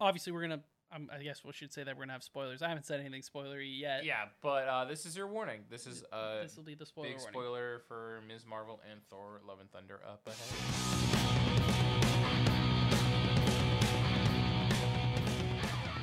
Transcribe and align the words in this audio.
obviously 0.00 0.32
we're 0.32 0.42
gonna. 0.42 0.60
Um, 0.94 1.10
I 1.12 1.22
guess 1.22 1.42
we 1.44 1.52
should 1.52 1.72
say 1.72 1.82
that 1.82 1.96
we're 1.96 2.02
gonna 2.02 2.12
have 2.12 2.22
spoilers. 2.22 2.62
I 2.62 2.68
haven't 2.68 2.86
said 2.86 3.00
anything 3.00 3.22
spoilery 3.22 3.80
yet. 3.80 4.04
Yeah, 4.04 4.26
but 4.42 4.68
uh, 4.68 4.84
this 4.84 5.06
is 5.06 5.16
your 5.16 5.26
warning. 5.26 5.60
This 5.68 5.86
is 5.86 6.04
a 6.12 6.40
this 6.42 6.56
will 6.56 6.64
be 6.64 6.74
the 6.74 6.86
spoiler 6.86 7.08
big 7.08 7.18
warning. 7.18 7.32
spoiler 7.32 7.80
for 7.88 8.20
Ms. 8.28 8.44
Marvel 8.48 8.80
and 8.90 9.00
Thor: 9.10 9.40
Love 9.46 9.60
and 9.60 9.70
Thunder 9.70 10.00
up 10.06 10.26
ahead. 10.26 11.64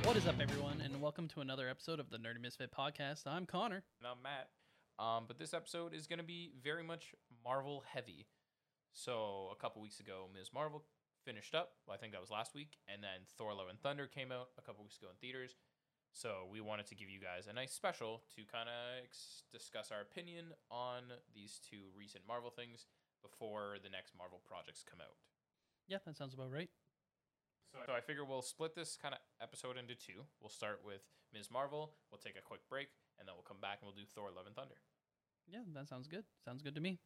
What 0.03 0.17
is 0.17 0.27
up, 0.27 0.35
everyone, 0.41 0.81
and 0.81 0.99
welcome 1.01 1.27
to 1.29 1.41
another 1.41 1.69
episode 1.69 1.99
of 1.99 2.09
the 2.09 2.17
Nerdy 2.17 2.41
Misfit 2.41 2.71
Podcast. 2.77 3.27
I'm 3.27 3.45
Connor. 3.45 3.83
And 3.99 4.07
I'm 4.07 4.21
Matt. 4.21 4.49
Um, 4.99 5.23
but 5.27 5.37
this 5.39 5.53
episode 5.53 5.93
is 5.93 6.05
going 6.07 6.19
to 6.19 6.25
be 6.25 6.51
very 6.61 6.83
much 6.83 7.13
Marvel 7.45 7.83
heavy. 7.93 8.25
So 8.93 9.49
a 9.53 9.55
couple 9.55 9.81
weeks 9.81 10.01
ago, 10.01 10.25
Ms. 10.33 10.49
Marvel 10.53 10.83
finished 11.25 11.55
up. 11.55 11.73
I 11.91 11.97
think 11.97 12.13
that 12.13 12.21
was 12.21 12.31
last 12.31 12.53
week, 12.53 12.77
and 12.87 13.03
then 13.03 13.27
Thor: 13.37 13.53
Love 13.53 13.69
and 13.69 13.79
Thunder 13.79 14.07
came 14.07 14.31
out 14.31 14.49
a 14.57 14.61
couple 14.61 14.83
weeks 14.83 14.97
ago 14.97 15.07
in 15.09 15.17
theaters. 15.17 15.55
So 16.13 16.47
we 16.51 16.59
wanted 16.59 16.87
to 16.87 16.95
give 16.95 17.09
you 17.09 17.19
guys 17.23 17.47
a 17.47 17.53
nice 17.53 17.71
special 17.71 18.23
to 18.35 18.43
kind 18.43 18.67
of 18.67 19.05
ex- 19.07 19.43
discuss 19.51 19.91
our 19.91 20.01
opinion 20.01 20.51
on 20.69 21.07
these 21.33 21.59
two 21.63 21.87
recent 21.95 22.27
Marvel 22.27 22.51
things 22.51 22.85
before 23.23 23.77
the 23.79 23.89
next 23.89 24.11
Marvel 24.17 24.41
projects 24.43 24.83
come 24.83 24.99
out. 24.99 25.15
Yeah, 25.87 26.03
that 26.05 26.17
sounds 26.17 26.33
about 26.33 26.51
right. 26.51 26.69
So, 27.71 27.79
so 27.87 27.93
I 27.93 28.01
figure 28.01 28.25
we'll 28.25 28.43
split 28.43 28.75
this 28.75 28.97
kind 28.99 29.15
of 29.15 29.21
episode 29.39 29.77
into 29.79 29.95
two. 29.95 30.27
We'll 30.41 30.51
start 30.51 30.81
with 30.83 31.07
Ms. 31.33 31.47
Marvel. 31.47 31.95
We'll 32.11 32.19
take 32.19 32.35
a 32.35 32.43
quick 32.43 32.67
break, 32.67 32.89
and 33.17 33.27
then 33.27 33.35
we'll 33.35 33.47
come 33.47 33.63
back 33.63 33.79
and 33.79 33.87
we'll 33.87 33.95
do 33.95 34.03
Thor: 34.03 34.35
Love 34.35 34.47
and 34.47 34.55
Thunder. 34.55 34.83
Yeah, 35.47 35.63
that 35.73 35.87
sounds 35.87 36.07
good. 36.07 36.25
Sounds 36.43 36.61
good 36.61 36.75
to 36.75 36.81
me. 36.81 36.99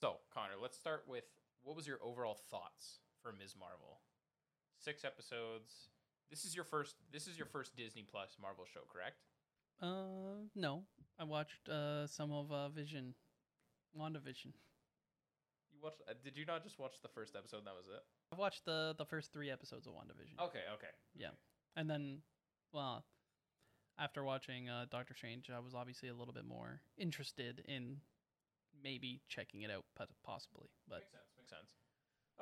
So, 0.00 0.18
Connor, 0.34 0.58
let's 0.60 0.78
start 0.78 1.04
with 1.06 1.24
what 1.62 1.76
was 1.76 1.86
your 1.86 1.98
overall 2.02 2.38
thoughts 2.50 3.00
for 3.22 3.32
Ms. 3.32 3.54
Marvel? 3.58 4.00
Six 4.78 5.04
episodes. 5.04 5.88
This 6.30 6.44
is 6.44 6.54
your 6.54 6.64
first. 6.64 6.94
This 7.12 7.26
is 7.26 7.36
your 7.36 7.46
first 7.46 7.74
Disney 7.76 8.04
Plus 8.08 8.36
Marvel 8.40 8.64
show, 8.72 8.80
correct? 8.92 9.16
Uh, 9.80 10.44
no, 10.54 10.82
I 11.18 11.24
watched 11.24 11.68
uh 11.68 12.06
some 12.06 12.32
of 12.32 12.50
uh 12.52 12.68
Vision, 12.68 13.14
WandaVision. 13.98 14.52
You 15.72 15.78
watched? 15.82 16.02
Uh, 16.08 16.14
did 16.22 16.36
you 16.36 16.44
not 16.44 16.62
just 16.64 16.78
watch 16.78 17.00
the 17.02 17.08
first 17.08 17.34
episode? 17.36 17.58
and 17.58 17.66
That 17.66 17.76
was 17.76 17.86
it. 17.86 18.02
I 18.32 18.36
watched 18.36 18.64
the 18.64 18.94
the 18.98 19.04
first 19.06 19.32
three 19.32 19.50
episodes 19.50 19.86
of 19.86 19.94
WandaVision, 19.94 20.38
Okay. 20.46 20.62
Okay. 20.74 20.92
Yeah. 21.16 21.30
and 21.76 21.88
then, 21.88 22.18
well, 22.72 23.04
after 23.98 24.22
watching 24.22 24.68
uh 24.68 24.84
Doctor 24.90 25.14
Strange, 25.14 25.50
I 25.54 25.58
was 25.60 25.74
obviously 25.74 26.08
a 26.08 26.14
little 26.14 26.34
bit 26.34 26.44
more 26.46 26.80
interested 26.98 27.62
in 27.66 27.96
maybe 28.84 29.22
checking 29.28 29.62
it 29.62 29.70
out, 29.70 29.84
pot- 29.96 30.10
possibly. 30.24 30.68
But 30.88 30.98
makes 30.98 31.10
sense. 31.10 31.37
Makes 31.50 31.60
sense. 31.60 31.74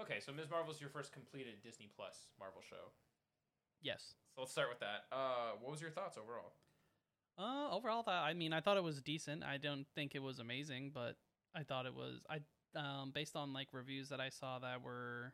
Okay, 0.00 0.20
so 0.20 0.32
Ms. 0.32 0.50
Marvel's 0.50 0.80
your 0.80 0.90
first 0.90 1.12
completed 1.12 1.54
Disney 1.62 1.88
Plus 1.94 2.28
Marvel 2.38 2.60
show. 2.68 2.92
yes, 3.80 4.14
So 4.34 4.42
let's 4.42 4.52
start 4.52 4.68
with 4.68 4.80
that. 4.80 5.04
Uh, 5.12 5.52
what 5.60 5.70
was 5.70 5.80
your 5.80 5.90
thoughts 5.90 6.18
overall? 6.18 6.52
Uh, 7.38 7.74
overall, 7.74 8.02
th- 8.02 8.14
I 8.14 8.32
mean, 8.34 8.52
I 8.52 8.60
thought 8.60 8.76
it 8.76 8.82
was 8.82 9.00
decent. 9.00 9.44
I 9.44 9.58
don't 9.58 9.86
think 9.94 10.14
it 10.14 10.22
was 10.22 10.38
amazing, 10.38 10.90
but 10.94 11.16
I 11.54 11.62
thought 11.62 11.86
it 11.86 11.94
was. 11.94 12.20
I 12.28 12.40
um, 12.78 13.10
based 13.14 13.36
on 13.36 13.52
like 13.52 13.68
reviews 13.72 14.08
that 14.10 14.20
I 14.20 14.28
saw 14.30 14.58
that 14.58 14.82
were 14.82 15.32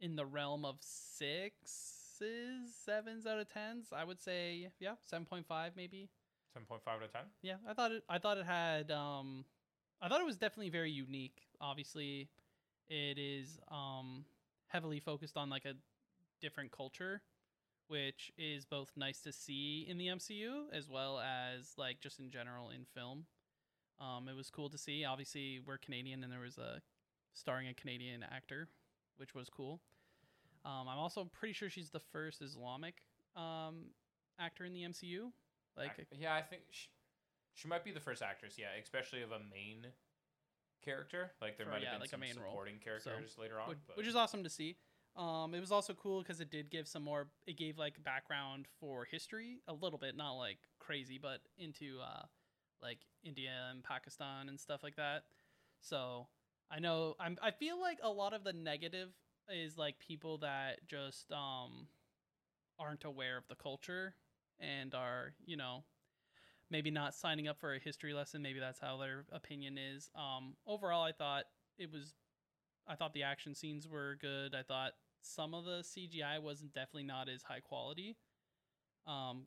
in 0.00 0.14
the 0.16 0.26
realm 0.26 0.64
of 0.64 0.76
sixes, 0.80 2.74
sevens 2.84 3.26
out 3.26 3.38
of 3.38 3.48
tens. 3.48 3.86
I 3.92 4.04
would 4.04 4.20
say, 4.20 4.68
yeah, 4.80 4.94
seven 5.06 5.24
point 5.24 5.46
five 5.46 5.72
maybe. 5.76 6.08
Seven 6.52 6.66
point 6.66 6.82
five 6.84 6.96
out 6.98 7.04
of 7.04 7.12
ten. 7.12 7.22
Yeah, 7.42 7.56
I 7.68 7.74
thought 7.74 7.92
it. 7.92 8.02
I 8.08 8.18
thought 8.18 8.38
it 8.38 8.46
had. 8.46 8.90
Um, 8.90 9.44
I 10.00 10.08
thought 10.08 10.20
it 10.20 10.26
was 10.26 10.36
definitely 10.36 10.70
very 10.70 10.90
unique. 10.90 11.42
Obviously, 11.60 12.28
it 12.88 13.18
is 13.18 13.58
um 13.70 14.24
heavily 14.68 15.00
focused 15.00 15.36
on 15.36 15.48
like 15.50 15.64
a 15.64 15.74
different 16.40 16.72
culture, 16.72 17.22
which 17.88 18.30
is 18.36 18.64
both 18.64 18.90
nice 18.96 19.20
to 19.22 19.32
see 19.32 19.86
in 19.88 19.98
the 19.98 20.08
MCU 20.08 20.64
as 20.72 20.88
well 20.88 21.18
as 21.20 21.72
like 21.76 22.00
just 22.00 22.18
in 22.18 22.30
general 22.30 22.70
in 22.70 22.84
film. 22.84 23.26
Um, 23.98 24.28
it 24.28 24.36
was 24.36 24.50
cool 24.50 24.68
to 24.68 24.76
see. 24.76 25.04
Obviously, 25.04 25.60
we're 25.64 25.78
Canadian, 25.78 26.22
and 26.22 26.30
there 26.30 26.40
was 26.40 26.58
a 26.58 26.82
starring 27.32 27.68
a 27.68 27.74
Canadian 27.74 28.22
actor, 28.22 28.68
which 29.16 29.34
was 29.34 29.48
cool. 29.48 29.80
Um, 30.64 30.88
I'm 30.88 30.98
also 30.98 31.24
pretty 31.24 31.54
sure 31.54 31.70
she's 31.70 31.90
the 31.90 32.00
first 32.12 32.42
Islamic 32.42 32.96
um 33.36 33.90
actor 34.38 34.64
in 34.64 34.72
the 34.72 34.82
MCU. 34.82 35.30
Like, 35.76 36.06
yeah, 36.18 36.34
I 36.34 36.42
think 36.42 36.62
she, 36.70 36.88
she 37.54 37.68
might 37.68 37.84
be 37.84 37.92
the 37.92 38.00
first 38.00 38.22
actress. 38.22 38.54
Yeah, 38.58 38.68
especially 38.82 39.22
of 39.22 39.30
a 39.30 39.38
main 39.38 39.86
character. 40.84 41.32
Like 41.40 41.56
there 41.56 41.66
For- 41.66 41.72
might 41.72 41.82
yeah, 41.82 41.90
have 41.90 41.94
been 41.96 42.00
like 42.00 42.08
a 42.08 42.10
some 42.10 42.20
main 42.20 42.36
role. 42.36 42.50
supporting 42.50 42.78
characters 42.78 43.36
later 43.38 43.60
on. 43.60 43.68
which, 43.68 43.78
but 43.86 43.96
which 43.96 44.06
is 44.06 44.16
awesome 44.16 44.44
to 44.44 44.50
see. 44.50 44.76
Um, 45.16 45.54
it 45.54 45.60
was 45.60 45.72
also 45.72 45.94
cool 45.94 46.20
because 46.22 46.40
it 46.40 46.50
did 46.50 46.70
give 46.70 46.86
some 46.86 47.02
more. 47.02 47.28
It 47.46 47.56
gave 47.56 47.78
like 47.78 48.02
background 48.04 48.66
for 48.80 49.04
history 49.04 49.60
a 49.66 49.72
little 49.72 49.98
bit, 49.98 50.16
not 50.16 50.32
like 50.34 50.58
crazy, 50.78 51.18
but 51.20 51.40
into 51.56 51.98
uh, 52.02 52.24
like 52.82 52.98
India 53.24 53.50
and 53.70 53.82
Pakistan 53.82 54.48
and 54.48 54.60
stuff 54.60 54.82
like 54.82 54.96
that. 54.96 55.24
So 55.80 56.28
I 56.70 56.80
know 56.80 57.14
I'm. 57.18 57.38
I 57.42 57.50
feel 57.50 57.80
like 57.80 57.98
a 58.02 58.10
lot 58.10 58.34
of 58.34 58.44
the 58.44 58.52
negative 58.52 59.08
is 59.48 59.78
like 59.78 59.98
people 60.00 60.38
that 60.38 60.86
just 60.86 61.30
um 61.32 61.86
aren't 62.78 63.04
aware 63.04 63.38
of 63.38 63.44
the 63.48 63.54
culture 63.54 64.14
and 64.60 64.94
are 64.94 65.32
you 65.46 65.56
know 65.56 65.84
maybe 66.70 66.90
not 66.90 67.14
signing 67.14 67.48
up 67.48 67.58
for 67.58 67.74
a 67.74 67.78
history 67.78 68.12
lesson. 68.12 68.42
Maybe 68.42 68.60
that's 68.60 68.80
how 68.80 68.96
their 68.96 69.24
opinion 69.32 69.78
is. 69.78 70.10
Um, 70.14 70.54
overall, 70.66 71.04
I 71.04 71.12
thought 71.12 71.44
it 71.78 71.92
was 71.92 72.14
I 72.88 72.94
thought 72.94 73.12
the 73.14 73.24
action 73.24 73.54
scenes 73.54 73.88
were 73.88 74.16
good. 74.20 74.54
I 74.54 74.62
thought 74.62 74.92
some 75.20 75.54
of 75.54 75.64
the 75.64 75.82
CGI 75.82 76.40
wasn't 76.40 76.72
definitely 76.72 77.04
not 77.04 77.28
as 77.28 77.42
high 77.42 77.60
quality. 77.60 78.16
Um, 79.06 79.46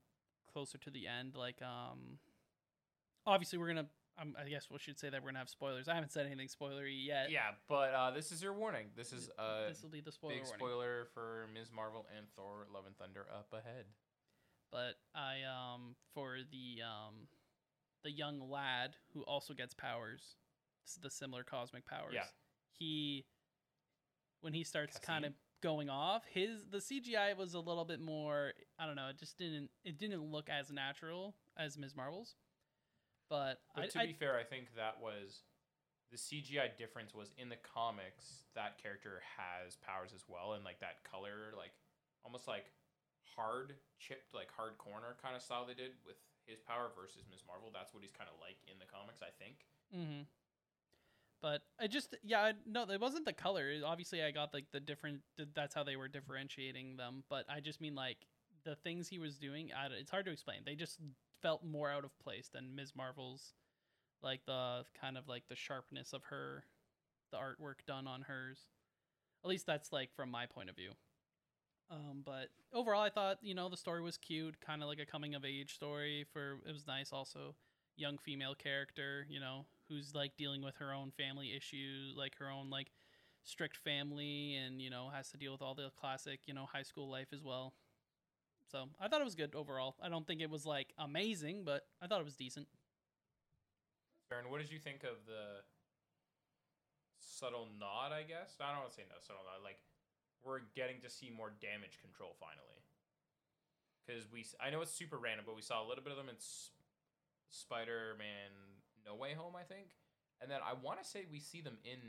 closer 0.51 0.77
to 0.79 0.89
the 0.89 1.07
end, 1.07 1.35
like 1.35 1.61
um, 1.61 2.19
obviously 3.25 3.59
we're 3.59 3.67
gonna. 3.67 3.87
Um, 4.21 4.35
I 4.37 4.49
guess 4.49 4.67
we 4.69 4.77
should 4.79 4.99
say 4.99 5.09
that 5.09 5.21
we're 5.21 5.29
gonna 5.29 5.39
have 5.39 5.49
spoilers. 5.49 5.87
I 5.87 5.93
haven't 5.95 6.11
said 6.11 6.25
anything 6.25 6.47
spoilery 6.47 7.05
yet. 7.05 7.31
yeah, 7.31 7.51
but 7.69 7.93
uh, 7.93 8.11
this 8.11 8.31
is 8.33 8.43
your 8.43 8.53
warning. 8.53 8.87
This 8.95 9.13
is 9.13 9.29
a 9.37 9.69
this 9.69 9.81
will 9.81 9.89
be 9.89 10.01
the 10.01 10.11
spoiler 10.11 10.33
big 10.33 10.43
warning. 10.43 10.59
spoiler 10.59 11.07
for 11.13 11.47
Ms. 11.53 11.71
Marvel 11.73 12.05
and 12.17 12.25
Thor: 12.35 12.67
Love 12.73 12.85
and 12.85 12.97
Thunder 12.97 13.25
up 13.33 13.47
ahead. 13.53 13.85
But 14.71 14.95
I 15.15 15.39
um 15.43 15.95
for 16.13 16.37
the 16.51 16.83
um 16.83 17.27
the 18.03 18.11
young 18.11 18.39
lad 18.49 18.95
who 19.13 19.21
also 19.23 19.53
gets 19.53 19.73
powers, 19.73 20.35
the 21.01 21.09
similar 21.09 21.43
cosmic 21.43 21.85
powers. 21.85 22.13
Yeah. 22.13 22.25
He 22.77 23.25
when 24.41 24.53
he 24.53 24.63
starts 24.63 24.97
kind 24.99 25.25
of 25.25 25.33
going 25.61 25.89
off, 25.89 26.23
his 26.31 26.65
the 26.69 26.77
CGI 26.77 27.35
was 27.35 27.53
a 27.53 27.59
little 27.59 27.85
bit 27.85 27.99
more. 27.99 28.53
I 28.79 28.85
don't 28.85 28.95
know. 28.95 29.07
It 29.09 29.17
just 29.17 29.37
didn't. 29.37 29.69
It 29.83 29.97
didn't 29.97 30.23
look 30.23 30.49
as 30.49 30.71
natural 30.71 31.35
as 31.57 31.77
Ms. 31.77 31.95
Marvel's. 31.95 32.35
But, 33.29 33.59
But 33.75 33.83
I, 33.83 33.87
to 33.87 33.99
I 33.99 34.05
be 34.07 34.13
fair, 34.13 34.37
I 34.37 34.43
think 34.43 34.69
that 34.75 34.95
was 35.01 35.43
the 36.11 36.17
CGI 36.17 36.75
difference 36.77 37.13
was 37.13 37.31
in 37.37 37.49
the 37.49 37.57
comics. 37.57 38.45
That 38.55 38.81
character 38.81 39.21
has 39.37 39.75
powers 39.75 40.11
as 40.15 40.23
well, 40.27 40.53
and 40.53 40.63
like 40.63 40.79
that 40.79 41.03
color, 41.09 41.53
like 41.55 41.71
almost 42.23 42.47
like 42.47 42.65
hard 43.35 43.75
chipped, 43.99 44.33
like 44.33 44.49
hard 44.55 44.77
corner 44.77 45.15
kind 45.21 45.35
of 45.35 45.41
style 45.41 45.65
they 45.65 45.73
did 45.73 45.91
with 46.05 46.17
his 46.45 46.59
power 46.59 46.89
versus 46.95 47.23
Ms. 47.29 47.43
Marvel. 47.45 47.69
That's 47.73 47.93
what 47.93 48.01
he's 48.01 48.11
kind 48.11 48.29
of 48.29 48.37
like 48.41 48.57
in 48.65 48.79
the 48.79 48.89
comics, 48.89 49.21
I 49.21 49.31
think. 49.37 49.65
Mm-hmm. 49.95 50.23
But 51.41 51.61
I 51.79 51.87
just 51.87 52.15
yeah 52.23 52.41
I, 52.41 52.53
no 52.65 52.83
it 52.89 52.99
wasn't 52.99 53.25
the 53.25 53.33
color. 53.33 53.71
Obviously, 53.85 54.21
I 54.23 54.31
got 54.31 54.53
like 54.53 54.65
the 54.71 54.79
different. 54.79 55.21
That's 55.55 55.73
how 55.73 55.83
they 55.83 55.95
were 55.95 56.07
differentiating 56.07 56.97
them. 56.97 57.23
But 57.29 57.45
I 57.49 57.61
just 57.61 57.79
mean 57.79 57.95
like 57.95 58.17
the 58.65 58.75
things 58.75 59.07
he 59.07 59.19
was 59.19 59.37
doing. 59.37 59.69
I, 59.71 59.87
it's 59.99 60.11
hard 60.11 60.25
to 60.25 60.31
explain. 60.31 60.59
They 60.65 60.75
just 60.75 60.99
felt 61.41 61.63
more 61.63 61.89
out 61.89 62.03
of 62.03 62.17
place 62.19 62.49
than 62.51 62.75
Ms. 62.75 62.91
Marvel's. 62.95 63.53
Like 64.21 64.41
the 64.45 64.83
kind 64.99 65.17
of 65.17 65.29
like 65.29 65.43
the 65.47 65.55
sharpness 65.55 66.11
of 66.11 66.23
her, 66.25 66.65
the 67.31 67.37
artwork 67.37 67.85
done 67.87 68.05
on 68.05 68.23
hers. 68.23 68.59
At 69.45 69.49
least 69.49 69.65
that's 69.65 69.93
like 69.93 70.13
from 70.13 70.29
my 70.29 70.45
point 70.45 70.69
of 70.69 70.75
view. 70.75 70.91
Um, 71.91 72.21
but 72.23 72.49
overall, 72.73 73.01
I 73.01 73.09
thought 73.09 73.39
you 73.41 73.55
know 73.55 73.69
the 73.69 73.77
story 73.77 74.01
was 74.01 74.17
cute, 74.17 74.61
kind 74.61 74.81
of 74.81 74.89
like 74.89 74.99
a 74.99 75.05
coming 75.05 75.35
of 75.35 75.43
age 75.43 75.73
story. 75.73 76.25
For 76.31 76.59
it 76.67 76.71
was 76.71 76.85
nice 76.87 77.11
also 77.11 77.55
young 77.99 78.17
female 78.17 78.55
character, 78.55 79.25
you 79.29 79.39
know, 79.39 79.65
who's 79.89 80.15
like 80.15 80.37
dealing 80.37 80.63
with 80.63 80.77
her 80.77 80.93
own 80.93 81.11
family 81.11 81.53
issues, 81.55 82.15
like 82.15 82.37
her 82.39 82.49
own 82.49 82.69
like 82.69 82.91
strict 83.43 83.77
family 83.77 84.55
and, 84.55 84.81
you 84.81 84.89
know, 84.89 85.09
has 85.13 85.29
to 85.31 85.37
deal 85.37 85.51
with 85.51 85.61
all 85.61 85.75
the 85.75 85.91
classic, 85.99 86.41
you 86.45 86.53
know, 86.53 86.65
high 86.65 86.83
school 86.83 87.09
life 87.09 87.27
as 87.33 87.43
well. 87.43 87.73
So, 88.71 88.85
I 89.01 89.07
thought 89.07 89.21
it 89.21 89.25
was 89.25 89.35
good 89.35 89.55
overall. 89.55 89.95
I 90.01 90.09
don't 90.09 90.27
think 90.27 90.41
it 90.41 90.49
was 90.49 90.65
like 90.65 90.93
amazing, 90.97 91.63
but 91.65 91.87
I 92.01 92.07
thought 92.07 92.21
it 92.21 92.25
was 92.25 92.35
decent. 92.35 92.67
Baron, 94.29 94.49
what 94.49 94.61
did 94.61 94.71
you 94.71 94.77
think 94.77 95.03
of 95.03 95.25
the 95.25 95.65
subtle 97.17 97.67
nod? 97.79 98.11
I 98.11 98.21
guess 98.21 98.55
I 98.61 98.71
don't 98.71 98.81
want 98.81 98.91
to 98.91 98.95
say 98.95 99.03
no 99.09 99.17
subtle 99.19 99.41
nod. 99.43 99.63
Like 99.63 99.81
we're 100.43 100.61
getting 100.75 101.01
to 101.01 101.09
see 101.09 101.29
more 101.29 101.51
damage 101.61 101.99
control 102.01 102.35
finally. 102.39 102.81
Because 104.05 104.25
we, 104.31 104.41
s- 104.41 104.55
I 104.59 104.69
know 104.69 104.81
it's 104.81 104.91
super 104.93 105.17
random, 105.17 105.45
but 105.45 105.55
we 105.55 105.61
saw 105.61 105.83
a 105.83 105.87
little 105.87 106.03
bit 106.03 106.11
of 106.11 106.17
them 106.17 106.29
in 106.29 106.35
S- 106.35 106.71
Spider-Man: 107.49 108.51
No 109.05 109.15
Way 109.15 109.33
Home, 109.33 109.53
I 109.55 109.63
think, 109.63 109.95
and 110.41 110.49
then 110.49 110.59
I 110.65 110.73
want 110.73 111.01
to 111.01 111.07
say 111.07 111.25
we 111.29 111.39
see 111.39 111.61
them 111.61 111.77
in 111.83 111.99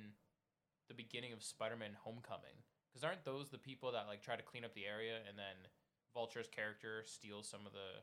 the 0.88 0.94
beginning 0.94 1.32
of 1.32 1.42
Spider-Man: 1.42 1.92
Homecoming. 2.04 2.56
Because 2.90 3.04
aren't 3.04 3.24
those 3.24 3.50
the 3.50 3.58
people 3.58 3.92
that 3.92 4.06
like 4.08 4.22
try 4.22 4.36
to 4.36 4.42
clean 4.42 4.64
up 4.64 4.74
the 4.74 4.86
area 4.86 5.18
and 5.28 5.38
then 5.38 5.68
Vulture's 6.14 6.48
character 6.48 7.02
steals 7.06 7.46
some 7.48 7.66
of 7.66 7.72
the 7.72 8.02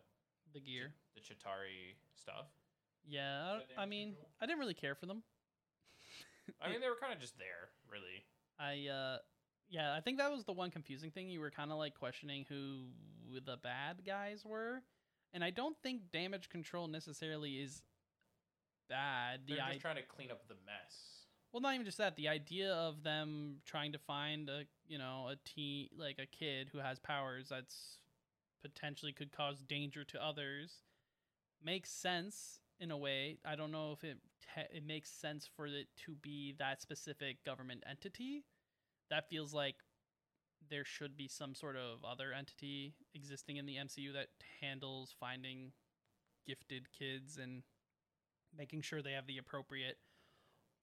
The 0.53 0.61
gear. 0.63 0.93
the 1.15 1.21
Chitauri 1.21 1.95
stuff? 2.15 2.47
Yeah, 3.05 3.59
I, 3.77 3.83
I 3.83 3.85
mean, 3.85 4.09
control? 4.13 4.29
I 4.41 4.45
didn't 4.45 4.59
really 4.59 4.73
care 4.73 4.95
for 4.95 5.05
them. 5.05 5.23
I 6.61 6.69
mean, 6.69 6.79
they 6.81 6.87
were 6.89 6.95
kind 7.01 7.13
of 7.13 7.19
just 7.19 7.37
there, 7.37 7.69
really. 7.91 8.23
I 8.59 8.87
uh 8.91 9.17
yeah, 9.69 9.93
I 9.95 10.01
think 10.01 10.17
that 10.17 10.31
was 10.31 10.43
the 10.45 10.53
one 10.53 10.71
confusing 10.71 11.11
thing. 11.11 11.29
You 11.29 11.39
were 11.39 11.51
kind 11.51 11.71
of 11.71 11.77
like 11.77 11.93
questioning 11.95 12.45
who 12.47 12.85
the 13.45 13.57
bad 13.57 14.05
guys 14.05 14.43
were, 14.45 14.81
and 15.33 15.43
I 15.43 15.49
don't 15.49 15.75
think 15.83 16.11
damage 16.11 16.49
control 16.49 16.87
necessarily 16.87 17.55
is 17.55 17.81
bad. 18.89 19.41
The 19.47 19.55
They're 19.55 19.63
I 19.63 19.69
just 19.71 19.81
trying 19.81 19.97
to 19.97 20.03
clean 20.03 20.31
up 20.31 20.47
the 20.47 20.55
mess. 20.65 21.25
well, 21.51 21.61
not 21.61 21.73
even 21.73 21.85
just 21.85 21.97
that. 21.97 22.15
The 22.15 22.27
idea 22.27 22.73
of 22.73 23.03
them 23.03 23.57
trying 23.65 23.91
to 23.93 23.99
find 23.99 24.49
a 24.49 24.63
you 24.87 24.97
know 24.97 25.29
a 25.29 25.35
teen 25.43 25.89
like 25.97 26.19
a 26.19 26.25
kid 26.25 26.69
who 26.71 26.79
has 26.79 26.99
powers 26.99 27.47
that's 27.49 27.97
potentially 28.61 29.11
could 29.11 29.31
cause 29.31 29.61
danger 29.61 30.03
to 30.03 30.23
others 30.23 30.83
makes 31.63 31.89
sense 31.89 32.59
in 32.79 32.91
a 32.91 32.97
way. 32.97 33.37
I 33.45 33.55
don't 33.55 33.71
know 33.71 33.91
if 33.91 34.03
it 34.03 34.17
te- 34.55 34.77
it 34.77 34.85
makes 34.85 35.09
sense 35.11 35.47
for 35.55 35.67
it 35.67 35.87
to 36.05 36.15
be 36.15 36.55
that 36.59 36.81
specific 36.81 37.43
government 37.43 37.83
entity. 37.89 38.45
That 39.09 39.29
feels 39.29 39.53
like 39.53 39.75
there 40.69 40.85
should 40.85 41.15
be 41.15 41.27
some 41.27 41.55
sort 41.55 41.75
of 41.75 42.03
other 42.03 42.33
entity 42.37 42.95
existing 43.15 43.57
in 43.57 43.65
the 43.65 43.75
MCU 43.75 44.13
that 44.13 44.27
handles 44.61 45.15
finding 45.19 45.71
gifted 46.45 46.87
kids 46.97 47.37
and 47.37 47.63
making 48.57 48.81
sure 48.81 49.01
they 49.01 49.11
have 49.11 49.27
the 49.27 49.37
appropriate 49.37 49.97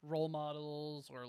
role 0.03 0.29
models 0.29 1.11
or 1.13 1.27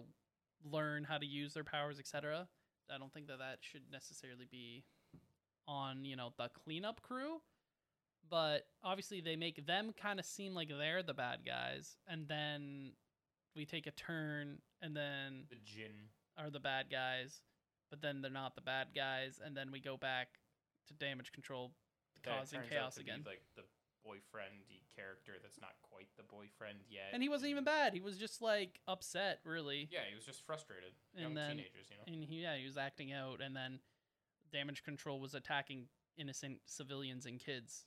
learn 0.63 1.03
how 1.03 1.17
to 1.17 1.25
use 1.25 1.53
their 1.53 1.63
powers, 1.63 1.99
etc. 1.99 2.47
I 2.93 2.97
don't 2.97 3.13
think 3.13 3.27
that 3.27 3.39
that 3.39 3.59
should 3.61 3.83
necessarily 3.91 4.47
be 4.49 4.83
on, 5.67 6.05
you 6.05 6.15
know, 6.15 6.33
the 6.37 6.49
cleanup 6.63 7.01
crew. 7.01 7.41
But 8.29 8.65
obviously 8.83 9.21
they 9.21 9.35
make 9.35 9.65
them 9.67 9.93
kind 9.99 10.19
of 10.19 10.25
seem 10.25 10.55
like 10.55 10.69
they're 10.69 11.03
the 11.03 11.13
bad 11.13 11.39
guys 11.45 11.97
and 12.07 12.27
then 12.27 12.93
we 13.55 13.65
take 13.65 13.85
a 13.85 13.91
turn 13.91 14.57
and 14.81 14.95
then 14.95 15.45
The 15.49 15.57
Djinn. 15.63 16.09
Are 16.37 16.49
the 16.49 16.59
bad 16.59 16.87
guys, 16.91 17.41
but 17.89 18.01
then 18.01 18.21
they're 18.21 18.31
not 18.31 18.55
the 18.55 18.61
bad 18.61 18.87
guys 18.95 19.39
and 19.43 19.55
then 19.55 19.71
we 19.71 19.79
go 19.79 19.97
back 19.97 20.27
to 20.87 20.93
damage 20.93 21.31
control 21.31 21.71
causing 22.23 22.59
chaos 22.69 22.97
again. 22.97 23.23
like 23.25 23.41
the 23.55 23.63
boyfriendy 24.05 24.81
character 24.95 25.33
that's 25.41 25.59
not 25.59 25.71
quite 25.81 26.07
the 26.17 26.23
boyfriend 26.23 26.77
yet. 26.89 27.09
And 27.13 27.23
he 27.23 27.29
wasn't 27.29 27.51
even 27.51 27.63
bad. 27.63 27.93
He 27.93 27.99
was 28.01 28.17
just 28.17 28.41
like 28.41 28.79
upset, 28.87 29.39
really. 29.43 29.89
Yeah, 29.91 30.01
he 30.09 30.15
was 30.15 30.25
just 30.25 30.45
frustrated. 30.45 30.91
And 31.15 31.21
Young 31.23 31.33
then- 31.33 31.49
teenagers, 31.57 31.87
you 31.89 31.97
know. 31.97 32.03
and 32.13 32.23
he, 32.23 32.41
yeah, 32.43 32.55
he 32.55 32.65
was 32.65 32.77
acting 32.77 33.11
out, 33.13 33.41
and 33.41 33.55
then 33.55 33.79
damage 34.51 34.83
control 34.83 35.19
was 35.19 35.33
attacking 35.33 35.87
innocent 36.17 36.59
civilians 36.65 37.25
and 37.25 37.39
kids, 37.39 37.85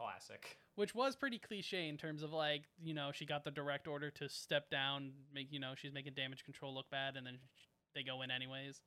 Classic. 0.00 0.56
which 0.76 0.94
was 0.94 1.14
pretty 1.14 1.38
cliche 1.38 1.88
in 1.88 1.96
terms 1.98 2.22
of 2.22 2.32
like 2.32 2.62
you 2.82 2.94
know 2.94 3.10
she 3.12 3.26
got 3.26 3.44
the 3.44 3.50
direct 3.50 3.86
order 3.86 4.10
to 4.12 4.28
step 4.28 4.70
down, 4.70 5.12
make 5.34 5.52
you 5.52 5.60
know 5.60 5.74
she's 5.76 5.92
making 5.92 6.14
damage 6.14 6.42
control 6.44 6.74
look 6.74 6.88
bad, 6.90 7.16
and 7.16 7.26
then 7.26 7.38
they 7.94 8.02
go 8.02 8.22
in 8.22 8.30
anyways. 8.30 8.80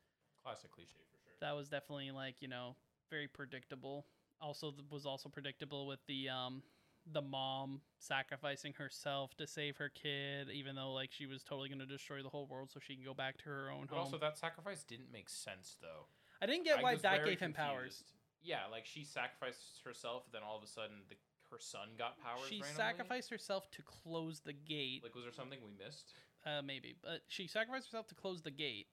Classic 0.44 0.72
cliche 0.72 0.98
for 1.12 1.18
sure. 1.24 1.34
That 1.42 1.56
was 1.56 1.70
definitely 1.70 2.12
like 2.12 2.42
you 2.42 2.48
know 2.48 2.76
very 3.10 3.28
predictable. 3.28 4.06
Also 4.42 4.74
was 4.90 5.06
also 5.06 5.30
predictable 5.30 5.86
with 5.88 6.00
the 6.08 6.30
um 6.30 6.64
the 7.12 7.22
mom 7.22 7.82
sacrificing 8.00 8.74
herself 8.74 9.36
to 9.36 9.46
save 9.46 9.78
her 9.78 9.90
kid, 9.90 10.50
even 10.52 10.76
though 10.76 10.94
like 10.94 11.12
she 11.12 11.26
was 11.26 11.44
totally 11.44 11.70
gonna 11.70 11.86
destroy 11.86 12.24
the 12.24 12.30
whole 12.30 12.48
world 12.48 12.72
so 12.72 12.80
she 12.80 12.96
can 12.96 13.04
go 13.04 13.14
back 13.14 13.38
to 13.38 13.46
her 13.46 13.70
own 13.70 13.86
But 13.90 13.96
home. 13.98 14.06
also, 14.06 14.18
that 14.18 14.38
sacrifice 14.38 14.84
didn't 14.84 15.12
make 15.12 15.30
sense 15.30 15.76
though. 15.82 16.08
I 16.42 16.46
didn't 16.46 16.64
get 16.64 16.80
I 16.80 16.82
why 16.82 16.96
that 16.96 17.24
gave 17.26 17.40
him 17.40 17.54
powers. 17.54 18.04
Yeah, 18.44 18.68
like 18.72 18.86
she 18.86 19.04
sacrificed 19.04 19.82
herself, 19.86 20.24
then 20.32 20.42
all 20.48 20.58
of 20.58 20.64
a 20.64 20.68
sudden 20.68 20.98
the, 21.10 21.16
her 21.50 21.58
son 21.60 21.90
got 21.98 22.22
powers. 22.22 22.48
She 22.50 22.62
randomly? 22.62 22.76
sacrificed 22.76 23.30
herself 23.30 23.70
to 23.72 23.82
close 23.82 24.42
the 24.42 24.54
gate. 24.54 25.02
Like, 25.04 25.16
was 25.16 25.24
there 25.24 25.34
something 25.34 25.60
we 25.64 25.72
missed? 25.84 26.14
Uh, 26.46 26.62
maybe, 26.62 26.96
but 27.02 27.22
she 27.28 27.48
sacrificed 27.48 27.88
herself 27.88 28.08
to 28.08 28.16
close 28.16 28.42
the 28.42 28.52
gate, 28.52 28.88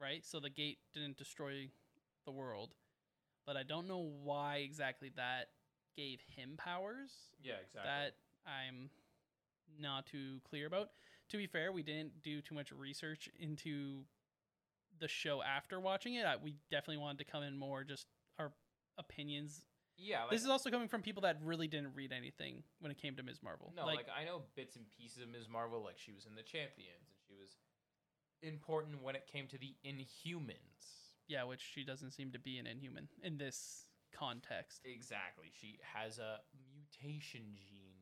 right? 0.00 0.24
So 0.24 0.40
the 0.40 0.50
gate 0.50 0.78
didn't 0.92 1.16
destroy 1.16 1.68
the 2.24 2.32
world. 2.32 2.74
But 3.46 3.56
I 3.56 3.62
don't 3.62 3.88
know 3.88 4.10
why 4.22 4.56
exactly 4.58 5.12
that 5.16 5.50
gave 5.96 6.20
him 6.28 6.54
powers. 6.56 7.10
Yeah, 7.42 7.54
exactly. 7.62 7.82
That 7.84 8.14
I'm 8.46 8.90
not 9.80 10.06
too 10.06 10.40
clear 10.48 10.66
about. 10.66 10.90
To 11.30 11.36
be 11.36 11.46
fair, 11.46 11.70
we 11.72 11.82
didn't 11.82 12.22
do 12.22 12.40
too 12.42 12.54
much 12.54 12.72
research 12.72 13.28
into 13.38 14.00
the 14.98 15.08
show 15.08 15.42
after 15.42 15.80
watching 15.80 16.14
it. 16.14 16.26
I, 16.26 16.36
we 16.36 16.54
definitely 16.70 16.98
wanted 16.98 17.24
to 17.24 17.30
come 17.30 17.42
in 17.42 17.56
more 17.56 17.84
just 17.84 18.06
opinions. 19.00 19.64
yeah, 19.96 20.22
like, 20.22 20.30
this 20.30 20.42
is 20.42 20.48
also 20.48 20.70
coming 20.70 20.86
from 20.88 21.02
people 21.02 21.22
that 21.22 21.38
really 21.42 21.66
didn't 21.66 21.94
read 21.96 22.12
anything 22.12 22.62
when 22.78 22.92
it 22.92 22.98
came 23.00 23.16
to 23.16 23.22
Ms. 23.24 23.40
Marvel. 23.42 23.72
no, 23.74 23.84
like, 23.84 24.06
I 24.08 24.24
know 24.24 24.42
bits 24.54 24.76
and 24.76 24.84
pieces 24.96 25.22
of 25.22 25.28
Ms. 25.28 25.48
Marvel. 25.50 25.82
Like 25.82 25.98
she 25.98 26.12
was 26.12 26.26
in 26.26 26.34
the 26.36 26.42
Champions, 26.42 27.08
and 27.10 27.18
she 27.26 27.34
was 27.34 27.56
important 28.42 29.02
when 29.02 29.16
it 29.16 29.26
came 29.30 29.46
to 29.48 29.58
the 29.58 29.74
Inhumans. 29.84 31.10
Yeah, 31.28 31.44
which 31.44 31.60
she 31.62 31.84
doesn't 31.84 32.10
seem 32.12 32.32
to 32.32 32.38
be 32.38 32.58
an 32.58 32.66
inhuman 32.66 33.08
in 33.22 33.38
this 33.38 33.86
context. 34.12 34.80
Exactly. 34.84 35.52
She 35.60 35.78
has 35.94 36.18
a 36.18 36.40
mutation 36.58 37.54
gene. 37.54 37.94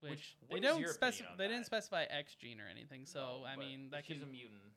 Which, 0.00 0.36
Which- 0.48 0.60
they 0.62 0.66
don't 0.66 0.86
specify. 0.88 1.36
They 1.36 1.48
didn't 1.48 1.66
specify 1.66 2.04
X 2.04 2.34
gene 2.36 2.60
or 2.60 2.68
anything. 2.70 3.04
So 3.06 3.20
No, 3.20 3.44
I 3.46 3.56
mean, 3.56 3.90
that 3.90 4.04
she's 4.06 4.18
could. 4.20 4.28
a 4.28 4.30
mutant. 4.30 4.72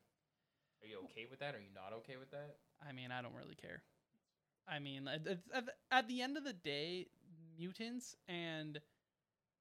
Are 0.82 0.86
you 0.86 1.00
okay 1.10 1.26
with 1.30 1.40
that? 1.40 1.54
Are 1.54 1.60
you 1.60 1.72
not 1.74 1.92
okay 2.00 2.16
with 2.16 2.30
that? 2.30 2.58
I 2.86 2.92
mean, 2.92 3.10
I 3.10 3.22
don't 3.22 3.34
really 3.34 3.56
care. 3.56 3.82
I 4.70 4.78
mean, 4.78 5.08
at, 5.08 5.26
at- 5.26 5.68
at, 5.90 6.08
the- 6.08 6.22
end 6.22 6.36
of 6.36 6.44
the 6.44 6.52
day, 6.52 7.06
mutants 7.58 8.16
and 8.28 8.80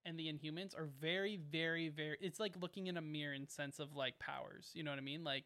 and 0.05 0.17
the 0.17 0.31
Inhumans 0.31 0.73
are 0.77 0.87
very, 1.01 1.35
very, 1.35 1.89
very. 1.89 2.17
It's 2.21 2.39
like 2.39 2.55
looking 2.61 2.87
in 2.87 2.95
a 2.95 3.01
mirror 3.01 3.33
in 3.33 3.47
sense 3.47 3.79
of 3.79 3.95
like 3.95 4.17
powers. 4.19 4.71
You 4.73 4.83
know 4.83 4.91
what 4.91 4.99
I 4.99 5.03
mean? 5.03 5.23
Like, 5.25 5.45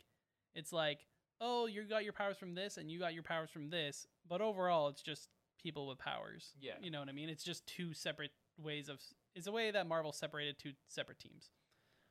it's 0.53 0.71
like, 0.71 1.07
oh, 1.39 1.65
you 1.65 1.83
got 1.83 2.03
your 2.03 2.13
powers 2.13 2.37
from 2.37 2.53
this, 2.53 2.77
and 2.77 2.91
you 2.91 2.99
got 2.99 3.15
your 3.15 3.23
powers 3.23 3.49
from 3.49 3.71
this, 3.71 4.05
but 4.27 4.39
overall, 4.39 4.87
it's 4.89 5.01
just 5.01 5.29
people 5.61 5.87
with 5.87 5.97
powers. 5.97 6.51
Yeah. 6.59 6.73
You 6.79 6.91
know 6.91 6.99
what 6.99 7.09
I 7.09 7.11
mean? 7.11 7.27
It's 7.29 7.43
just 7.43 7.65
two 7.65 7.93
separate 7.93 8.31
ways 8.57 8.87
of. 8.87 8.99
It's 9.35 9.47
a 9.47 9.51
way 9.51 9.71
that 9.71 9.87
Marvel 9.87 10.11
separated 10.11 10.59
two 10.59 10.73
separate 10.87 11.19
teams, 11.19 11.49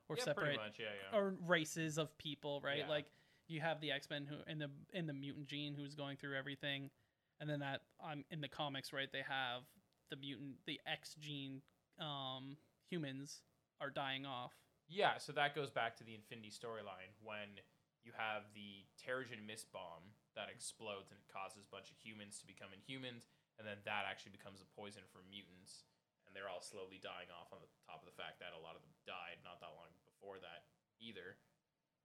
or 0.09 0.17
yeah, 0.17 0.25
separate 0.25 0.57
much. 0.57 0.79
Yeah, 0.81 0.87
yeah. 1.13 1.19
or 1.19 1.37
races 1.47 1.99
of 1.99 2.17
people, 2.19 2.61
right? 2.65 2.89
Like 2.89 3.07
you 3.47 3.61
have 3.61 3.81
the 3.81 3.93
X 3.93 4.09
Men 4.09 4.27
who 4.29 4.37
in 4.51 4.59
the 4.59 4.71
in 4.93 5.07
the 5.07 5.13
mutant 5.13 5.47
gene 5.47 5.75
who's 5.75 5.95
going 5.95 6.17
through 6.17 6.37
everything, 6.37 6.91
and 7.41 7.49
then 7.49 7.61
that 7.61 7.83
um 8.05 8.25
in 8.31 8.41
the 8.41 8.49
comics, 8.49 8.93
right? 8.93 9.09
They 9.13 9.25
have 9.27 9.63
the 10.11 10.17
mutant, 10.17 10.57
the 10.67 10.81
X 10.87 11.17
gene 11.19 11.63
um 11.99 12.57
humans 12.89 13.43
are 13.81 13.91
dying 13.91 14.27
off. 14.27 14.53
Yeah, 14.91 15.17
so 15.23 15.33
that 15.39 15.55
goes 15.55 15.71
back 15.71 15.97
to 15.99 16.05
the 16.05 16.19
Infinity 16.19 16.51
storyline 16.51 17.15
when 17.23 17.63
you 18.03 18.11
have 18.17 18.49
the 18.57 18.85
Terrigen 18.99 19.47
mist 19.47 19.71
bomb 19.71 20.19
that 20.35 20.51
explodes 20.51 21.15
and 21.15 21.21
it 21.21 21.31
causes 21.31 21.69
a 21.69 21.73
bunch 21.73 21.93
of 21.93 22.01
humans 22.01 22.41
to 22.41 22.49
become 22.49 22.73
inhumans, 22.75 23.29
and 23.61 23.65
then 23.65 23.79
that 23.85 24.09
actually 24.09 24.35
becomes 24.35 24.65
a 24.65 24.69
poison 24.75 25.05
for 25.13 25.23
mutants, 25.29 25.87
and 26.27 26.33
they're 26.33 26.51
all 26.51 26.65
slowly 26.65 26.99
dying 26.99 27.31
off 27.31 27.53
on 27.55 27.63
the 27.63 27.71
top 27.87 28.03
of 28.03 28.09
the 28.09 28.17
fact 28.17 28.43
that 28.43 28.57
a 28.57 28.61
lot 28.61 28.75
of 28.75 28.83
them 28.83 28.97
died 29.05 29.39
not 29.47 29.61
that 29.63 29.77
long 29.77 29.93
before 30.03 30.41
that 30.43 30.67
either. 30.99 31.39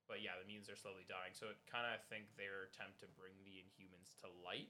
But 0.06 0.22
yeah, 0.22 0.38
the 0.38 0.46
mutants 0.46 0.70
are 0.70 0.78
slowly 0.78 1.08
dying, 1.10 1.34
so 1.34 1.50
it 1.50 1.58
kind 1.66 1.90
of 1.90 1.98
I 1.98 2.02
think 2.12 2.30
their 2.38 2.70
attempt 2.70 3.02
to 3.02 3.10
bring 3.18 3.34
the 3.42 3.58
Inhumans 3.58 4.14
to 4.22 4.30
light 4.46 4.70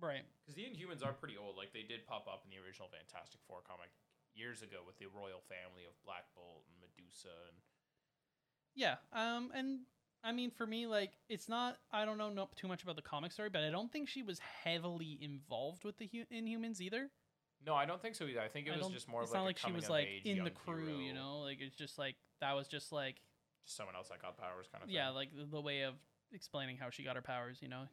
Right. 0.00 0.24
because 0.42 0.56
the 0.56 0.66
Inhumans 0.66 1.04
are 1.04 1.12
pretty 1.12 1.36
old. 1.36 1.56
Like 1.56 1.72
they 1.72 1.82
did 1.82 2.06
pop 2.06 2.26
up 2.26 2.42
in 2.44 2.50
the 2.50 2.58
original 2.62 2.88
Fantastic 2.88 3.40
Four 3.46 3.62
comic 3.66 3.90
years 4.34 4.62
ago 4.62 4.80
with 4.86 4.98
the 4.98 5.06
royal 5.06 5.44
family 5.48 5.84
of 5.84 5.94
Black 6.04 6.26
Bolt 6.34 6.64
and 6.68 6.76
Medusa 6.80 7.34
and 7.48 7.58
Yeah. 8.74 8.96
Um. 9.12 9.52
And 9.54 9.80
I 10.24 10.32
mean, 10.32 10.50
for 10.50 10.66
me, 10.66 10.86
like, 10.86 11.12
it's 11.28 11.48
not. 11.48 11.78
I 11.92 12.04
don't 12.04 12.18
know 12.18 12.30
no, 12.30 12.48
too 12.56 12.68
much 12.68 12.82
about 12.82 12.96
the 12.96 13.02
comic 13.02 13.32
story, 13.32 13.50
but 13.50 13.62
I 13.62 13.70
don't 13.70 13.90
think 13.90 14.08
she 14.08 14.22
was 14.22 14.38
heavily 14.38 15.18
involved 15.20 15.84
with 15.84 15.98
the 15.98 16.08
hu- 16.10 16.34
Inhumans 16.34 16.80
either. 16.80 17.10
No, 17.64 17.74
I 17.74 17.86
don't 17.86 18.00
think 18.00 18.14
so 18.14 18.24
either. 18.24 18.40
I 18.40 18.48
think 18.48 18.66
it 18.66 18.74
I 18.74 18.78
was 18.78 18.88
just 18.88 19.08
more 19.08 19.22
It's 19.22 19.30
of 19.30 19.34
like 19.34 19.40
not 19.40 19.44
a 19.44 19.46
like 19.46 19.58
she 19.58 19.72
was 19.72 19.88
like 19.88 20.08
age 20.08 20.26
in 20.26 20.44
the 20.44 20.50
crew, 20.50 20.98
you 20.98 21.12
know. 21.12 21.40
Like 21.40 21.60
it's 21.60 21.76
just 21.76 21.98
like 21.98 22.16
that 22.40 22.54
was 22.54 22.66
just 22.66 22.92
like 22.92 23.16
just 23.64 23.76
someone 23.76 23.94
else 23.94 24.08
that 24.08 24.20
got 24.20 24.36
powers 24.36 24.66
kind 24.70 24.82
of 24.82 24.90
yeah, 24.90 25.10
like 25.10 25.30
the, 25.36 25.44
the 25.44 25.60
way 25.60 25.82
of 25.82 25.94
explaining 26.32 26.76
how 26.76 26.90
she 26.90 27.04
got 27.04 27.14
her 27.16 27.22
powers. 27.22 27.58
You 27.60 27.68
know, 27.68 27.84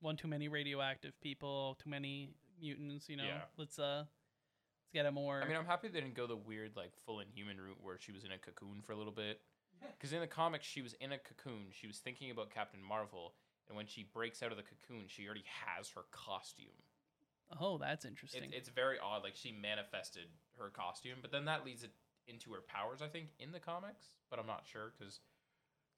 one 0.00 0.16
too 0.16 0.28
many 0.28 0.48
radioactive 0.48 1.18
people, 1.20 1.76
too 1.82 1.90
many 1.90 2.30
mutants. 2.60 3.08
You 3.08 3.16
know, 3.16 3.24
Yeah. 3.24 3.42
let's 3.56 3.78
uh, 3.78 4.04
let's 4.06 4.90
get 4.92 5.06
a 5.06 5.12
more. 5.12 5.42
I 5.42 5.48
mean, 5.48 5.56
I'm 5.56 5.66
happy 5.66 5.88
they 5.88 6.00
didn't 6.00 6.14
go 6.14 6.26
the 6.26 6.36
weird 6.36 6.76
like 6.76 6.92
full 7.04 7.20
Inhuman 7.20 7.60
route 7.60 7.78
where 7.80 7.98
she 7.98 8.12
was 8.12 8.24
in 8.24 8.32
a 8.32 8.38
cocoon 8.38 8.82
for 8.82 8.92
a 8.92 8.96
little 8.96 9.12
bit. 9.12 9.40
Because 9.96 10.12
in 10.12 10.18
the 10.18 10.26
comics, 10.26 10.66
she 10.66 10.82
was 10.82 10.94
in 10.94 11.12
a 11.12 11.18
cocoon. 11.18 11.66
She 11.70 11.86
was 11.86 11.98
thinking 11.98 12.32
about 12.32 12.50
Captain 12.50 12.82
Marvel, 12.82 13.34
and 13.68 13.76
when 13.76 13.86
she 13.86 14.02
breaks 14.02 14.42
out 14.42 14.50
of 14.50 14.56
the 14.56 14.64
cocoon, 14.64 15.04
she 15.06 15.24
already 15.24 15.44
has 15.66 15.88
her 15.90 16.02
costume. 16.10 16.82
oh, 17.60 17.78
that's 17.78 18.04
interesting. 18.04 18.42
It, 18.42 18.54
it's 18.54 18.68
very 18.68 18.98
odd. 18.98 19.22
Like 19.22 19.36
she 19.36 19.52
manifested 19.52 20.26
her 20.58 20.70
costume, 20.70 21.18
but 21.22 21.30
then 21.30 21.44
that 21.44 21.64
leads 21.64 21.84
it 21.84 21.92
into 22.26 22.52
her 22.54 22.60
powers. 22.60 23.02
I 23.02 23.06
think 23.06 23.28
in 23.38 23.52
the 23.52 23.60
comics, 23.60 24.06
but 24.30 24.40
I'm 24.40 24.48
not 24.48 24.64
sure 24.66 24.92
because 24.98 25.20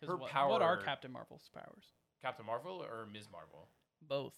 her 0.07 0.17
what, 0.17 0.31
power. 0.31 0.51
What 0.51 0.63
are 0.63 0.77
Captain 0.77 1.11
Marvel's 1.11 1.49
powers? 1.55 1.95
Captain 2.23 2.45
Marvel 2.45 2.83
or 2.83 3.07
Ms. 3.11 3.29
Marvel? 3.33 3.69
Both. 4.07 4.35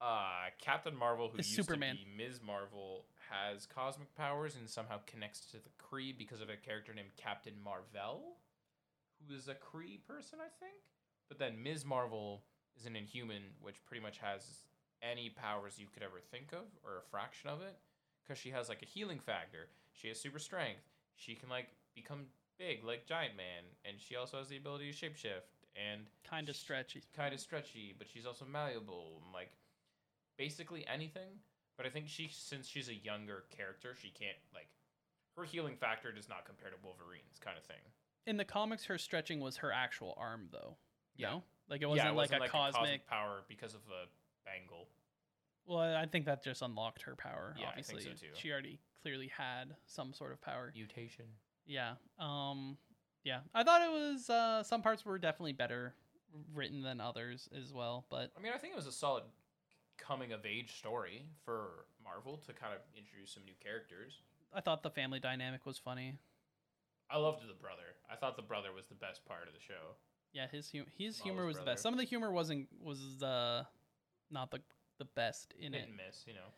Uh, 0.00 0.50
Captain 0.60 0.94
Marvel, 0.94 1.28
who 1.30 1.38
It's 1.38 1.48
used 1.48 1.56
Superman. 1.62 1.96
to 1.96 2.04
be 2.04 2.24
Ms. 2.24 2.40
Marvel, 2.44 3.06
has 3.30 3.66
cosmic 3.66 4.14
powers 4.14 4.54
and 4.54 4.68
somehow 4.68 4.98
connects 5.06 5.46
to 5.46 5.56
the 5.56 5.70
Kree 5.80 6.16
because 6.16 6.40
of 6.42 6.50
a 6.50 6.56
character 6.56 6.92
named 6.92 7.16
Captain 7.16 7.54
Marvel, 7.62 8.36
who 9.26 9.34
is 9.34 9.48
a 9.48 9.54
Kree 9.54 10.04
person, 10.06 10.40
I 10.40 10.50
think. 10.60 10.76
But 11.28 11.38
then 11.38 11.62
Ms. 11.62 11.86
Marvel 11.86 12.42
is 12.78 12.84
an 12.84 12.96
Inhuman, 12.96 13.42
which 13.62 13.76
pretty 13.86 14.02
much 14.02 14.18
has 14.18 14.64
any 15.02 15.30
powers 15.30 15.78
you 15.78 15.86
could 15.92 16.02
ever 16.02 16.20
think 16.30 16.52
of, 16.52 16.66
or 16.84 16.98
a 16.98 17.10
fraction 17.10 17.48
of 17.48 17.62
it, 17.62 17.76
because 18.22 18.38
she 18.38 18.50
has 18.50 18.68
like 18.68 18.82
a 18.82 18.86
healing 18.86 19.20
factor. 19.20 19.68
She 19.92 20.08
has 20.08 20.20
super 20.20 20.38
strength. 20.38 20.82
She 21.16 21.34
can 21.34 21.48
like 21.48 21.68
become 21.94 22.26
big, 22.58 22.84
like 22.84 23.06
Giant 23.06 23.36
Man, 23.36 23.64
and 23.86 23.96
she 23.98 24.16
also 24.16 24.38
has 24.38 24.48
the 24.48 24.56
ability 24.58 24.92
to 24.92 24.96
shapeshift 24.96 25.48
and 25.76 26.06
Kind 26.28 26.48
of 26.48 26.56
stretchy. 26.56 27.02
kind 27.16 27.34
of 27.34 27.40
stretchy, 27.40 27.94
but 27.96 28.06
she's 28.12 28.26
also 28.26 28.44
malleable. 28.44 29.20
and, 29.22 29.32
Like 29.32 29.50
basically 30.38 30.86
anything. 30.86 31.40
But 31.76 31.86
I 31.86 31.90
think 31.90 32.08
she, 32.08 32.28
since 32.32 32.68
she's 32.68 32.88
a 32.88 32.94
younger 32.94 33.44
character, 33.50 33.96
she 34.00 34.10
can't 34.10 34.38
like 34.54 34.68
her 35.36 35.44
healing 35.44 35.76
factor 35.76 36.12
does 36.12 36.28
not 36.28 36.44
compare 36.44 36.70
to 36.70 36.76
Wolverine's 36.82 37.38
kind 37.40 37.58
of 37.58 37.64
thing. 37.64 37.82
In 38.26 38.36
the 38.36 38.44
comics, 38.44 38.84
her 38.84 38.96
stretching 38.98 39.40
was 39.40 39.56
her 39.58 39.72
actual 39.72 40.14
arm, 40.16 40.48
though. 40.52 40.76
Yeah. 41.16 41.30
No? 41.30 41.42
Like 41.68 41.82
it 41.82 41.86
wasn't, 41.86 42.06
yeah, 42.06 42.12
it 42.12 42.16
like, 42.16 42.30
wasn't 42.30 42.44
a, 42.44 42.48
cosmic... 42.48 43.06
power 43.08 43.42
because 43.48 43.74
of 43.74 43.80
a 43.90 44.06
bangle. 44.44 44.88
Well, 45.66 45.96
I 45.96 46.06
think 46.06 46.26
that 46.26 46.44
just 46.44 46.62
unlocked 46.62 47.02
her 47.02 47.16
power. 47.16 47.54
Yeah, 47.58 47.68
I 47.70 47.80
think 47.80 47.98
obviously, 47.98 48.16
so 48.16 48.26
too. 48.26 48.32
she 48.34 48.52
already 48.52 48.78
clearly 49.02 49.32
had 49.36 49.74
some 49.86 50.12
sort 50.12 50.32
of 50.32 50.40
power. 50.42 50.72
Mutation. 50.74 51.24
Yeah. 51.66 51.94
Um. 52.18 52.76
Yeah. 53.24 53.40
I 53.54 53.64
thought 53.64 53.82
it 53.82 53.90
was. 53.90 54.28
Uh. 54.30 54.62
Some 54.62 54.82
parts 54.82 55.04
were 55.04 55.18
definitely 55.18 55.52
better 55.52 55.94
written 56.54 56.82
than 56.82 57.00
others 57.00 57.48
as 57.58 57.72
well. 57.72 58.04
But 58.10 58.32
I 58.38 58.42
mean, 58.42 58.52
I 58.54 58.58
think 58.58 58.72
it 58.72 58.76
was 58.76 58.86
a 58.86 58.92
solid 58.92 59.24
coming 59.98 60.32
of 60.32 60.44
age 60.44 60.76
story 60.76 61.22
for 61.44 61.86
Marvel 62.02 62.36
to 62.46 62.52
kind 62.52 62.72
of 62.74 62.80
introduce 62.96 63.30
some 63.32 63.44
new 63.44 63.54
characters. 63.62 64.20
I 64.52 64.60
thought 64.60 64.82
the 64.82 64.90
family 64.90 65.20
dynamic 65.20 65.66
was 65.66 65.78
funny. 65.78 66.18
I 67.10 67.18
loved 67.18 67.42
the 67.42 67.54
brother. 67.54 67.82
I 68.10 68.16
thought 68.16 68.36
the 68.36 68.42
brother 68.42 68.72
was 68.74 68.86
the 68.86 68.94
best 68.94 69.24
part 69.24 69.46
of 69.46 69.54
the 69.54 69.60
show. 69.60 69.96
Yeah. 70.32 70.46
His 70.50 70.70
hu- 70.70 70.84
his 70.98 71.18
Miles' 71.18 71.22
humor 71.22 71.46
was 71.46 71.58
the 71.58 71.64
best. 71.64 71.82
Some 71.82 71.94
of 71.94 71.98
the 71.98 72.06
humor 72.06 72.30
wasn't 72.30 72.68
was 72.82 73.18
the 73.18 73.66
not 74.30 74.50
the 74.50 74.60
the 74.98 75.04
best 75.04 75.54
in 75.58 75.72
Hit 75.72 75.82
it. 75.82 75.88
miss, 75.96 76.24
you 76.26 76.34
know. 76.34 76.48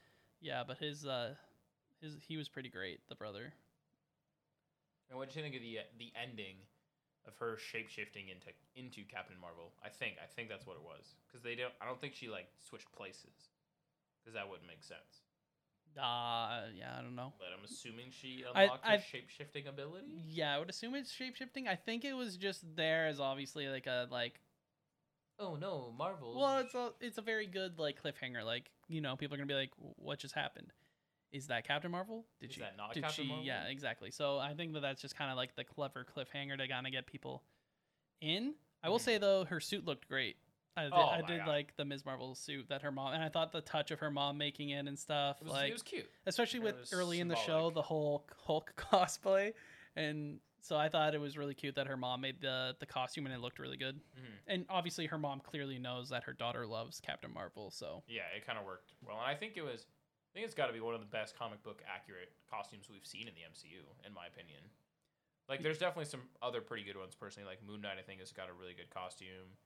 Yeah. 0.40 0.64
But 0.66 0.78
his 0.78 1.06
uh 1.06 1.34
his 2.00 2.16
he 2.26 2.36
was 2.36 2.48
pretty 2.48 2.68
great. 2.70 3.00
The 3.08 3.14
brother. 3.14 3.52
And 5.08 5.18
what 5.18 5.28
did 5.28 5.36
you 5.36 5.42
think 5.42 5.54
of 5.56 5.62
the 5.62 5.78
the 5.98 6.12
ending 6.20 6.56
of 7.26 7.34
her 7.38 7.56
shape 7.58 7.88
shifting 7.88 8.28
into 8.28 8.48
into 8.74 9.02
Captain 9.08 9.36
Marvel? 9.40 9.72
I 9.84 9.88
think 9.88 10.16
I 10.22 10.26
think 10.26 10.48
that's 10.48 10.66
what 10.66 10.76
it 10.76 10.82
was 10.82 11.14
because 11.26 11.42
they 11.42 11.54
don't. 11.54 11.72
I 11.80 11.86
don't 11.86 12.00
think 12.00 12.14
she 12.14 12.28
like 12.28 12.48
switched 12.60 12.90
places 12.92 13.50
because 14.22 14.34
that 14.34 14.48
wouldn't 14.48 14.66
make 14.68 14.82
sense. 14.82 15.22
Uh. 15.96 16.68
Yeah. 16.76 16.94
I 16.98 17.02
don't 17.02 17.16
know. 17.16 17.32
But 17.38 17.48
I'm 17.56 17.64
assuming 17.64 18.06
she 18.10 18.44
unlocked 18.48 18.84
I- 18.86 18.96
her 18.96 19.02
shape 19.02 19.30
shifting 19.30 19.66
ability. 19.66 20.06
Yeah, 20.28 20.54
I 20.54 20.58
would 20.58 20.68
assume 20.70 20.94
it's 20.94 21.12
shapeshifting. 21.14 21.66
I 21.68 21.76
think 21.76 22.04
it 22.04 22.12
was 22.14 22.36
just 22.36 22.64
there 22.76 23.06
as 23.06 23.18
obviously 23.20 23.68
like 23.68 23.86
a 23.86 24.06
like 24.10 24.40
Oh 25.38 25.54
no, 25.56 25.92
Marvel. 25.96 26.38
well, 26.38 26.58
it's 26.60 26.74
a 26.74 26.90
it's 27.00 27.18
a 27.18 27.22
very 27.22 27.46
good 27.46 27.78
like 27.78 28.02
cliffhanger. 28.02 28.44
Like 28.44 28.70
you 28.88 29.00
know, 29.00 29.16
people 29.16 29.34
are 29.34 29.38
gonna 29.38 29.46
be 29.46 29.54
like, 29.54 29.70
"What 29.78 30.18
just 30.18 30.34
happened? 30.34 30.72
Is 31.32 31.48
that 31.48 31.66
Captain 31.66 31.90
Marvel? 31.90 32.24
Did 32.40 32.50
Is 32.50 32.54
she? 32.54 32.60
that 32.60 32.76
not 32.76 32.94
did 32.94 33.02
Captain 33.02 33.24
she? 33.24 33.28
Marvel? 33.28 33.44
Yeah, 33.46 33.64
exactly. 33.64 34.10
So 34.10 34.38
I 34.38 34.54
think 34.54 34.72
that 34.74 34.80
that's 34.80 35.02
just 35.02 35.16
kind 35.16 35.30
of 35.30 35.36
like 35.36 35.54
the 35.56 35.64
clever 35.64 36.04
cliffhanger 36.04 36.56
to 36.58 36.68
kind 36.68 36.86
of 36.86 36.92
get 36.92 37.06
people 37.06 37.42
in. 38.20 38.54
I 38.82 38.88
will 38.88 38.98
Mhm. 38.98 39.02
say 39.02 39.18
though, 39.18 39.44
her 39.44 39.60
suit 39.60 39.84
looked 39.84 40.08
great. 40.08 40.36
I 40.78 40.84
did, 40.84 40.92
Oh 40.92 41.06
I 41.08 41.22
did 41.22 41.38
God. 41.38 41.48
like 41.48 41.74
the 41.76 41.84
Ms. 41.86 42.04
Marvel 42.04 42.34
suit 42.34 42.68
that 42.68 42.82
her 42.82 42.92
mom, 42.92 43.14
and 43.14 43.22
I 43.22 43.30
thought 43.30 43.50
the 43.50 43.62
touch 43.62 43.90
of 43.90 43.98
her 44.00 44.10
mom 44.10 44.36
making 44.36 44.70
it 44.70 44.86
and 44.86 44.98
stuff, 44.98 45.38
it 45.40 45.44
was, 45.44 45.52
like 45.52 45.70
it 45.70 45.72
was 45.72 45.82
cute. 45.82 46.10
especially 46.26 46.60
with 46.60 46.90
early 46.92 47.20
in 47.20 47.28
the 47.28 47.36
show 47.36 47.70
the 47.70 47.80
whole 47.82 48.26
Hulk 48.44 48.74
cosplay, 48.92 49.54
and 49.96 50.38
so 50.60 50.76
I 50.76 50.88
thought 50.90 51.14
it 51.14 51.20
was 51.20 51.38
really 51.38 51.54
cute 51.54 51.76
that 51.76 51.86
her 51.86 51.96
mom 51.96 52.20
made 52.20 52.40
the 52.42 52.76
the 52.78 52.84
costume 52.86 53.24
and 53.24 53.34
it 53.34 53.40
looked 53.40 53.58
really 53.58 53.78
good. 53.78 53.96
Mhm. 54.18 54.38
And 54.48 54.66
obviously, 54.68 55.06
her 55.06 55.16
mom 55.18 55.40
clearly 55.40 55.78
knows 55.78 56.10
that 56.10 56.24
her 56.24 56.34
daughter 56.34 56.66
loves 56.66 57.00
Captain 57.00 57.32
Marvel, 57.32 57.70
so 57.70 58.02
Yeah, 58.06 58.26
it 58.36 58.44
kind 58.46 58.58
of 58.58 58.64
worked 58.66 58.92
well, 59.00 59.16
and 59.18 59.26
I 59.26 59.34
think 59.34 59.56
it 59.56 59.62
was. 59.62 59.86
I 60.36 60.38
think 60.38 60.44
it's 60.44 60.54
got 60.54 60.66
to 60.66 60.74
be 60.74 60.80
one 60.80 60.94
of 60.94 61.00
the 61.00 61.06
best 61.06 61.34
comic 61.38 61.62
book 61.62 61.80
accurate 61.88 62.30
costumes 62.50 62.88
we've 62.92 63.06
seen 63.06 63.26
in 63.26 63.32
the 63.32 63.40
MCU, 63.40 63.80
in 64.06 64.12
my 64.12 64.26
opinion. 64.26 64.60
Like, 65.48 65.62
there's 65.62 65.78
definitely 65.78 66.10
some 66.10 66.20
other 66.42 66.60
pretty 66.60 66.84
good 66.84 66.98
ones. 66.98 67.14
Personally, 67.14 67.48
like 67.48 67.66
Moon 67.66 67.80
Knight, 67.80 67.96
I 67.98 68.02
think 68.02 68.20
has 68.20 68.32
got 68.32 68.50
a 68.50 68.52
really 68.52 68.74
good 68.74 68.90
costume. 68.90 69.56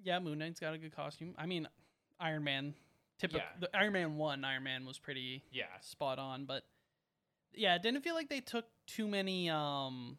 yeah, 0.00 0.20
Moon 0.20 0.38
Knight's 0.38 0.60
got 0.60 0.72
a 0.72 0.78
good 0.78 0.94
costume. 0.94 1.34
I 1.36 1.46
mean, 1.46 1.66
Iron 2.20 2.44
Man, 2.44 2.74
typical. 3.18 3.40
Yeah. 3.40 3.66
The 3.68 3.76
Iron 3.76 3.92
Man 3.92 4.16
one, 4.18 4.44
Iron 4.44 4.62
Man 4.62 4.86
was 4.86 5.00
pretty 5.00 5.42
Yeah, 5.50 5.64
spot 5.80 6.20
on, 6.20 6.44
but 6.44 6.62
yeah, 7.52 7.74
it 7.74 7.82
didn't 7.82 8.02
feel 8.02 8.14
like 8.14 8.28
they 8.28 8.40
took 8.40 8.66
too 8.86 9.08
many 9.08 9.50
um 9.50 10.16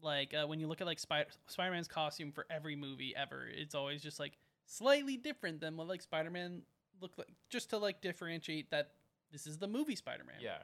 like 0.00 0.32
uh, 0.32 0.46
when 0.46 0.60
you 0.60 0.66
look 0.66 0.80
at 0.80 0.86
like 0.86 0.98
Spider 0.98 1.28
Spider 1.46 1.72
Man's 1.72 1.88
costume 1.88 2.32
for 2.32 2.46
every 2.50 2.74
movie 2.74 3.14
ever, 3.14 3.46
it's 3.46 3.74
always 3.74 4.02
just 4.02 4.18
like 4.18 4.38
slightly 4.64 5.18
different 5.18 5.60
than 5.60 5.76
what 5.76 5.88
like 5.88 6.00
Spider 6.00 6.30
Man 6.30 6.62
looked 7.02 7.18
like, 7.18 7.28
just 7.50 7.70
to 7.70 7.78
like 7.78 8.00
differentiate 8.00 8.70
that 8.70 8.92
this 9.30 9.46
is 9.46 9.58
the 9.58 9.68
movie 9.68 9.96
Spider 9.96 10.24
Man. 10.24 10.36
yeah. 10.40 10.58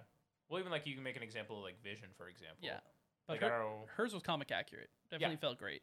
Well, 0.49 0.61
even 0.61 0.73
like 0.73 0.87
you 0.87 0.95
can 0.95 1.03
make 1.05 1.17
an 1.17 1.23
example 1.23 1.59
of 1.59 1.63
like 1.63 1.83
Vision, 1.83 2.09
for 2.17 2.29
example. 2.29 2.57
yeah. 2.63 2.79
But 3.27 3.35
Like, 3.35 3.43
I 3.43 3.49
her- 3.55 3.59
don't 3.63 3.89
hers 3.97 4.15
was 4.15 4.23
comic 4.23 4.51
accurate. 4.51 4.89
Definitely 5.11 5.37
felt 5.37 5.59
great. 5.59 5.83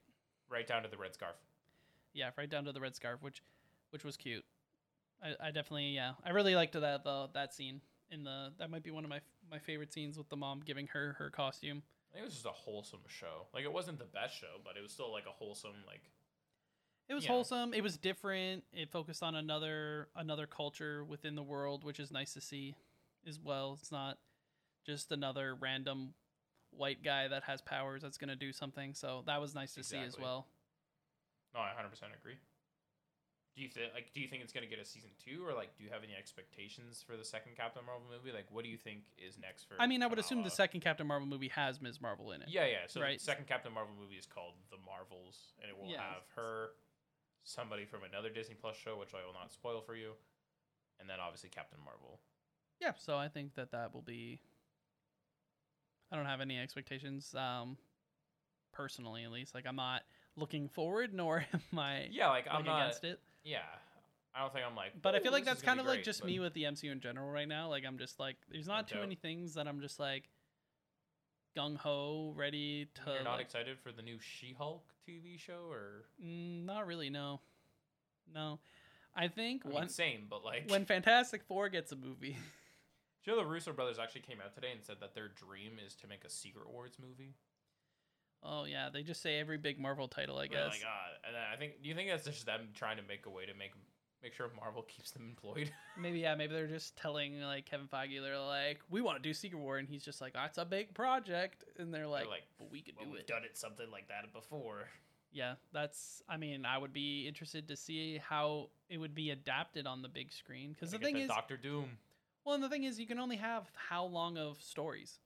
right 0.50 0.65
down 0.65 0.81
to 0.83 0.89
the 0.89 0.97
red 0.97 1.13
scarf. 1.13 1.35
Yeah, 2.13 2.31
right 2.38 2.50
down 2.50 2.63
to 2.65 2.71
the 2.71 2.79
red 2.81 2.95
scarf, 2.95 3.21
which 3.21 3.43
which 3.91 4.03
was 4.03 4.17
cute. 4.17 4.43
I, 5.24 5.35
I 5.39 5.51
definitely 5.51 5.89
yeah, 5.89 6.13
I 6.25 6.31
really 6.31 6.55
liked 6.55 6.74
that 6.74 7.03
the 7.03 7.29
that 7.33 7.53
scene 7.53 7.81
in 8.09 8.24
the 8.24 8.53
that 8.57 8.69
might 8.71 8.83
be 8.83 8.91
one 8.91 9.03
of 9.03 9.09
my 9.09 9.19
my 9.51 9.59
favorite 9.59 9.93
scenes 9.93 10.17
with 10.17 10.29
the 10.29 10.35
mom 10.38 10.62
giving 10.65 10.88
her 10.88 11.13
her 11.19 11.29
costume. 11.29 11.83
I 12.12 12.13
think 12.17 12.24
it 12.24 12.25
was 12.25 12.33
just 12.33 12.45
a 12.45 12.50
wholesome 12.50 13.01
show. 13.07 13.47
Like, 13.53 13.65
it 13.65 13.74
wasn't 13.74 14.00
the 14.00 14.05
best 14.05 14.39
show, 14.39 14.57
but 14.63 14.77
it 14.77 14.81
was 14.81 14.91
still 14.93 15.12
like 15.12 15.25
a 15.25 15.31
wholesome, 15.31 15.83
like, 15.85 16.01
It 17.07 17.13
was 17.13 17.24
Yeah. 17.25 17.31
wholesome. 17.31 17.74
It 17.74 17.81
was 17.81 17.97
different. 17.97 18.63
It 18.74 18.89
focused 18.89 19.21
on 19.21 19.35
another 19.35 20.09
another 20.15 20.47
culture 20.47 21.03
within 21.03 21.35
the 21.35 21.43
world, 21.43 21.83
which 21.83 22.00
is 22.00 22.12
nice 22.12 22.33
to 22.33 22.41
see 22.41 22.75
as 23.27 23.39
well. 23.39 23.74
It's 23.79 23.91
not 23.91 24.17
just 24.85 25.12
another 25.12 25.55
random 25.55 26.13
white 26.71 27.03
guy 27.03 27.27
that 27.27 27.43
has 27.43 27.62
powers 27.62 28.01
that's 28.01 28.17
going 28.17 28.29
to 28.29 28.35
do 28.35 28.51
something. 28.51 28.93
So 28.93 29.24
that 29.27 29.39
was 29.39 29.53
nice 29.55 29.74
to 29.75 29.83
see 29.83 29.97
as 29.97 30.17
well. 30.17 30.47
no, 31.53 31.62
I 31.62 31.71
100% 31.74 32.13
agree. 32.13 32.38
Do 33.55 33.62
you 33.62 33.69
think 33.69 33.93
like 33.93 34.12
do 34.12 34.19
you 34.19 34.27
think 34.27 34.43
it's 34.43 34.51
gonna 34.51 34.65
get 34.65 34.79
a 34.79 34.83
season 34.83 35.12
two 35.24 35.41
or 35.47 35.53
like 35.53 35.77
do 35.77 35.85
you 35.85 35.89
have 35.89 36.03
any 36.03 36.13
expectations 36.13 37.01
for 37.01 37.15
the 37.15 37.24
second 37.24 37.55
Captain 37.55 37.85
Marvel 37.85 38.05
movie? 38.12 38.33
Like, 38.35 38.51
what 38.51 38.65
do 38.65 38.69
you 38.69 38.75
think 38.77 39.05
is 39.17 39.38
next 39.39 39.63
for? 39.63 39.75
I 39.79 39.88
mean, 39.88 40.03
I 40.03 40.07
would 40.07 40.19
assume 40.19 40.43
the 40.43 40.50
second 40.50 40.81
Captain 40.81 41.07
Marvel 41.07 41.25
movie 41.25 41.47
has 41.47 41.79
Ms. 41.79 42.01
Marvel 42.01 42.33
in 42.33 42.41
it. 42.41 42.50
Yeah, 42.50 42.65
yeah. 42.65 42.79
So 42.88 43.00
Right. 43.00 43.17
the 43.17 43.24
second 43.24 43.45
Captain 43.47 43.71
Marvel 43.71 43.95
movie 43.95 44.17
is 44.17 44.25
called 44.25 44.55
The 44.69 44.77
Marvels, 44.79 45.53
and 45.62 45.69
it 45.71 45.77
will 45.77 45.88
Yeah. 45.88 46.01
have 46.01 46.27
her, 46.35 46.71
somebody 47.45 47.85
from 47.85 48.01
another 48.03 48.29
Disney 48.29 48.55
Plus 48.59 48.75
show, 48.75 48.97
which 48.99 49.13
I 49.13 49.25
will 49.25 49.33
not 49.33 49.53
spoil 49.53 49.79
for 49.81 49.95
you, 49.95 50.11
and 50.99 51.09
then 51.09 51.17
obviously 51.25 51.49
Captain 51.49 51.79
Marvel. 51.85 52.19
Yeah, 52.81 52.91
so 52.97 53.15
I 53.15 53.29
think 53.29 53.55
that 53.55 53.71
that 53.71 53.93
will 53.93 54.01
be. 54.01 54.41
I 56.11 56.17
don't 56.17 56.25
have 56.25 56.41
any 56.41 56.59
expectations, 56.59 57.33
um, 57.35 57.77
personally 58.73 59.23
at 59.23 59.31
least. 59.31 59.55
Like 59.55 59.65
I'm 59.65 59.75
not 59.77 60.01
looking 60.35 60.67
forward, 60.67 61.13
nor 61.13 61.45
am 61.53 61.79
I 61.79 62.07
Yeah, 62.11 62.29
like 62.29 62.45
I'm 62.51 62.65
not. 62.65 62.81
against 62.81 63.03
it. 63.05 63.19
Yeah, 63.43 63.59
I 64.35 64.41
don't 64.41 64.51
think 64.53 64.65
I'm 64.69 64.75
like. 64.75 65.01
But 65.01 65.15
I 65.15 65.19
feel 65.19 65.31
like 65.31 65.45
that's 65.45 65.61
kind 65.61 65.79
of 65.79 65.85
like 65.85 66.03
just 66.03 66.21
but- 66.21 66.27
me 66.27 66.39
with 66.39 66.53
the 66.53 66.63
MCU 66.63 66.91
in 66.91 66.99
general 66.99 67.29
right 67.31 67.47
now. 67.47 67.69
Like 67.69 67.83
I'm 67.87 67.97
just 67.97 68.19
like, 68.19 68.35
there's 68.51 68.67
not 68.67 68.79
Burnt 68.79 68.87
too 68.89 68.97
out. 68.97 69.01
many 69.01 69.15
things 69.15 69.53
that 69.53 69.67
I'm 69.67 69.79
just 69.81 69.99
like 69.99 70.29
gung 71.55 71.77
ho, 71.77 72.33
ready 72.35 72.88
to. 72.95 73.12
You're 73.12 73.24
not 73.24 73.33
like- 73.38 73.45
excited 73.45 73.79
for 73.79 73.91
the 73.91 74.01
new 74.01 74.19
She-Hulk 74.19 74.83
TV 75.07 75.38
show, 75.39 75.67
or 75.71 76.05
Mm, 76.24 76.65
not 76.65 76.85
really. 76.88 77.09
No, 77.09 77.41
no. 78.33 78.59
I 79.15 79.27
think 79.29 79.65
I 79.65 79.69
mean, 79.69 79.77
when 79.77 79.89
same, 79.89 80.27
but 80.29 80.43
like 80.43 80.69
when 80.69 80.85
Fantastic 80.85 81.43
Four 81.43 81.69
gets 81.69 81.91
a 81.91 81.95
movie, 81.95 82.33
Do 83.24 83.31
you 83.31 83.38
know 83.38 83.43
the 83.43 83.50
Russo 83.50 83.71
brothers 83.74 83.97
actually 83.97 84.21
came 84.21 84.39
out 84.43 84.53
today 84.53 84.71
and 84.71 84.83
said 84.83 84.97
that 85.00 85.15
their 85.15 85.29
dream 85.29 85.79
is 85.85 85.95
to 85.95 86.07
make 86.07 86.24
a 86.25 86.29
Secret 86.29 86.69
Wars 86.69 86.97
movie? 87.01 87.33
oh 88.43 88.65
yeah, 88.65 88.89
they 88.93 89.01
just 89.01 89.21
say 89.24 89.39
every 89.39 89.57
big 89.57 89.79
Marvel 89.79 90.07
title. 90.07 90.38
I 90.38 90.47
guess. 90.47 90.59
Oh 90.65 90.69
my 90.69 90.77
god! 90.79 91.12
And 91.27 91.35
I 91.35 91.55
think, 91.57 91.81
do 91.81 91.89
you 91.89 91.95
think 91.95 92.09
that's 92.09 92.25
just 92.25 92.45
them 92.45 92.67
trying 92.75 92.97
to 92.97 93.03
make 93.03 93.25
a 93.25 93.29
way 93.29 93.45
to 93.45 93.53
make 93.55 93.71
make 94.25 94.34
sure 94.34 94.50
Marvel 94.60 94.82
keeps 94.82 95.12
them 95.12 95.24
employed? 95.29 95.72
Maybe 95.98 96.20
yeah, 96.20 96.34
maybe 96.34 96.53
they're 96.53 96.65
just 96.65 96.98
telling 96.98 97.39
like 97.41 97.65
Kevin 97.65 97.88
Feige, 97.88 98.22
they're 98.22 98.39
like, 98.39 98.79
we 98.89 99.01
want 99.01 99.22
to 99.22 99.22
do 99.22 99.34
Secret 99.34 99.60
War, 99.60 99.77
and 99.77 99.88
he's 99.88 100.03
just 100.03 100.20
like, 100.20 100.34
ah, 100.36 100.41
that's 100.41 100.58
a 100.58 100.65
big 100.65 100.94
project, 100.96 101.63
and 101.77 101.94
they're 101.94 102.08
like, 102.08 102.27
like, 102.27 102.44
but 102.58 102.72
we 102.72 102.82
could 102.82 102.96
well, 102.98 103.05
do 103.05 103.12
we've 103.12 103.22
it. 103.22 103.27
done 103.27 103.44
it 103.46 103.55
something 103.55 103.89
like 103.91 104.08
that 104.08 104.34
before. 104.34 104.88
Yeah, 105.32 105.55
that's. 105.74 106.24
I 106.27 106.38
mean, 106.38 106.65
I 106.65 106.77
would 106.77 106.91
be 106.91 107.27
interested 107.27 107.67
to 107.67 107.77
see 107.77 108.17
how 108.17 108.70
it 108.89 108.98
would 108.98 109.13
be 109.13 109.29
adapted 109.29 109.86
on 109.86 110.01
the 110.01 110.10
big 110.10 110.32
screen 110.32 110.72
because 110.74 110.91
the 110.91 110.98
thing 110.98 111.17
is, 111.17 111.27
Doctor 111.27 111.55
Doom. 111.55 111.98
well, 112.44 112.55
and 112.55 112.63
the 112.63 112.70
thing 112.70 112.84
is, 112.84 113.00
you 113.00 113.05
can 113.05 113.20
only 113.20 113.36
have 113.36 113.70
how 113.75 114.05
long 114.05 114.38
of 114.38 114.62
stories, 114.62 115.20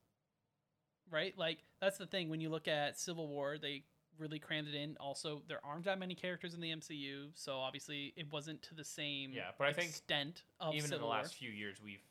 right? 1.10 1.36
Like 1.38 1.64
that's 1.80 1.96
the 1.96 2.06
thing 2.06 2.28
when 2.28 2.40
you 2.40 2.50
look 2.50 2.68
at 2.68 2.98
Civil 2.98 3.28
War, 3.28 3.56
they 3.56 3.84
really 4.18 4.38
crammed 4.38 4.68
it 4.68 4.74
in. 4.74 4.96
Also, 4.98 5.42
there 5.48 5.60
aren't 5.64 5.84
that 5.84 5.98
many 5.98 6.14
characters 6.14 6.54
in 6.54 6.60
the 6.60 6.70
MCU, 6.70 7.28
so 7.34 7.58
obviously 7.58 8.12
it 8.16 8.30
wasn't 8.32 8.60
to 8.62 8.74
the 8.74 8.84
same 8.84 9.32
Yeah, 9.32 9.50
but 9.58 9.68
I 9.68 9.72
think 9.72 9.88
extent 9.90 10.42
of 10.60 10.74
even 10.74 10.92
in 10.92 10.98
the 11.00 11.06
War. 11.06 11.16
last 11.16 11.34
few 11.34 11.50
years 11.50 11.78
we've 11.82 12.02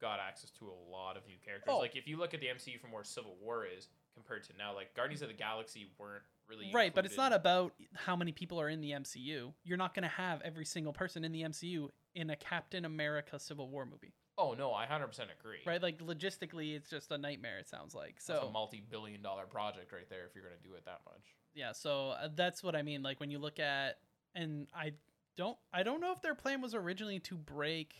got 0.00 0.18
access 0.18 0.50
to 0.52 0.66
a 0.66 0.90
lot 0.90 1.16
of 1.16 1.26
new 1.26 1.36
characters. 1.44 1.68
Oh. 1.72 1.78
Like 1.78 1.96
if 1.96 2.08
you 2.08 2.16
look 2.16 2.32
at 2.34 2.40
the 2.40 2.46
MCU 2.46 2.80
from 2.80 2.92
where 2.92 3.04
Civil 3.04 3.36
War 3.42 3.66
is 3.66 3.88
compared 4.14 4.44
to 4.44 4.52
now, 4.58 4.74
like 4.74 4.94
Guardians 4.94 5.22
of 5.22 5.28
the 5.28 5.34
Galaxy 5.34 5.86
weren't 5.98 6.22
really 6.48 6.70
Right, 6.72 6.94
but 6.94 7.04
it's 7.04 7.16
not 7.16 7.32
about 7.32 7.72
how 7.94 8.16
many 8.16 8.32
people 8.32 8.60
are 8.60 8.68
in 8.68 8.80
the 8.80 8.92
MCU. 8.92 9.52
You're 9.64 9.76
not 9.76 9.94
going 9.94 10.02
to 10.04 10.08
have 10.08 10.40
every 10.42 10.64
single 10.64 10.92
person 10.92 11.24
in 11.24 11.32
the 11.32 11.42
MCU 11.42 11.88
in 12.14 12.30
a 12.30 12.36
Captain 12.36 12.84
America 12.86 13.38
Civil 13.38 13.68
War 13.68 13.84
movie, 13.86 14.14
Oh 14.38 14.54
no, 14.54 14.72
I 14.72 14.86
hundred 14.86 15.08
percent 15.08 15.28
agree. 15.38 15.58
right? 15.66 15.82
Like 15.82 15.98
logistically, 15.98 16.74
it's 16.74 16.88
just 16.88 17.10
a 17.12 17.18
nightmare. 17.18 17.58
It 17.58 17.68
sounds 17.68 17.94
like 17.94 18.14
That's 18.14 18.26
so. 18.26 18.46
a 18.48 18.50
multi-billion 18.50 19.20
dollar 19.22 19.44
project 19.44 19.92
right 19.92 20.08
there 20.08 20.24
if 20.26 20.34
you're 20.34 20.42
gonna 20.42 20.56
do 20.64 20.74
it 20.74 20.84
that 20.86 21.02
much. 21.04 21.36
Yeah, 21.54 21.72
so 21.72 22.10
uh, 22.10 22.28
that's 22.34 22.62
what 22.62 22.74
I 22.76 22.82
mean. 22.82 23.02
Like 23.02 23.20
when 23.20 23.30
you 23.30 23.38
look 23.38 23.58
at, 23.58 23.98
and 24.34 24.66
I 24.74 24.92
don't, 25.36 25.56
I 25.72 25.82
don't 25.82 26.00
know 26.00 26.12
if 26.12 26.22
their 26.22 26.34
plan 26.34 26.60
was 26.60 26.74
originally 26.74 27.18
to 27.20 27.36
break 27.36 27.94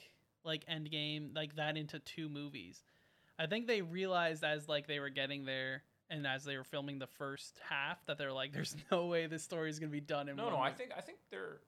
like 0.44 0.64
Endgame 0.66 1.34
like 1.34 1.56
that 1.56 1.76
into 1.76 1.98
two 1.98 2.28
movies. 2.28 2.82
I 3.38 3.46
think 3.46 3.66
they 3.66 3.82
realized 3.82 4.44
as 4.44 4.68
like 4.68 4.86
they 4.86 5.00
were 5.00 5.10
getting 5.10 5.44
there. 5.44 5.82
And 6.12 6.26
as 6.26 6.42
they 6.42 6.56
were 6.56 6.64
filming 6.64 6.98
the 6.98 7.06
first 7.06 7.60
half, 7.68 8.04
that 8.06 8.18
they're 8.18 8.32
like, 8.32 8.52
"There's 8.56 8.74
no 8.90 9.06
way 9.06 9.26
this 9.28 9.44
story 9.44 9.70
is 9.70 9.78
gonna 9.78 9.92
be 9.92 10.00
done 10.00 10.28
in 10.28 10.34
No, 10.34 10.46
one 10.46 10.52
no, 10.54 10.58
I 10.58 10.72
think 10.72 10.90
I 10.96 11.00
think 11.00 11.18
their 11.30 11.60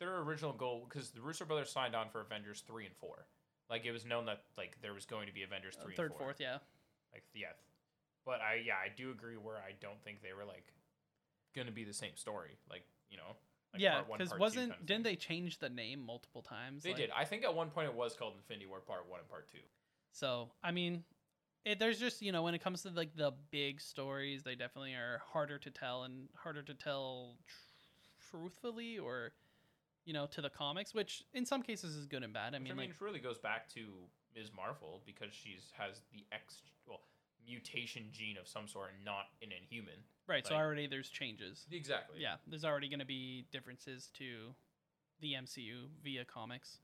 their 0.00 0.18
original 0.18 0.52
goal 0.52 0.84
because 0.88 1.10
the 1.10 1.20
Russo 1.20 1.44
brothers 1.44 1.70
signed 1.70 1.94
on 1.94 2.08
for 2.08 2.20
Avengers 2.20 2.64
three 2.66 2.86
and 2.86 2.96
four. 2.96 3.26
Like 3.70 3.84
it 3.86 3.92
was 3.92 4.04
known 4.04 4.26
that 4.26 4.42
like 4.58 4.78
there 4.82 4.92
was 4.94 5.06
going 5.06 5.28
to 5.28 5.32
be 5.32 5.44
Avengers 5.44 5.76
Uh, 5.78 5.84
three, 5.84 5.94
third, 5.94 6.10
and 6.10 6.18
four. 6.18 6.26
fourth, 6.26 6.40
yeah. 6.40 6.58
Like 7.12 7.22
yeah, 7.34 7.52
but 8.26 8.40
I 8.40 8.62
yeah 8.66 8.74
I 8.74 8.88
do 8.94 9.12
agree 9.12 9.36
where 9.36 9.58
I 9.58 9.74
don't 9.80 10.02
think 10.02 10.22
they 10.22 10.32
were 10.32 10.44
like 10.44 10.72
gonna 11.54 11.70
be 11.72 11.84
the 11.84 11.94
same 11.94 12.16
story. 12.16 12.58
Like 12.70 12.84
you 13.10 13.16
know. 13.16 13.36
Like 13.72 13.82
yeah, 13.82 14.02
because 14.02 14.32
wasn't 14.38 14.70
kind 14.70 14.80
of 14.80 14.86
didn't 14.86 15.02
they 15.02 15.16
change 15.16 15.58
the 15.58 15.68
name 15.68 15.98
multiple 16.06 16.42
times? 16.42 16.84
They 16.84 16.90
Like, 16.90 16.98
did. 16.98 17.10
I 17.16 17.24
think 17.24 17.42
at 17.42 17.52
one 17.52 17.70
point 17.70 17.88
it 17.88 17.94
was 17.94 18.14
called 18.14 18.34
Infinity 18.36 18.66
War 18.66 18.78
Part 18.78 19.08
One 19.08 19.18
and 19.18 19.28
Part 19.28 19.50
Two. 19.50 19.58
So 20.12 20.50
I 20.62 20.70
mean, 20.70 21.02
it, 21.64 21.80
there's 21.80 21.98
just 21.98 22.22
you 22.22 22.30
know 22.30 22.42
when 22.42 22.54
it 22.54 22.62
comes 22.62 22.82
to 22.82 22.90
like 22.90 23.16
the 23.16 23.32
big 23.50 23.80
stories, 23.80 24.44
they 24.44 24.54
definitely 24.54 24.94
are 24.94 25.22
harder 25.32 25.58
to 25.58 25.70
tell 25.70 26.04
and 26.04 26.28
harder 26.36 26.62
to 26.62 26.74
tell 26.74 27.36
tr- 27.48 28.30
truthfully 28.30 28.98
or 28.98 29.32
you 30.04 30.12
know 30.12 30.26
to 30.26 30.40
the 30.40 30.50
comics, 30.50 30.94
which 30.94 31.24
in 31.32 31.44
some 31.44 31.62
cases 31.62 31.96
is 31.96 32.06
good 32.06 32.22
and 32.22 32.32
bad. 32.32 32.54
I 32.54 32.58
Which, 32.58 32.68
mean, 32.68 32.76
like 32.76 32.90
it 32.90 33.00
really 33.00 33.18
goes 33.20 33.38
back 33.38 33.68
to 33.70 33.80
Ms. 34.36 34.50
Marvel 34.54 35.02
because 35.06 35.32
she's 35.32 35.72
has 35.76 36.00
the 36.12 36.24
X 36.32 36.62
well 36.86 37.00
mutation 37.46 38.04
gene 38.12 38.36
of 38.38 38.46
some 38.48 38.66
sort 38.68 38.90
and 38.94 39.04
not 39.04 39.26
an 39.42 39.50
inhuman. 39.52 40.04
right. 40.26 40.46
so 40.46 40.54
like- 40.54 40.62
already 40.62 40.86
there's 40.86 41.08
changes. 41.08 41.66
Exactly. 41.70 42.18
Yeah, 42.20 42.36
there's 42.46 42.64
already 42.64 42.88
going 42.88 43.00
to 43.00 43.06
be 43.06 43.46
differences 43.52 44.10
to 44.18 44.54
the 45.20 45.32
MCU 45.34 45.88
via 46.02 46.24
comics, 46.24 46.78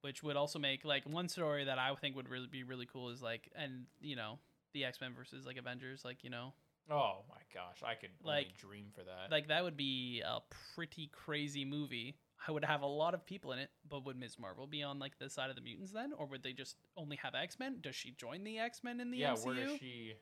which 0.00 0.22
would 0.22 0.36
also 0.36 0.58
make 0.58 0.84
like 0.84 1.04
one 1.06 1.28
story 1.28 1.64
that 1.64 1.78
I 1.78 1.94
think 2.00 2.16
would 2.16 2.28
really 2.28 2.46
be 2.46 2.62
really 2.64 2.86
cool 2.86 3.10
is 3.10 3.22
like, 3.22 3.50
and 3.56 3.86
you 4.00 4.16
know, 4.16 4.38
the 4.72 4.84
X 4.84 5.00
Men 5.00 5.12
versus 5.14 5.46
like 5.46 5.56
Avengers, 5.56 6.04
like 6.04 6.22
you 6.24 6.30
know, 6.30 6.52
Oh 6.88 7.24
my 7.28 7.40
gosh, 7.52 7.82
I 7.84 7.94
could 7.96 8.10
only 8.24 8.36
Like- 8.44 8.56
dream 8.58 8.92
for 8.94 9.02
that. 9.02 9.30
like 9.30 9.48
that 9.48 9.64
would 9.64 9.76
be 9.76 10.22
a 10.24 10.38
pretty 10.74 11.08
crazy 11.12 11.64
movie. 11.64 12.16
I 12.46 12.52
would 12.52 12.64
have 12.64 12.82
a 12.82 12.86
lot 12.86 13.14
of 13.14 13.24
people 13.24 13.52
in 13.52 13.58
it, 13.58 13.70
but 13.88 14.04
would 14.04 14.16
Ms. 14.18 14.38
Marvel 14.38 14.66
be 14.66 14.82
on 14.82 14.98
like 14.98 15.18
the 15.18 15.28
side 15.30 15.50
of 15.50 15.56
the 15.56 15.62
mutants 15.62 15.92
then, 15.92 16.12
or 16.12 16.26
would 16.26 16.42
they 16.42 16.52
just 16.52 16.76
only 16.96 17.16
have 17.16 17.34
X 17.34 17.58
Men? 17.58 17.78
Does 17.80 17.94
she 17.94 18.10
join 18.12 18.44
the 18.44 18.58
X 18.58 18.82
Men 18.84 19.00
in 19.00 19.10
the 19.10 19.18
yeah, 19.18 19.32
MCU? 19.34 19.44
where 19.46 19.54
does 19.54 19.78
she? 19.78 20.14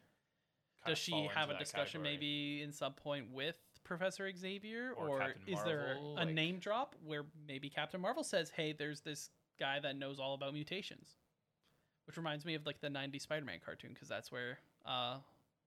does 0.87 0.99
she 0.99 1.28
have 1.35 1.49
a 1.50 1.59
discussion 1.59 2.02
category? 2.02 2.12
maybe 2.14 2.62
in 2.62 2.71
some 2.73 2.92
point 2.92 3.30
with 3.33 3.56
Professor 3.85 4.30
Xavier, 4.37 4.92
Or 4.97 5.23
or, 5.23 5.35
is 5.47 5.62
there 5.64 5.94
a 5.94 6.00
like- 6.00 6.28
name 6.35 6.59
drop 6.59 6.94
where 7.04 7.25
maybe 7.49 7.68
Captain 7.71 8.00
Marvel 8.00 8.23
says, 8.25 8.50
"Hey, 8.50 8.73
there's 8.73 9.00
this 9.00 9.30
guy 9.59 9.80
that 9.80 9.97
knows 9.97 10.18
all 10.21 10.35
about 10.35 10.52
mutations," 10.54 11.16
which 12.07 12.16
reminds 12.16 12.44
me 12.44 12.55
of 12.55 12.64
like 12.66 12.81
the 12.81 12.88
'90s 12.90 13.22
Spider-Man 13.22 13.61
cartoon 13.64 13.92
because 13.92 14.09
that's 14.09 14.31
where 14.31 14.59
uh, 14.87 15.18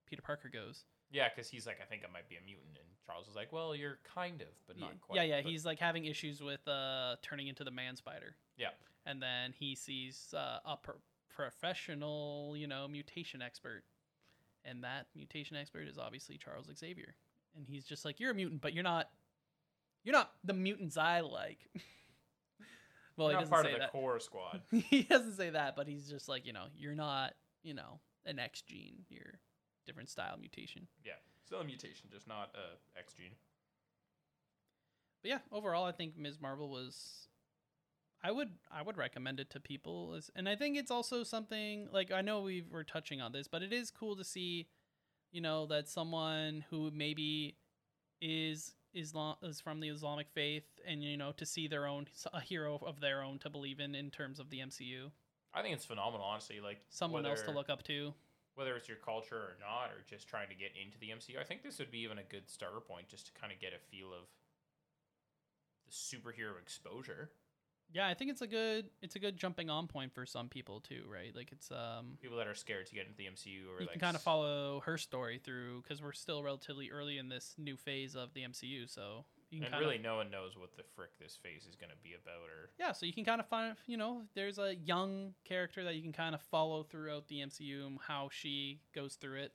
Peter 0.07 0.21
Parker 0.21 0.49
goes. 0.49 0.85
Yeah, 1.11 1.29
because 1.29 1.49
he's 1.49 1.65
like, 1.65 1.79
I 1.81 1.85
think 1.85 2.03
I 2.07 2.11
might 2.11 2.27
be 2.29 2.35
a 2.35 2.41
mutant, 2.41 2.77
and 2.77 2.86
Charles 3.07 3.25
was 3.25 3.35
like, 3.35 3.51
Well, 3.53 3.73
you're 3.75 3.97
kind 4.13 4.41
of, 4.41 4.47
but 4.67 4.77
not 4.79 4.99
quite. 5.01 5.15
yeah, 5.15 5.23
yeah, 5.23 5.41
but- 5.41 5.49
he's 5.49 5.65
like 5.65 5.79
having 5.79 6.05
issues 6.05 6.41
with 6.43 6.67
uh, 6.67 7.15
turning 7.23 7.47
into 7.47 7.63
the 7.63 7.71
Man 7.71 7.95
Spider. 7.95 8.35
Yeah. 8.57 8.69
and 9.05 9.21
then 9.21 9.53
he 9.57 9.73
sees 9.75 10.33
uh, 10.35 10.59
a 10.65 10.77
pro- 10.77 10.95
professional, 11.29 12.55
you 12.57 12.67
know, 12.67 12.87
mutation 12.87 13.41
expert, 13.41 13.83
and 14.65 14.83
that 14.83 15.07
mutation 15.15 15.55
expert 15.57 15.87
is 15.87 15.97
obviously 15.97 16.37
Charles 16.37 16.67
Xavier, 16.77 17.15
and 17.55 17.65
he's 17.67 17.85
just 17.85 18.03
like, 18.03 18.19
"You're 18.19 18.31
a 18.31 18.35
mutant, 18.35 18.61
but 18.61 18.73
you're 18.73 18.83
not, 18.83 19.09
you're 20.03 20.13
not 20.13 20.31
the 20.43 20.53
mutants 20.53 20.97
I 20.97 21.21
like." 21.21 21.59
well, 23.15 23.29
You're 23.29 23.29
he 23.29 23.33
not 23.35 23.39
doesn't 23.41 23.49
part 23.51 23.65
say 23.65 23.71
of 23.71 23.77
the 23.77 23.79
that. 23.81 23.91
core 23.91 24.19
squad. 24.19 24.61
he 24.71 25.03
doesn't 25.03 25.33
say 25.37 25.51
that, 25.51 25.75
but 25.75 25.87
he's 25.87 26.09
just 26.09 26.27
like, 26.27 26.45
you 26.45 26.53
know, 26.53 26.65
you're 26.75 26.95
not, 26.95 27.33
you 27.63 27.73
know, 27.73 27.99
an 28.25 28.39
X 28.39 28.61
gene. 28.61 29.05
You're 29.09 29.39
different 29.85 30.09
style 30.09 30.35
mutation. 30.39 30.87
yeah, 31.05 31.13
still 31.47 31.61
a 31.61 31.63
mutation, 31.63 32.09
just 32.11 32.27
not 32.27 32.51
a 32.53 32.99
X 32.99 33.13
gene. 33.13 33.31
but 35.21 35.29
yeah, 35.29 35.39
overall, 35.51 35.85
I 35.85 35.91
think 35.93 36.17
Ms. 36.17 36.39
Marvel 36.39 36.69
was. 36.69 37.27
I 38.23 38.31
would 38.31 38.49
I 38.71 38.81
would 38.81 38.97
recommend 38.97 39.39
it 39.39 39.49
to 39.51 39.59
people, 39.59 40.13
as, 40.17 40.29
and 40.35 40.49
I 40.49 40.55
think 40.55 40.75
it's 40.75 40.91
also 40.91 41.23
something 41.23 41.87
like 41.93 42.11
I 42.11 42.21
know 42.21 42.41
we 42.41 42.63
were 42.69 42.83
touching 42.83 43.21
on 43.21 43.31
this, 43.31 43.47
but 43.47 43.61
it 43.63 43.71
is 43.71 43.91
cool 43.91 44.15
to 44.15 44.23
see, 44.23 44.67
you 45.31 45.39
know, 45.39 45.67
that 45.67 45.87
someone 45.87 46.65
who 46.69 46.91
maybe 46.91 47.57
is 48.19 48.73
Islam 48.93 49.35
is 49.43 49.61
from 49.61 49.79
the 49.79 49.89
Islamic 49.89 50.27
faith, 50.33 50.65
and 50.85 51.03
you 51.03 51.15
know, 51.15 51.31
to 51.33 51.45
see 51.45 51.67
their 51.67 51.87
own 51.87 52.07
a 52.33 52.41
hero 52.41 52.79
of 52.85 52.99
their 52.99 53.23
own 53.23 53.39
to 53.39 53.49
believe 53.49 53.79
in 53.79 53.95
in 53.95 54.09
terms 54.09 54.39
of 54.39 54.49
the 54.49 54.59
MCU, 54.59 55.11
I 55.53 55.61
think 55.61 55.75
it's 55.75 55.85
phenomenal, 55.85 56.25
honestly. 56.25 56.59
Like 56.59 56.81
someone 56.89 57.25
else 57.25 57.43
to 57.43 57.51
look 57.51 57.69
up 57.69 57.83
to. 57.83 58.13
Whether 58.57 58.75
it's 58.75 58.89
your 58.89 58.97
culture 58.97 59.37
or 59.37 59.55
not, 59.61 59.91
or 59.93 60.01
just 60.09 60.27
trying 60.27 60.49
to 60.49 60.55
get 60.55 60.71
into 60.75 60.97
the 60.97 61.09
MCU. 61.09 61.39
I 61.39 61.43
think 61.45 61.61
this 61.61 61.77
would 61.77 61.91
be 61.91 61.99
even 61.99 62.17
a 62.17 62.23
good 62.23 62.49
starter 62.49 62.79
point 62.79 63.07
just 63.07 63.27
to 63.27 63.31
kind 63.39 63.53
of 63.53 63.59
get 63.59 63.71
a 63.71 63.79
feel 63.91 64.07
of 64.07 64.25
the 65.85 65.93
superhero 65.93 66.59
exposure. 66.59 67.29
Yeah, 67.93 68.07
I 68.07 68.15
think 68.15 68.31
it's 68.31 68.41
a 68.41 68.47
good 68.47 68.89
it's 69.01 69.15
a 69.15 69.19
good 69.19 69.37
jumping 69.37 69.69
on 69.69 69.87
point 69.87 70.13
for 70.13 70.25
some 70.25 70.49
people 70.49 70.81
too, 70.81 71.03
right? 71.09 71.33
Like 71.35 71.51
it's 71.51 71.71
um 71.71 72.17
People 72.21 72.37
that 72.37 72.47
are 72.47 72.55
scared 72.55 72.87
to 72.87 72.95
get 72.95 73.05
into 73.05 73.15
the 73.15 73.25
MCU 73.25 73.69
or 73.69 73.79
you 73.79 73.85
like 73.85 73.91
can 73.91 74.01
kind 74.01 74.15
of 74.15 74.21
follow 74.21 74.81
her 74.85 74.97
story 74.97 75.39
through 75.41 75.83
because 75.83 76.01
we're 76.01 76.11
still 76.11 76.43
relatively 76.43 76.89
early 76.91 77.17
in 77.17 77.29
this 77.29 77.55
new 77.57 77.77
phase 77.77 78.15
of 78.15 78.33
the 78.33 78.41
MCU, 78.41 78.89
so 78.89 79.23
you 79.49 79.61
can 79.61 79.73
And 79.73 79.79
really, 79.79 79.95
of 79.95 80.01
no 80.01 80.17
one 80.17 80.29
knows 80.29 80.57
what 80.57 80.75
the 80.75 80.83
frick 80.95 81.11
this 81.19 81.37
phase 81.41 81.65
is 81.65 81.75
going 81.75 81.89
to 81.89 81.97
be 82.03 82.13
about, 82.13 82.49
or 82.49 82.69
yeah, 82.77 82.91
so 82.91 83.05
you 83.05 83.13
can 83.13 83.25
kind 83.25 83.39
of 83.39 83.47
find 83.47 83.75
you 83.85 83.97
know 83.97 84.23
there's 84.35 84.59
a 84.59 84.75
young 84.75 85.33
character 85.45 85.83
that 85.83 85.95
you 85.95 86.01
can 86.01 86.13
kind 86.13 86.35
of 86.35 86.41
follow 86.41 86.83
throughout 86.83 87.27
the 87.27 87.37
MCU 87.37 87.85
and 87.85 87.97
how 88.05 88.29
she 88.31 88.81
goes 88.93 89.15
through 89.15 89.39
it. 89.41 89.53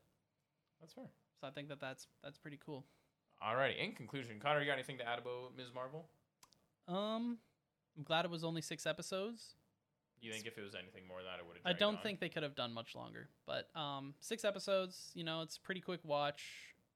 that's 0.81 0.95
fair. 0.95 1.11
So 1.41 1.47
I 1.47 1.51
think 1.51 1.69
that 1.69 1.81
that's 1.81 2.07
that's 2.23 2.39
pretty 2.39 2.59
cool. 2.65 2.87
Alrighty. 3.43 3.83
In 3.85 3.93
conclusion, 3.93 4.39
Connor, 4.41 4.61
you 4.61 4.67
got 4.67 4.75
anything 4.75 4.99
to 4.99 5.09
add 5.09 5.19
about 5.19 5.57
Ms. 5.57 5.69
Marvel? 5.75 6.07
Um, 6.87 7.39
I'm 7.97 8.05
glad 8.05 8.25
it 8.25 8.31
was 8.31 8.45
only 8.45 8.63
six 8.63 8.87
episodes. 8.87 9.57
You 10.21 10.33
think 10.33 10.47
if 10.47 10.57
it 10.57 10.63
was 10.63 10.77
anything 10.77 11.09
more 11.09 11.19
than 11.19 11.27
that, 11.27 11.41
it 11.41 11.47
would 11.47 11.57
have? 11.57 11.67
I 11.67 11.77
don't 11.77 12.01
think 12.01 12.21
they 12.21 12.29
could 12.29 12.45
have 12.45 12.55
done 12.55 12.73
much 12.73 12.95
longer, 12.95 13.29
but 13.45 13.69
um, 13.75 14.15
six 14.21 14.45
episodes. 14.45 15.11
You 15.15 15.25
know, 15.25 15.43
it's 15.43 15.57
a 15.57 15.61
pretty 15.61 15.81
quick 15.81 15.99
watch. 16.05 16.45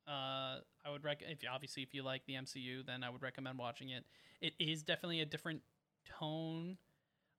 Uh, 0.07 0.61
I 0.85 0.91
would 0.91 1.03
rec 1.05 1.23
if 1.23 1.43
you- 1.43 1.49
obviously 1.49 1.83
if 1.83 1.93
you 1.95 2.03
like 2.03 2.25
the 2.27 2.35
MCU, 2.37 2.83
then 2.85 3.03
I 3.03 3.11
would 3.11 3.23
recommend 3.23 3.59
watching 3.59 3.91
it. 3.91 4.05
It 4.41 4.55
is 4.59 4.83
definitely 4.83 5.21
a 5.21 5.27
different 5.27 5.63
tone. 6.05 6.79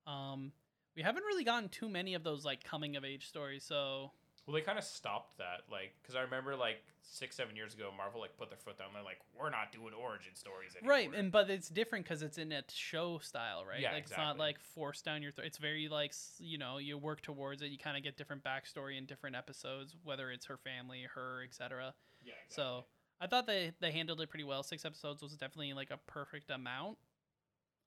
Um, 0.06 0.52
we 0.96 1.02
haven't 1.02 1.24
really 1.24 1.44
gotten 1.44 1.70
too 1.70 1.90
many 1.90 2.14
of 2.14 2.24
those 2.24 2.44
like 2.44 2.64
coming 2.64 2.96
of 2.96 3.06
age 3.06 3.28
stories, 3.28 3.64
so 3.64 4.12
Well, 4.46 4.54
they 4.56 4.62
kind 4.62 4.78
of 4.78 4.84
stopped 4.84 5.38
that, 5.38 5.62
like, 5.72 5.94
because 6.02 6.16
I 6.16 6.22
remember 6.22 6.56
like 6.56 6.84
six, 7.02 7.36
seven 7.38 7.56
years 7.56 7.74
ago, 7.74 7.90
Marvel 7.96 8.20
like 8.20 8.36
put 8.38 8.50
their 8.50 8.58
foot 8.58 8.78
down. 8.78 8.88
They're 8.94 9.04
like, 9.04 9.20
we're 9.38 9.50
not 9.50 9.72
doing 9.72 9.94
origin 9.94 10.36
stories 10.36 10.76
anymore. 10.76 10.92
right. 10.94 11.14
And 11.14 11.32
but 11.32 11.50
it's 11.50 11.70
different 11.70 12.04
because 12.06 12.22
it's 12.22 12.38
in 12.38 12.52
a 12.52 12.64
show 12.74 13.20
style, 13.20 13.64
right? 13.66 13.80
Yeah, 13.80 13.94
like 13.94 14.04
it's 14.04 14.18
not 14.18 14.38
like 14.38 14.60
forced 14.60 15.06
down 15.06 15.22
your 15.22 15.32
throat. 15.32 15.48
It's 15.48 15.58
very 15.58 15.88
like 15.88 16.14
you 16.40 16.58
know 16.58 16.80
you 16.80 16.98
work 16.98 17.22
towards 17.22 17.62
it. 17.62 17.68
You 17.72 17.78
kind 17.78 17.96
of 17.96 18.04
get 18.04 18.18
different 18.18 18.44
backstory 18.44 18.98
in 18.98 19.06
different 19.06 19.36
episodes, 19.38 19.96
whether 20.04 20.32
it's 20.32 20.46
her 20.48 20.58
family, 20.58 21.04
her, 21.16 21.44
etc. 21.44 21.94
yeah, 22.28 22.34
So 22.50 22.86
I 23.20 23.26
thought 23.28 23.48
they 23.48 23.72
they 23.80 23.92
handled 23.92 24.22
it 24.22 24.30
pretty 24.30 24.44
well. 24.44 24.62
Six 24.64 24.86
episodes 24.86 25.24
was 25.24 25.34
definitely 25.34 25.74
like 25.74 25.90
a 25.92 25.98
perfect 26.06 26.50
amount. 26.52 26.98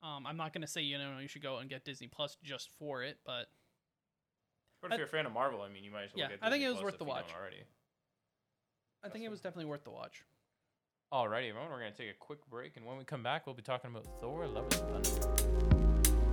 Um, 0.03 0.27
I'm 0.27 0.37
not 0.37 0.53
gonna 0.53 0.67
say 0.67 0.81
you 0.81 0.99
know 0.99 1.19
you 1.21 1.29
should 1.29 1.43
go 1.43 1.59
and 1.59 1.69
get 1.71 1.85
Disney 1.85 2.09
Plus 2.09 2.37
just 2.43 2.71
for 2.79 3.03
it, 3.05 3.19
but 3.25 3.47
But 4.81 4.89
if 4.89 4.93
I- 4.95 4.97
you're 4.97 5.07
a 5.07 5.09
fan 5.09 5.27
of 5.27 5.33
Marvel, 5.33 5.61
I 5.63 5.69
mean, 5.69 5.85
you 5.85 5.91
might 5.93 6.05
as 6.05 6.11
well 6.15 6.21
Yeah, 6.21 6.29
get 6.31 6.39
I 6.43 6.51
think 6.51 6.63
it 6.65 6.69
was 6.69 6.77
Plus 6.79 6.85
worth 6.85 6.99
the 6.99 7.05
watch. 7.05 7.33
already. 7.39 7.59
I 7.61 7.65
That's 9.03 9.13
think 9.13 9.25
it 9.25 9.31
was 9.31 9.41
definitely 9.41 9.67
worth 9.67 9.85
the 9.85 9.91
watch. 9.91 10.25
Alrighty, 11.13 11.49
everyone, 11.51 11.71
we're 11.71 11.79
gonna 11.81 11.93
take 11.93 12.11
a 12.11 12.15
quick 12.19 12.45
break, 12.49 12.77
and 12.77 12.87
when 12.87 12.97
we 12.97 13.05
come 13.05 13.23
back, 13.23 13.47
we'll 13.47 13.55
be 13.55 13.63
talking 13.63 13.91
about 13.91 14.07
Thor: 14.21 14.47
Love 14.47 14.65
and 14.73 15.05
Thunder. 15.05 16.31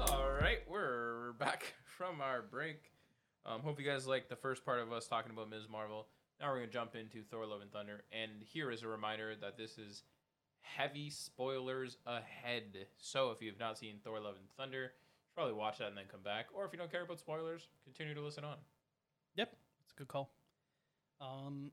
All 0.00 0.30
right, 0.40 0.60
we're 0.68 1.32
back 1.32 1.74
from 1.84 2.20
our 2.20 2.42
break. 2.42 2.82
Um, 3.46 3.60
hope 3.62 3.78
you 3.78 3.86
guys 3.86 4.08
like 4.08 4.28
the 4.28 4.34
first 4.36 4.64
part 4.64 4.80
of 4.80 4.92
us 4.92 5.06
talking 5.06 5.30
about 5.30 5.48
Ms. 5.48 5.68
Marvel. 5.70 6.08
Now 6.40 6.48
we're 6.48 6.56
gonna 6.56 6.66
jump 6.66 6.96
into 6.96 7.22
Thor: 7.22 7.46
Love 7.46 7.62
and 7.62 7.72
Thunder, 7.72 8.02
and 8.10 8.42
here 8.42 8.72
is 8.72 8.82
a 8.82 8.88
reminder 8.88 9.34
that 9.40 9.56
this 9.56 9.78
is 9.78 10.02
heavy 10.60 11.10
spoilers 11.10 11.96
ahead. 12.06 12.88
So 12.98 13.30
if 13.30 13.40
you 13.40 13.48
have 13.48 13.60
not 13.60 13.78
seen 13.78 14.00
Thor: 14.02 14.18
Love 14.18 14.34
and 14.34 14.50
Thunder, 14.56 14.82
you 14.82 14.88
should 15.26 15.34
probably 15.36 15.54
watch 15.54 15.78
that 15.78 15.88
and 15.88 15.96
then 15.96 16.06
come 16.10 16.22
back. 16.22 16.46
Or 16.52 16.64
if 16.64 16.72
you 16.72 16.78
don't 16.78 16.90
care 16.90 17.02
about 17.02 17.20
spoilers, 17.20 17.68
continue 17.84 18.14
to 18.14 18.20
listen 18.20 18.42
on. 18.42 18.56
Yep, 19.36 19.52
it's 19.84 19.92
a 19.92 19.96
good 19.96 20.08
call. 20.08 20.32
Um, 21.20 21.70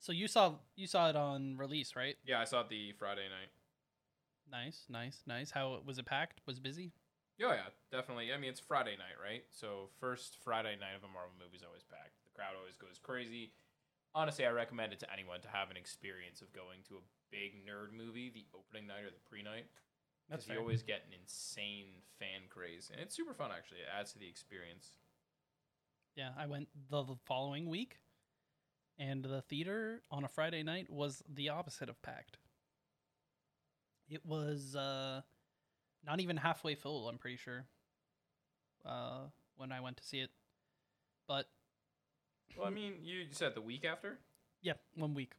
so 0.00 0.12
you 0.12 0.28
saw 0.28 0.56
you 0.76 0.86
saw 0.86 1.08
it 1.08 1.16
on 1.16 1.56
release, 1.56 1.96
right? 1.96 2.16
Yeah, 2.26 2.38
I 2.40 2.44
saw 2.44 2.60
it 2.60 2.68
the 2.68 2.92
Friday 2.92 3.28
night. 3.30 3.48
Nice, 4.50 4.84
nice, 4.90 5.22
nice. 5.26 5.50
How 5.50 5.80
was 5.86 5.98
it 5.98 6.04
packed? 6.04 6.42
Was 6.44 6.58
it 6.58 6.62
busy? 6.62 6.92
Oh 7.42 7.50
yeah, 7.50 7.74
definitely. 7.90 8.32
I 8.32 8.38
mean, 8.38 8.50
it's 8.50 8.60
Friday 8.60 8.94
night, 8.94 9.18
right? 9.18 9.42
So 9.50 9.90
first 9.98 10.38
Friday 10.42 10.78
night 10.78 10.94
of 10.94 11.02
a 11.02 11.10
Marvel 11.10 11.34
movie 11.34 11.56
is 11.56 11.66
always 11.66 11.82
packed. 11.82 12.22
The 12.22 12.34
crowd 12.34 12.54
always 12.58 12.76
goes 12.76 13.02
crazy. 13.02 13.52
Honestly, 14.14 14.46
I 14.46 14.50
recommend 14.54 14.92
it 14.92 15.00
to 15.00 15.12
anyone 15.12 15.40
to 15.42 15.50
have 15.50 15.70
an 15.70 15.76
experience 15.76 16.40
of 16.40 16.52
going 16.52 16.86
to 16.86 17.02
a 17.02 17.04
big 17.34 17.66
nerd 17.66 17.90
movie 17.90 18.30
the 18.30 18.46
opening 18.54 18.86
night 18.86 19.02
or 19.02 19.10
the 19.10 19.24
pre-night. 19.26 19.66
That's 20.30 20.44
Because 20.46 20.54
you 20.54 20.60
always 20.60 20.82
get 20.82 21.02
an 21.06 21.18
insane 21.20 22.00
fan 22.18 22.46
craze, 22.48 22.90
and 22.90 23.00
it's 23.00 23.14
super 23.14 23.34
fun. 23.34 23.50
Actually, 23.50 23.80
it 23.80 23.90
adds 23.90 24.12
to 24.12 24.18
the 24.18 24.28
experience. 24.28 24.94
Yeah, 26.16 26.30
I 26.38 26.46
went 26.46 26.68
the, 26.88 27.02
the 27.02 27.16
following 27.26 27.68
week, 27.68 27.98
and 28.98 29.24
the 29.24 29.42
theater 29.42 30.02
on 30.10 30.24
a 30.24 30.28
Friday 30.28 30.62
night 30.62 30.88
was 30.88 31.22
the 31.28 31.48
opposite 31.48 31.88
of 31.88 32.00
packed. 32.02 32.38
It 34.08 34.24
was 34.24 34.76
uh, 34.76 35.22
not 36.06 36.20
even 36.20 36.36
halfway 36.36 36.74
full. 36.74 37.08
I'm 37.08 37.18
pretty 37.18 37.36
sure. 37.36 37.64
Uh, 38.84 39.28
when 39.56 39.72
I 39.72 39.80
went 39.80 39.96
to 39.98 40.04
see 40.04 40.18
it, 40.18 40.30
but 41.26 41.46
Well, 42.56 42.66
I 42.66 42.70
mean, 42.70 42.94
you 43.02 43.24
said 43.30 43.54
the 43.54 43.60
week 43.62 43.84
after. 43.84 44.18
yeah, 44.60 44.74
one 44.94 45.14
week. 45.14 45.32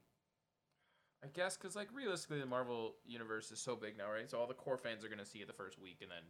I 1.23 1.27
guess 1.27 1.57
because 1.57 1.75
like 1.75 1.89
realistically, 1.93 2.39
the 2.39 2.45
Marvel 2.45 2.95
universe 3.05 3.51
is 3.51 3.59
so 3.59 3.75
big 3.75 3.97
now, 3.97 4.11
right? 4.11 4.29
So 4.29 4.39
all 4.39 4.47
the 4.47 4.53
core 4.53 4.77
fans 4.77 5.03
are 5.03 5.09
gonna 5.09 5.25
see 5.25 5.39
it 5.39 5.47
the 5.47 5.53
first 5.53 5.79
week, 5.79 5.97
and 6.01 6.09
then 6.11 6.23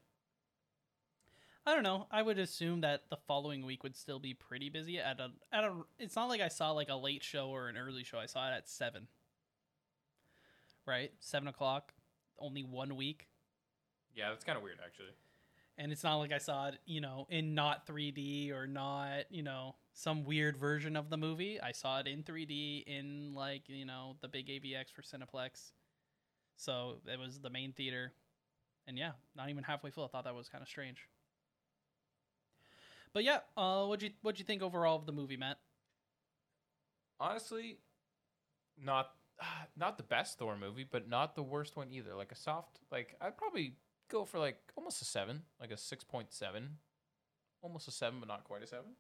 I 1.66 1.74
don't 1.74 1.84
know. 1.84 2.08
I 2.12 2.22
would 2.22 2.38
assume 2.40 2.82
that 2.82 3.04
the 3.10 3.18
following 3.28 3.66
week 3.66 3.84
would 3.84 3.96
still 3.96 4.20
be 4.20 4.34
pretty 4.34 4.70
busy. 4.70 5.00
At 5.00 5.20
a 5.20 5.32
at 5.52 5.64
a, 5.64 5.74
it's 6.00 6.16
not 6.16 6.28
like 6.30 6.42
I 6.42 6.48
saw 6.50 6.72
like 6.72 6.90
a 6.90 6.96
late 6.96 7.24
show 7.24 7.50
or 7.50 7.68
an 7.70 7.78
early 7.78 8.04
show. 8.04 8.20
I 8.20 8.26
saw 8.28 8.50
it 8.52 8.56
at 8.56 8.68
seven. 8.70 9.08
Right, 10.86 11.12
seven 11.20 11.48
o'clock, 11.48 11.94
only 12.38 12.64
one 12.64 12.96
week, 12.96 13.28
yeah, 14.16 14.30
that's 14.30 14.44
kind 14.44 14.58
of 14.58 14.64
weird 14.64 14.78
actually. 14.86 15.10
and 15.78 15.92
it's 15.92 16.04
not 16.04 16.18
like 16.18 16.32
I 16.32 16.38
saw 16.38 16.68
it, 16.68 16.76
you 16.86 17.02
know, 17.02 17.28
in 17.30 17.54
not 17.54 17.86
3D 17.88 18.52
or 18.52 18.66
not, 18.68 19.26
you 19.30 19.44
know, 19.44 19.76
some 19.94 20.24
weird 20.24 20.58
version 20.58 20.96
of 20.96 21.10
the 21.10 21.18
movie. 21.18 21.60
I 21.62 21.72
saw 21.72 22.00
it 22.00 22.08
in 22.08 22.24
3D 22.24 22.84
in 22.88 23.34
like 23.34 23.64
you 23.68 23.86
know 23.86 24.16
the 24.22 24.28
big 24.28 24.48
AVX 24.48 24.92
for 24.94 25.02
Cineplex, 25.02 25.72
so 26.58 26.98
it 27.08 27.20
was 27.20 27.40
the 27.40 27.50
main 27.50 27.74
theater, 27.74 28.14
and 28.88 28.98
yeah, 28.98 29.12
not 29.36 29.50
even 29.50 29.64
halfway 29.64 29.92
full. 29.92 30.06
I 30.06 30.08
thought 30.08 30.26
that 30.26 30.36
was 30.36 30.50
kind 30.50 30.62
of 30.62 30.68
strange. 30.70 31.08
But 33.14 33.24
yeah, 33.24 33.40
uh, 33.58 33.86
what'd 33.86 34.04
you 34.04 34.12
what'd 34.22 34.40
you 34.40 34.46
think 34.46 34.62
overall 34.62 34.98
of 34.98 35.06
the 35.06 35.12
movie, 35.14 35.38
Matt? 35.38 35.60
honestly 37.20 37.80
not 38.78 39.12
not 39.78 39.98
the 39.98 40.04
best 40.04 40.38
Thor 40.40 40.58
movie, 40.58 40.86
but 40.90 41.08
not 41.10 41.36
the 41.36 41.44
worst 41.44 41.76
one 41.76 41.90
either. 41.92 42.16
Like 42.16 42.32
a 42.32 42.36
soft, 42.36 42.80
like 42.92 43.16
I'd 43.22 43.38
probably 43.38 43.76
go 44.16 44.26
for 44.26 44.40
like 44.40 44.58
almost 44.76 45.02
a 45.02 45.06
seven, 45.06 45.42
like 45.60 45.72
a 45.72 45.78
six 45.78 46.04
point 46.04 46.32
seven, 46.32 46.78
almost 47.62 47.88
a 47.88 47.92
seven, 47.92 48.20
but 48.20 48.28
not 48.28 48.44
quite 48.46 48.64
a 48.64 48.68
seven. 48.68 48.92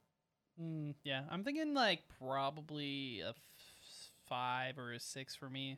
Mm, 0.62 0.95
yeah, 1.04 1.23
I'm 1.30 1.43
thinking 1.43 1.73
like 1.73 2.04
probably 2.19 3.21
a 3.21 3.30
f- 3.30 3.36
five 4.28 4.78
or 4.78 4.91
a 4.91 4.99
six 4.99 5.36
for 5.36 5.49
me. 5.49 5.78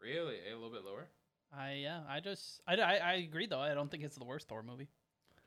Really, 0.00 0.36
a 0.50 0.54
little 0.54 0.70
bit 0.70 0.84
lower. 0.84 1.08
I 1.56 1.74
yeah, 1.82 2.00
I 2.08 2.20
just 2.20 2.60
I, 2.66 2.76
I, 2.76 2.94
I 2.96 3.12
agree 3.14 3.46
though. 3.46 3.60
I 3.60 3.74
don't 3.74 3.90
think 3.90 4.02
it's 4.04 4.16
the 4.16 4.24
worst 4.24 4.48
Thor 4.48 4.62
movie. 4.62 4.88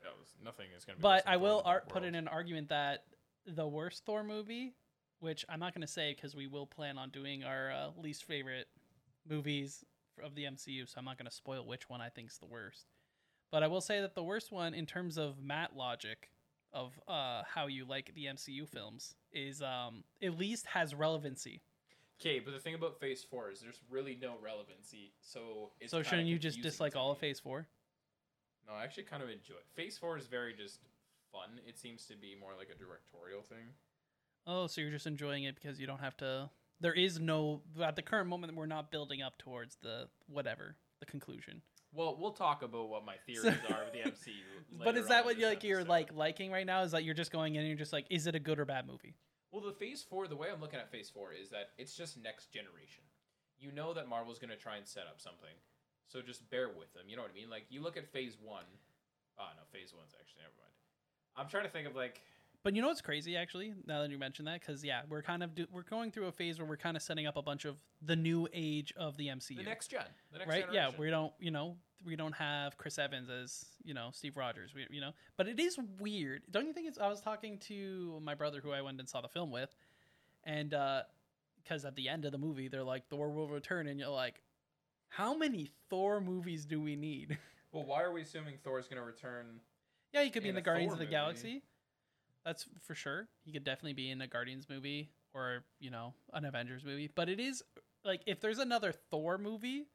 Yeah, 0.02 0.10
nothing 0.44 0.66
is 0.76 0.84
gonna. 0.84 0.96
be 0.96 1.02
But 1.02 1.22
I 1.26 1.36
will 1.36 1.62
ar- 1.64 1.84
put 1.88 2.04
in 2.04 2.14
an 2.14 2.28
argument 2.28 2.68
that 2.68 3.04
the 3.46 3.66
worst 3.66 4.04
Thor 4.04 4.24
movie, 4.24 4.74
which 5.20 5.44
I'm 5.48 5.60
not 5.60 5.74
going 5.74 5.86
to 5.86 5.92
say 5.92 6.14
because 6.14 6.34
we 6.34 6.46
will 6.46 6.66
plan 6.66 6.98
on 6.98 7.10
doing 7.10 7.44
our 7.44 7.70
uh, 7.72 7.88
least 7.96 8.24
favorite 8.24 8.68
movies 9.28 9.84
of 10.22 10.34
the 10.34 10.44
MCU, 10.44 10.88
so 10.88 10.94
I'm 10.98 11.04
not 11.04 11.18
going 11.18 11.26
to 11.26 11.34
spoil 11.34 11.66
which 11.66 11.88
one 11.88 12.00
I 12.00 12.08
think 12.08 12.30
is 12.30 12.38
the 12.38 12.46
worst. 12.46 12.86
But 13.50 13.62
I 13.62 13.66
will 13.66 13.80
say 13.80 14.00
that 14.00 14.14
the 14.14 14.22
worst 14.22 14.52
one, 14.52 14.74
in 14.74 14.86
terms 14.86 15.16
of 15.16 15.42
Matt 15.42 15.76
logic 15.76 16.30
of 16.72 16.98
uh, 17.06 17.42
how 17.46 17.68
you 17.68 17.84
like 17.84 18.12
the 18.14 18.26
MCU 18.26 18.68
films, 18.68 19.14
is 19.32 19.62
um, 19.62 20.04
at 20.22 20.36
least 20.38 20.66
has 20.66 20.94
relevancy. 20.94 21.62
Okay, 22.20 22.40
but 22.40 22.52
the 22.52 22.60
thing 22.60 22.74
about 22.74 22.98
Phase 23.00 23.24
Four 23.28 23.50
is 23.50 23.60
there's 23.60 23.80
really 23.90 24.18
no 24.20 24.34
relevancy. 24.42 25.12
So 25.20 25.70
it's 25.80 25.90
so 25.90 26.02
shouldn't 26.02 26.28
you 26.28 26.38
just 26.38 26.62
dislike 26.62 26.96
all 26.96 27.12
of. 27.12 27.18
Phase 27.18 27.40
Four? 27.40 27.66
No, 28.66 28.74
I 28.74 28.84
actually 28.84 29.04
kind 29.04 29.22
of 29.22 29.28
enjoy 29.28 29.54
it. 29.54 29.66
Phase 29.74 29.98
Four 29.98 30.16
is 30.16 30.26
very 30.26 30.54
just 30.54 30.80
fun. 31.32 31.60
It 31.66 31.78
seems 31.78 32.06
to 32.06 32.16
be 32.16 32.36
more 32.38 32.52
like 32.56 32.68
a 32.74 32.78
directorial 32.78 33.42
thing. 33.42 33.66
Oh, 34.46 34.66
so 34.66 34.80
you're 34.80 34.90
just 34.90 35.06
enjoying 35.06 35.44
it 35.44 35.54
because 35.54 35.80
you 35.80 35.86
don't 35.86 36.00
have 36.00 36.16
to. 36.18 36.50
There 36.80 36.92
is 36.92 37.18
no 37.18 37.62
at 37.82 37.96
the 37.96 38.02
current 38.02 38.28
moment 38.28 38.54
we're 38.54 38.66
not 38.66 38.90
building 38.90 39.22
up 39.22 39.38
towards 39.38 39.76
the 39.82 40.08
whatever 40.26 40.76
the 41.00 41.06
conclusion. 41.06 41.62
Well, 41.94 42.16
we'll 42.18 42.32
talk 42.32 42.62
about 42.62 42.88
what 42.88 43.04
my 43.04 43.14
theories 43.26 43.44
are 43.70 43.84
of 43.84 43.92
the 43.92 44.00
MCU. 44.10 44.32
but 44.84 44.96
is 44.96 45.08
that 45.08 45.24
what 45.24 45.38
you 45.38 45.46
like 45.46 45.62
you're 45.62 45.84
like 45.84 46.10
liking 46.14 46.50
right 46.50 46.66
now? 46.66 46.82
Is 46.82 46.92
that 46.92 47.04
you're 47.04 47.14
just 47.14 47.30
going 47.30 47.54
in 47.54 47.60
and 47.60 47.68
you're 47.68 47.78
just 47.78 47.92
like, 47.92 48.06
is 48.10 48.26
it 48.26 48.34
a 48.34 48.40
good 48.40 48.58
or 48.58 48.64
bad 48.64 48.86
movie? 48.86 49.14
Well, 49.52 49.62
the 49.62 49.72
Phase 49.72 50.02
Four, 50.02 50.26
the 50.26 50.34
way 50.34 50.48
I'm 50.52 50.60
looking 50.60 50.80
at 50.80 50.90
Phase 50.90 51.08
Four 51.10 51.32
is 51.32 51.50
that 51.50 51.70
it's 51.78 51.96
just 51.96 52.20
next 52.20 52.52
generation. 52.52 53.04
You 53.58 53.70
know 53.70 53.94
that 53.94 54.08
Marvel's 54.08 54.40
gonna 54.40 54.56
try 54.56 54.76
and 54.76 54.86
set 54.86 55.04
up 55.08 55.20
something, 55.20 55.54
so 56.08 56.20
just 56.20 56.50
bear 56.50 56.68
with 56.68 56.92
them. 56.92 57.04
You 57.06 57.14
know 57.16 57.22
what 57.22 57.30
I 57.30 57.34
mean? 57.34 57.48
Like 57.48 57.66
you 57.68 57.80
look 57.80 57.96
at 57.96 58.10
Phase 58.12 58.36
One. 58.42 58.64
Oh 59.38 59.46
no, 59.56 59.62
Phase 59.72 59.92
One's 59.96 60.14
actually 60.18 60.42
never 60.42 60.54
mind. 60.58 60.72
I'm 61.36 61.48
trying 61.48 61.64
to 61.64 61.70
think 61.70 61.86
of 61.86 61.94
like 61.94 62.20
But 62.64 62.74
you 62.74 62.82
know 62.82 62.88
what's 62.88 63.00
crazy 63.00 63.36
actually? 63.36 63.74
Now 63.86 64.02
that 64.02 64.10
you 64.10 64.18
mention 64.18 64.44
that, 64.46 64.60
because 64.60 64.84
yeah, 64.84 65.02
we're 65.08 65.22
kind 65.22 65.42
of 65.44 65.54
do, 65.54 65.66
we're 65.72 65.82
going 65.82 66.10
through 66.10 66.26
a 66.26 66.32
phase 66.32 66.58
where 66.58 66.66
we're 66.66 66.76
kind 66.76 66.96
of 66.96 67.02
setting 67.02 67.26
up 67.26 67.36
a 67.36 67.42
bunch 67.42 67.64
of 67.64 67.76
the 68.02 68.16
new 68.16 68.48
age 68.52 68.92
of 68.96 69.16
the 69.16 69.28
MCU. 69.28 69.56
the 69.56 69.62
next 69.62 69.88
gen, 69.88 70.02
the 70.32 70.38
next 70.38 70.50
right? 70.50 70.66
Yeah, 70.72 70.90
we 70.98 71.10
don't, 71.10 71.32
you 71.38 71.50
know, 71.52 71.76
we 72.04 72.16
don't 72.16 72.34
have 72.34 72.76
Chris 72.76 72.98
Evans 72.98 73.30
as, 73.30 73.64
you 73.82 73.94
know, 73.94 74.10
Steve 74.12 74.36
Rogers, 74.36 74.72
we, 74.74 74.86
you 74.90 75.00
know. 75.00 75.12
But 75.36 75.48
it 75.48 75.58
is 75.58 75.78
weird. 75.98 76.42
Don't 76.50 76.66
you 76.66 76.72
think 76.72 76.88
it's 76.88 76.98
I 76.98 77.08
was 77.08 77.20
talking 77.20 77.58
to 77.68 78.20
my 78.22 78.34
brother 78.34 78.60
who 78.62 78.72
I 78.72 78.82
went 78.82 79.00
and 79.00 79.08
saw 79.08 79.20
the 79.20 79.28
film 79.28 79.50
with 79.50 79.74
and 80.44 80.74
uh 80.74 81.02
cuz 81.66 81.84
at 81.84 81.94
the 81.96 82.08
end 82.08 82.26
of 82.26 82.32
the 82.32 82.38
movie 82.38 82.68
they're 82.68 82.84
like 82.84 83.08
Thor 83.08 83.30
will 83.30 83.48
return 83.48 83.86
and 83.86 83.98
you're 83.98 84.10
like 84.10 84.42
how 85.08 85.34
many 85.34 85.70
Thor 85.88 86.20
movies 86.20 86.64
do 86.66 86.80
we 86.80 86.96
need? 86.96 87.38
Well, 87.72 87.84
why 87.84 88.04
are 88.04 88.12
we 88.12 88.22
assuming 88.22 88.58
Thor's 88.62 88.86
gonna 88.86 89.02
return? 89.02 89.60
yeah, 90.12 90.22
he 90.22 90.30
could 90.30 90.44
be 90.44 90.48
in 90.48 90.52
In 90.52 90.54
the 90.54 90.60
Guardians 90.62 90.90
Thor 90.90 90.94
of 90.94 90.98
the 91.00 91.04
movie. 91.06 91.10
Galaxy. 91.10 91.62
That's 92.44 92.66
for 92.86 92.94
sure. 92.94 93.26
He 93.44 93.50
could 93.50 93.64
definitely 93.64 93.94
be 93.94 94.10
in 94.12 94.20
a 94.20 94.28
Guardians 94.28 94.68
movie 94.68 95.10
or, 95.32 95.64
you 95.80 95.90
know, 95.90 96.14
an 96.32 96.44
Avengers 96.44 96.84
movie, 96.84 97.10
but 97.12 97.28
it 97.28 97.40
is 97.40 97.64
like 98.04 98.20
if 98.26 98.40
there's 98.40 98.60
another 98.60 98.92
Thor 98.92 99.38
movie 99.38 99.88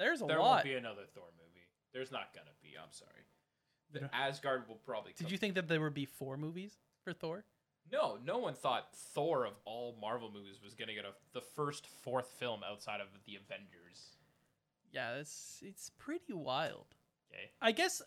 there's 0.00 0.22
a 0.22 0.24
there 0.24 0.38
lot. 0.38 0.50
won't 0.50 0.64
be 0.64 0.74
another 0.74 1.02
Thor 1.14 1.24
movie. 1.36 1.66
There's 1.92 2.10
not 2.10 2.34
gonna 2.34 2.56
be. 2.62 2.70
I'm 2.80 2.90
sorry. 2.90 3.10
The 3.92 4.04
uh, 4.04 4.08
Asgard 4.12 4.68
will 4.68 4.76
probably. 4.76 5.12
Did 5.16 5.30
you 5.30 5.38
think 5.38 5.54
that 5.54 5.68
there 5.68 5.80
would 5.80 5.94
be 5.94 6.06
four 6.06 6.36
movies 6.36 6.72
for 7.04 7.12
Thor? 7.12 7.44
No, 7.92 8.18
no 8.24 8.38
one 8.38 8.54
thought 8.54 8.94
Thor 8.94 9.44
of 9.44 9.54
all 9.64 9.96
Marvel 10.00 10.30
movies 10.32 10.60
was 10.64 10.74
gonna 10.74 10.94
get 10.94 11.04
a, 11.04 11.12
the 11.32 11.40
first 11.40 11.86
fourth 11.86 12.28
film 12.38 12.60
outside 12.68 13.00
of 13.00 13.08
the 13.26 13.36
Avengers. 13.36 14.16
Yeah, 14.92 15.16
it's 15.16 15.60
it's 15.62 15.90
pretty 15.98 16.32
wild. 16.32 16.86
Okay. 17.32 17.50
I 17.60 17.72
guess 17.72 18.02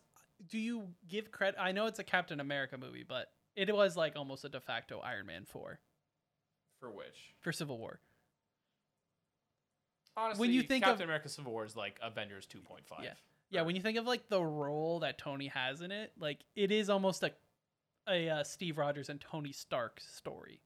do 0.50 0.58
you 0.58 0.88
give 1.08 1.32
credit 1.32 1.60
I 1.60 1.72
know 1.72 1.86
it's 1.86 2.00
a 2.00 2.04
Captain 2.04 2.40
America 2.40 2.78
movie, 2.78 3.06
but 3.08 3.28
it 3.56 3.74
was 3.74 3.96
like 3.96 4.16
almost 4.16 4.46
a 4.46 4.50
de 4.50 4.60
facto 4.60 5.00
Iron 5.00 5.28
Man 5.28 5.46
4 5.46 5.80
For 6.80 6.90
which, 6.92 7.36
for 7.40 7.52
Civil 7.52 7.78
War. 7.78 8.00
Honestly, 10.16 10.50
you 10.50 10.64
think 10.64 10.84
of- 10.86 10.92
Captain 10.92 11.06
America: 11.06 11.30
Civil 11.30 11.52
War 11.52 11.66
is 11.66 11.76
like 11.76 12.00
Avengers 12.02 12.48
2.5. 12.48 13.04
Yeah. 13.04 13.14
Yeah, 13.50 13.62
when 13.62 13.76
you 13.76 13.82
think 13.84 14.00
of 14.00 14.08
like 14.08 14.30
the 14.30 14.42
role 14.42 15.02
that 15.02 15.20
Tony 15.20 15.48
has 15.48 15.82
in 15.82 15.92
it, 15.92 16.12
like 16.20 16.40
it 16.56 16.72
is 16.72 16.90
almost 16.90 17.22
a 17.24 17.32
a 18.10 18.30
uh, 18.30 18.44
Steve 18.44 18.78
Rogers 18.78 19.10
and 19.10 19.22
Tony 19.22 19.52
Stark 19.52 20.00
story. 20.00 20.60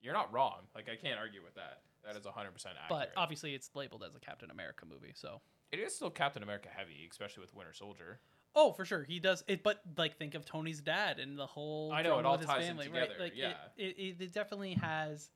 You're 0.00 0.14
not 0.14 0.32
wrong. 0.32 0.62
Like 0.74 0.88
I 0.88 0.96
can't 0.96 1.18
argue 1.18 1.42
with 1.42 1.54
that. 1.54 1.82
That 2.04 2.16
is 2.16 2.24
100 2.24 2.50
percent 2.52 2.74
accurate. 2.82 3.10
But 3.14 3.20
obviously 3.20 3.54
it's 3.54 3.70
labeled 3.74 4.02
as 4.06 4.14
a 4.16 4.18
Captain 4.18 4.50
America 4.50 4.86
movie, 4.86 5.12
so 5.14 5.40
it 5.70 5.78
is 5.78 5.94
still 5.94 6.10
Captain 6.10 6.42
America 6.42 6.68
heavy, 6.74 7.06
especially 7.10 7.42
with 7.42 7.54
Winter 7.54 7.72
Soldier. 7.72 8.18
Oh, 8.54 8.72
for 8.72 8.84
sure, 8.84 9.04
he 9.04 9.20
does 9.20 9.44
it. 9.46 9.62
But 9.62 9.80
like, 9.96 10.16
think 10.18 10.34
of 10.34 10.44
Tony's 10.44 10.80
dad 10.80 11.20
and 11.20 11.38
the 11.38 11.46
whole. 11.46 11.92
I 11.92 12.02
know, 12.02 12.18
it 12.18 12.24
all 12.26 12.38
ties 12.38 12.66
family, 12.66 12.88
right? 12.88 13.02
together, 13.02 13.20
Like, 13.20 13.36
yeah. 13.36 13.52
it, 13.76 13.82
it, 13.96 14.02
it, 14.02 14.20
it 14.22 14.32
definitely 14.32 14.74
has. 14.74 15.30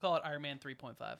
We'll 0.00 0.10
call 0.10 0.16
it 0.18 0.22
Iron 0.24 0.42
Man 0.42 0.58
three 0.58 0.74
point 0.74 0.98
five. 0.98 1.18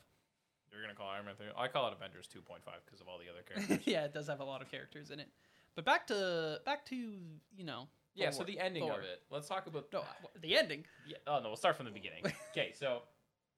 You're 0.73 0.83
gonna 0.83 0.95
call 0.95 1.09
Iron 1.09 1.25
Man 1.25 1.35
3. 1.37 1.47
I 1.57 1.69
call 1.69 1.89
it 1.89 1.95
Avengers 1.95 2.29
2.5 2.35 2.61
because 2.85 3.01
of 3.01 3.09
all 3.09 3.19
the 3.19 3.31
other 3.31 3.43
characters. 3.49 3.87
yeah, 3.87 4.05
it 4.05 4.13
does 4.15 4.27
have 4.29 4.41
a 4.41 4.45
lot 4.45 4.63
of 4.63 4.71
characters 4.71 5.11
in 5.11 5.21
it. 5.21 5.29
But 5.75 5.85
back 5.85 6.07
to 6.09 6.61
back 6.65 6.85
to 6.87 6.97
you 6.97 7.65
know 7.65 7.89
Yeah, 8.15 8.31
so 8.31 8.45
the 8.45 8.59
ending 8.59 8.83
Thor. 8.83 8.99
of 8.99 9.05
it. 9.05 9.23
Let's 9.31 9.49
talk 9.49 9.67
about 9.67 9.87
No, 9.93 10.01
uh, 10.01 10.05
the 10.41 10.57
ending. 10.57 10.85
Yeah. 11.07 11.17
Oh 11.27 11.41
no, 11.41 11.49
we'll 11.49 11.57
start 11.57 11.77
from 11.77 11.87
the 11.87 11.93
beginning. 11.93 12.25
Okay, 12.53 12.73
so 12.75 13.03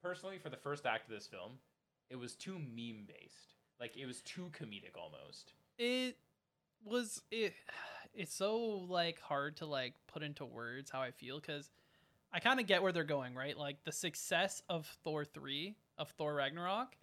personally, 0.03 0.37
for 0.37 0.49
the 0.49 0.57
first 0.57 0.85
act 0.85 1.07
of 1.07 1.13
this 1.13 1.25
film, 1.27 1.53
it 2.09 2.15
was 2.17 2.35
too 2.35 2.53
meme 2.53 3.07
based. 3.07 3.55
Like 3.79 3.97
it 3.97 4.05
was 4.05 4.21
too 4.21 4.49
comedic 4.51 4.95
almost. 4.95 5.53
It 5.79 6.17
was 6.85 7.21
it. 7.31 7.53
It's 8.13 8.35
so 8.35 8.57
like 8.89 9.19
hard 9.21 9.57
to 9.57 9.65
like 9.65 9.93
put 10.07 10.21
into 10.21 10.45
words 10.45 10.91
how 10.91 11.01
I 11.01 11.11
feel 11.11 11.39
because 11.39 11.71
I 12.33 12.39
kind 12.39 12.59
of 12.59 12.67
get 12.67 12.83
where 12.83 12.91
they're 12.91 13.03
going, 13.03 13.33
right? 13.35 13.57
Like 13.57 13.83
the 13.85 13.91
success 13.91 14.61
of 14.69 14.85
Thor 15.03 15.25
three 15.25 15.75
of 15.97 16.09
Thor 16.11 16.35
Ragnarok. 16.35 16.95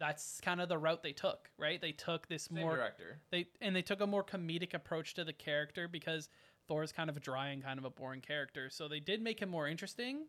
That's 0.00 0.40
kind 0.40 0.60
of 0.60 0.68
the 0.68 0.78
route 0.78 1.02
they 1.02 1.12
took, 1.12 1.50
right? 1.58 1.80
They 1.80 1.92
took 1.92 2.26
this 2.26 2.44
Same 2.44 2.62
more 2.62 2.74
director. 2.76 3.20
they 3.30 3.46
and 3.60 3.76
they 3.76 3.82
took 3.82 4.00
a 4.00 4.06
more 4.06 4.24
comedic 4.24 4.74
approach 4.74 5.14
to 5.14 5.24
the 5.24 5.32
character 5.32 5.86
because 5.86 6.28
Thor's 6.66 6.90
kind 6.90 7.08
of 7.10 7.16
a 7.16 7.20
dry 7.20 7.48
and 7.50 7.62
kind 7.62 7.78
of 7.78 7.84
a 7.84 7.90
boring 7.90 8.20
character. 8.22 8.70
So 8.70 8.88
they 8.88 8.98
did 9.00 9.20
make 9.22 9.40
him 9.40 9.50
more 9.50 9.68
interesting. 9.68 10.26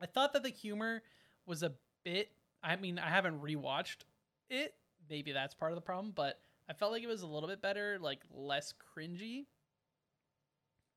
I 0.00 0.06
thought 0.06 0.32
that 0.32 0.42
the 0.42 0.48
humor 0.50 1.02
was 1.46 1.62
a 1.62 1.72
bit 2.04 2.30
I 2.62 2.76
mean, 2.76 2.98
I 2.98 3.10
haven't 3.10 3.42
rewatched 3.42 4.04
it. 4.48 4.74
Maybe 5.10 5.32
that's 5.32 5.54
part 5.54 5.70
of 5.72 5.76
the 5.76 5.82
problem, 5.82 6.12
but 6.16 6.40
I 6.66 6.72
felt 6.72 6.92
like 6.92 7.02
it 7.02 7.06
was 7.08 7.20
a 7.20 7.26
little 7.26 7.48
bit 7.50 7.60
better, 7.60 7.98
like 8.00 8.22
less 8.30 8.72
cringy. 8.96 9.44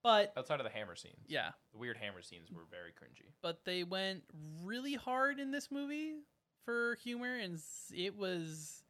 But 0.04 0.32
Outside 0.38 0.62
of 0.62 0.64
the 0.64 0.70
hammer 0.72 0.96
scenes. 0.96 1.26
yeah, 1.28 1.50
The 1.74 1.80
weird 1.80 1.98
hammer 1.98 2.22
scenes 2.22 2.50
were 2.52 2.64
very 2.72 2.92
cringy. 2.92 3.34
but 3.42 3.66
they 3.66 3.84
went 3.84 4.24
really 4.64 4.94
hard 4.94 5.40
in 5.40 5.52
this 5.52 5.70
movie 5.70 6.20
for 6.68 6.98
humor 7.02 7.38
and 7.38 7.62
it 7.96 8.18
was 8.18 8.84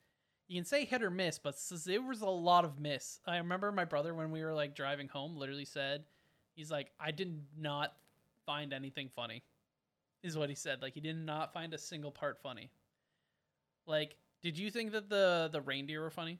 you 0.47 0.57
can 0.57 0.65
say 0.65 0.83
hit 0.83 1.03
or 1.03 1.11
miss 1.11 1.37
but 1.37 1.55
it 1.87 2.03
was 2.03 2.21
a 2.21 2.25
lot 2.29 2.65
of 2.65 2.79
miss 2.79 3.19
i 3.27 3.37
remember 3.37 3.71
my 3.71 3.85
brother 3.85 4.15
when 4.15 4.31
we 4.31 4.43
were 4.43 4.53
like 4.53 4.75
driving 4.75 5.07
home 5.07 5.37
literally 5.37 5.63
said 5.63 6.03
he's 6.55 6.71
like 6.71 6.91
i 6.99 7.11
did 7.11 7.39
not 7.55 7.93
find 8.47 8.73
anything 8.73 9.09
funny 9.15 9.43
is 10.23 10.35
what 10.35 10.49
he 10.49 10.55
said 10.55 10.81
like 10.81 10.95
he 10.95 10.99
did 11.01 11.15
not 11.15 11.53
find 11.53 11.71
a 11.75 11.77
single 11.77 12.09
part 12.09 12.39
funny 12.41 12.71
like 13.85 14.15
did 14.41 14.57
you 14.57 14.71
think 14.71 14.91
that 14.91 15.07
the 15.07 15.49
the 15.51 15.61
reindeer 15.61 16.01
were 16.01 16.09
funny 16.09 16.39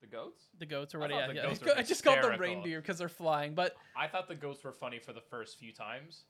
The 0.00 0.08
goats? 0.08 0.42
the 0.58 0.66
goats 0.66 0.92
or 0.92 0.98
what 0.98 1.10
yeah, 1.10 1.30
yeah. 1.32 1.54
i 1.76 1.82
just 1.82 2.02
called 2.02 2.20
them 2.20 2.40
reindeer 2.40 2.80
because 2.80 2.98
they're 2.98 3.08
flying 3.08 3.54
but 3.54 3.76
I 3.96 4.08
thought 4.08 4.26
the 4.26 4.34
goats 4.34 4.64
were 4.64 4.72
funny 4.72 4.98
for 4.98 5.12
the 5.12 5.20
first 5.20 5.58
few 5.58 5.72
times, 5.72 6.24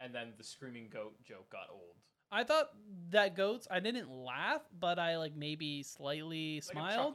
and 0.00 0.12
then 0.12 0.32
the 0.36 0.42
screaming 0.42 0.88
goat 0.92 1.14
joke 1.22 1.48
got 1.48 1.68
old. 1.70 1.94
I 2.32 2.44
thought 2.44 2.70
that 3.10 3.36
goats. 3.36 3.68
I 3.70 3.80
didn't 3.80 4.10
laugh, 4.10 4.62
but 4.78 4.98
I 4.98 5.18
like 5.18 5.36
maybe 5.36 5.82
slightly 5.82 6.60
smiled 6.60 7.14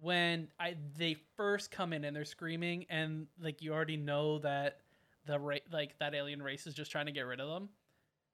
when 0.00 0.48
I 0.58 0.76
they 0.96 1.16
first 1.36 1.70
come 1.70 1.92
in 1.92 2.04
and 2.04 2.14
they're 2.16 2.24
screaming, 2.24 2.86
and 2.90 3.26
like 3.40 3.62
you 3.62 3.72
already 3.72 3.96
know 3.96 4.38
that 4.40 4.80
the 5.26 5.38
ra- 5.38 5.56
like 5.70 5.98
that 5.98 6.14
alien 6.14 6.42
race 6.42 6.66
is 6.66 6.74
just 6.74 6.90
trying 6.90 7.06
to 7.06 7.12
get 7.12 7.22
rid 7.22 7.40
of 7.40 7.48
them, 7.48 7.68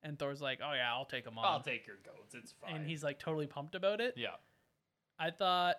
and 0.03 0.19
Thor's 0.19 0.41
like, 0.41 0.61
"Oh 0.65 0.73
yeah, 0.73 0.93
I'll 0.93 1.05
take 1.05 1.25
them 1.25 1.37
on," 1.39 1.45
I'll 1.45 1.61
take 1.61 1.87
your 1.87 1.97
goats. 2.05 2.35
It's 2.35 2.53
fine. 2.53 2.77
and 2.77 2.87
he's 2.87 3.03
like 3.05 3.19
totally 3.19 3.47
pumped 3.47 3.75
about 3.75 4.01
it. 4.01 4.15
yeah. 4.17 4.37
I 5.19 5.31
thought 5.31 5.77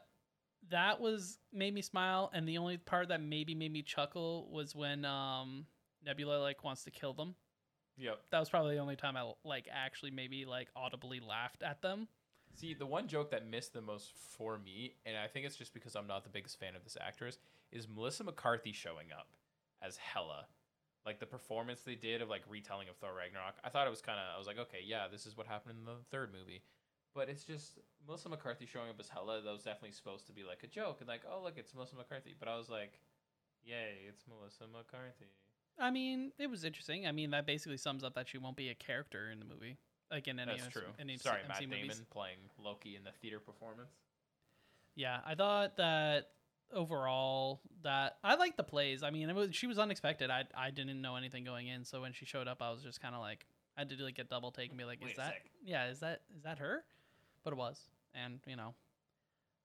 that 0.69 0.99
was 0.99 1.37
made 1.53 1.73
me 1.73 1.81
smile, 1.81 2.29
and 2.33 2.47
the 2.47 2.57
only 2.57 2.77
part 2.77 3.07
that 3.09 3.21
maybe 3.21 3.55
made 3.55 3.71
me 3.71 3.81
chuckle 3.81 4.49
was 4.51 4.75
when 4.75 5.05
um 5.05 5.65
Nebula 6.05 6.39
like 6.41 6.63
wants 6.63 6.83
to 6.83 6.91
kill 6.91 7.13
them. 7.13 7.35
Yep. 7.97 8.19
That 8.31 8.39
was 8.39 8.49
probably 8.49 8.75
the 8.75 8.81
only 8.81 8.95
time 8.95 9.17
I 9.17 9.31
like 9.43 9.67
actually 9.71 10.11
maybe 10.11 10.45
like 10.45 10.69
audibly 10.75 11.19
laughed 11.19 11.63
at 11.63 11.81
them. 11.81 12.07
See, 12.53 12.73
the 12.73 12.85
one 12.85 13.07
joke 13.07 13.31
that 13.31 13.47
missed 13.47 13.73
the 13.73 13.81
most 13.81 14.13
for 14.15 14.57
me, 14.57 14.95
and 15.05 15.17
I 15.17 15.27
think 15.27 15.45
it's 15.45 15.55
just 15.55 15.73
because 15.73 15.95
I'm 15.95 16.07
not 16.07 16.23
the 16.23 16.29
biggest 16.29 16.59
fan 16.59 16.75
of 16.75 16.83
this 16.83 16.97
actress, 16.99 17.37
is 17.71 17.87
Melissa 17.87 18.23
McCarthy 18.23 18.71
showing 18.71 19.07
up 19.11 19.27
as 19.81 19.97
Hela. 19.97 20.47
Like 21.05 21.19
the 21.19 21.25
performance 21.25 21.81
they 21.81 21.95
did 21.95 22.21
of 22.21 22.29
like 22.29 22.41
retelling 22.49 22.89
of 22.89 22.97
Thor 22.97 23.13
Ragnarok, 23.15 23.55
I 23.63 23.69
thought 23.69 23.87
it 23.87 23.91
was 23.91 24.01
kind 24.01 24.19
of. 24.19 24.35
I 24.35 24.37
was 24.37 24.47
like, 24.47 24.59
okay, 24.59 24.79
yeah, 24.83 25.07
this 25.07 25.25
is 25.25 25.37
what 25.37 25.47
happened 25.47 25.75
in 25.79 25.85
the 25.85 26.03
third 26.11 26.33
movie, 26.33 26.63
but 27.13 27.29
it's 27.29 27.43
just 27.43 27.79
Melissa 28.05 28.29
McCarthy 28.29 28.65
showing 28.65 28.89
up 28.89 28.99
as 28.99 29.07
Hela. 29.07 29.41
That 29.41 29.53
was 29.53 29.63
definitely 29.63 29.91
supposed 29.91 30.27
to 30.27 30.33
be 30.33 30.43
like 30.43 30.63
a 30.63 30.67
joke, 30.67 30.97
and 30.99 31.07
like, 31.07 31.21
oh 31.29 31.41
look, 31.43 31.57
it's 31.57 31.73
Melissa 31.73 31.95
McCarthy. 31.95 32.35
But 32.37 32.49
I 32.49 32.57
was 32.57 32.69
like, 32.69 32.99
yay, 33.63 34.03
it's 34.07 34.25
Melissa 34.27 34.65
McCarthy. 34.67 35.31
I 35.79 35.91
mean, 35.91 36.31
it 36.39 36.49
was 36.49 36.63
interesting. 36.63 37.07
I 37.07 37.11
mean, 37.11 37.31
that 37.31 37.45
basically 37.45 37.77
sums 37.77 38.03
up 38.03 38.15
that 38.15 38.27
she 38.27 38.37
won't 38.37 38.57
be 38.57 38.69
a 38.69 38.75
character 38.75 39.29
in 39.31 39.39
the 39.39 39.45
movie. 39.45 39.77
Like 40.11 40.27
in 40.27 40.39
any 40.39 40.57
That's 40.57 40.67
true. 40.69 40.83
Any 40.99 41.17
Sorry, 41.17 41.39
MC 41.41 41.65
Matt 41.65 41.79
movies. 41.79 41.95
Damon 41.95 42.05
playing 42.09 42.37
Loki 42.63 42.95
in 42.95 43.03
the 43.03 43.11
theater 43.21 43.39
performance. 43.39 43.91
Yeah, 44.95 45.19
I 45.25 45.35
thought 45.35 45.77
that 45.77 46.29
overall 46.73 47.61
that 47.83 48.17
I 48.23 48.35
liked 48.35 48.57
the 48.57 48.63
plays. 48.63 49.03
I 49.03 49.09
mean, 49.09 49.29
it 49.29 49.35
was 49.35 49.53
she 49.53 49.67
was 49.67 49.77
unexpected. 49.77 50.29
I 50.29 50.45
I 50.55 50.71
didn't 50.71 51.01
know 51.01 51.17
anything 51.17 51.43
going 51.43 51.67
in, 51.67 51.83
so 51.83 52.01
when 52.01 52.13
she 52.13 52.25
showed 52.25 52.47
up, 52.47 52.61
I 52.61 52.71
was 52.71 52.83
just 52.83 53.01
kind 53.01 53.15
of 53.15 53.21
like 53.21 53.45
I 53.75 53.81
had 53.81 53.89
to 53.89 53.95
do 53.95 54.03
like 54.03 54.17
a 54.17 54.23
double 54.23 54.51
take 54.51 54.69
and 54.69 54.77
be 54.77 54.85
like, 54.85 54.99
Wait 55.01 55.11
is 55.11 55.17
that 55.17 55.33
sec. 55.33 55.45
yeah, 55.63 55.89
is 55.89 55.99
that 55.99 56.21
is 56.35 56.43
that 56.43 56.59
her? 56.59 56.83
But 57.43 57.53
it 57.53 57.57
was, 57.57 57.79
and 58.15 58.39
you 58.47 58.55
know, 58.55 58.73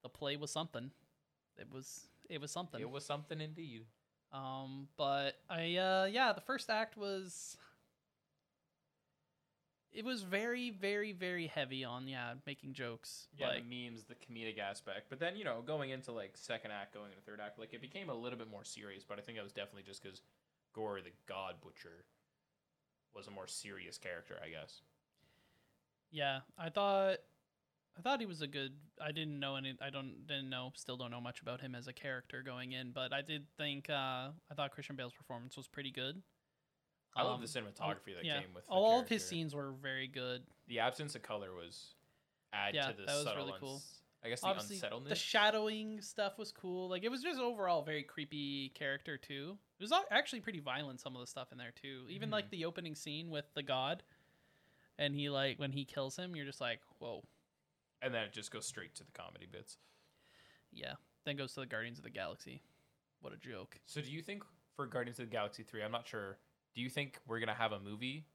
the 0.02 0.08
play 0.08 0.36
was 0.36 0.50
something. 0.50 0.90
It 1.56 1.68
was 1.72 2.08
it 2.28 2.40
was 2.40 2.50
something. 2.50 2.80
It 2.80 2.90
was 2.90 3.04
something 3.04 3.40
indeed. 3.40 3.84
Um, 4.32 4.88
but 4.96 5.32
I 5.50 5.76
uh 5.76 6.08
yeah, 6.10 6.32
the 6.32 6.40
first 6.40 6.70
act 6.70 6.96
was 6.96 7.56
it 9.92 10.04
was 10.06 10.22
very 10.22 10.70
very 10.70 11.12
very 11.12 11.46
heavy 11.46 11.84
on 11.84 12.08
yeah 12.08 12.32
making 12.46 12.72
jokes 12.72 13.26
yeah, 13.36 13.48
like 13.48 13.68
the 13.68 13.84
memes, 13.90 14.04
the 14.04 14.14
comedic 14.14 14.58
aspect. 14.58 15.06
But 15.10 15.20
then, 15.20 15.36
you 15.36 15.44
know, 15.44 15.62
going 15.66 15.90
into 15.90 16.12
like 16.12 16.32
second 16.34 16.70
act, 16.70 16.94
going 16.94 17.10
into 17.10 17.22
third 17.22 17.40
act, 17.44 17.58
like 17.58 17.74
it 17.74 17.82
became 17.82 18.08
a 18.08 18.14
little 18.14 18.38
bit 18.38 18.50
more 18.50 18.64
serious. 18.64 19.04
But 19.04 19.18
I 19.18 19.22
think 19.22 19.36
that 19.36 19.44
was 19.44 19.52
definitely 19.52 19.82
just 19.82 20.02
because 20.02 20.22
Gorr 20.74 21.00
the 21.02 21.10
God 21.26 21.56
Butcher 21.62 22.04
was 23.14 23.26
a 23.26 23.30
more 23.30 23.46
serious 23.46 23.98
character, 23.98 24.36
I 24.42 24.48
guess. 24.48 24.80
yeah 26.10 26.40
I 26.58 26.70
thought 26.70 27.18
I 27.98 28.00
thought 28.02 28.20
he 28.20 28.26
was 28.26 28.40
a 28.42 28.46
good 28.46 28.72
I 29.00 29.12
didn't 29.12 29.38
know 29.38 29.56
any 29.56 29.76
I 29.80 29.90
don't 29.90 30.26
didn't 30.26 30.48
know 30.50 30.72
still 30.74 30.96
don't 30.96 31.10
know 31.10 31.20
much 31.20 31.40
about 31.42 31.60
him 31.60 31.74
as 31.74 31.88
a 31.88 31.92
character 31.92 32.42
going 32.42 32.72
in 32.72 32.92
but 32.92 33.12
I 33.12 33.20
did 33.22 33.46
think 33.56 33.90
uh 33.90 34.30
I 34.50 34.54
thought 34.56 34.70
Christian 34.72 34.96
Bale's 34.96 35.12
performance 35.12 35.56
was 35.56 35.68
pretty 35.68 35.90
good. 35.90 36.22
I 37.14 37.22
love 37.22 37.34
Um, 37.34 37.40
the 37.42 37.46
cinematography 37.46 38.14
that 38.16 38.24
yeah, 38.24 38.40
came 38.40 38.54
with 38.54 38.64
all 38.68 39.00
of 39.00 39.08
his 39.08 39.26
scenes 39.26 39.54
were 39.54 39.72
very 39.72 40.08
good. 40.08 40.42
The 40.68 40.78
absence 40.78 41.14
of 41.14 41.22
color 41.22 41.52
was 41.52 41.94
add 42.54 42.74
Yeah, 42.74 42.90
to 42.90 42.96
the 42.96 43.02
that 43.04 43.14
was 43.14 43.24
subtle 43.24 43.46
really 43.46 43.58
cool. 43.60 43.82
I 44.24 44.28
guess 44.28 44.40
the 44.40 44.46
Obviously, 44.46 44.76
unsettledness. 44.76 45.08
the 45.10 45.14
shadowing 45.16 46.00
stuff 46.00 46.38
was 46.38 46.52
cool. 46.52 46.88
Like 46.88 47.02
it 47.04 47.10
was 47.10 47.22
just 47.22 47.40
overall 47.40 47.82
very 47.82 48.04
creepy 48.04 48.70
character 48.70 49.18
too. 49.18 49.58
It 49.78 49.82
was 49.82 49.92
actually 50.10 50.40
pretty 50.40 50.60
violent 50.60 51.00
some 51.00 51.14
of 51.16 51.20
the 51.20 51.26
stuff 51.26 51.50
in 51.52 51.58
there 51.58 51.72
too. 51.82 52.06
Even 52.08 52.30
like 52.30 52.48
the 52.50 52.64
opening 52.64 52.94
scene 52.94 53.28
with 53.30 53.44
the 53.54 53.62
god, 53.64 54.02
and 54.98 55.14
he 55.14 55.28
like 55.28 55.58
when 55.58 55.72
he 55.72 55.84
kills 55.84 56.16
him, 56.16 56.34
you're 56.36 56.46
just 56.46 56.60
like, 56.60 56.80
whoa, 56.98 57.24
and 58.02 58.12
then 58.12 58.24
it 58.24 58.32
just 58.32 58.50
goes 58.50 58.66
straight 58.66 58.94
to 58.96 59.04
the 59.04 59.12
comedy 59.12 59.46
bits. 59.50 59.78
yeah. 60.72 60.94
Then 61.24 61.36
goes 61.36 61.54
to 61.54 61.60
the 61.60 61.66
Guardians 61.66 61.98
of 61.98 62.04
the 62.04 62.10
Galaxy. 62.10 62.62
What 63.20 63.32
a 63.32 63.36
joke. 63.36 63.78
So 63.86 64.00
do 64.00 64.10
you 64.10 64.22
think 64.22 64.42
for 64.74 64.86
Guardians 64.86 65.20
of 65.20 65.26
the 65.26 65.30
Galaxy 65.30 65.62
3, 65.62 65.84
I'm 65.84 65.92
not 65.92 66.04
sure, 66.04 66.38
do 66.74 66.82
you 66.82 66.90
think 66.90 67.20
we're 67.28 67.38
going 67.38 67.48
to 67.48 67.54
have 67.54 67.70
a 67.70 67.78
movie 67.78 68.26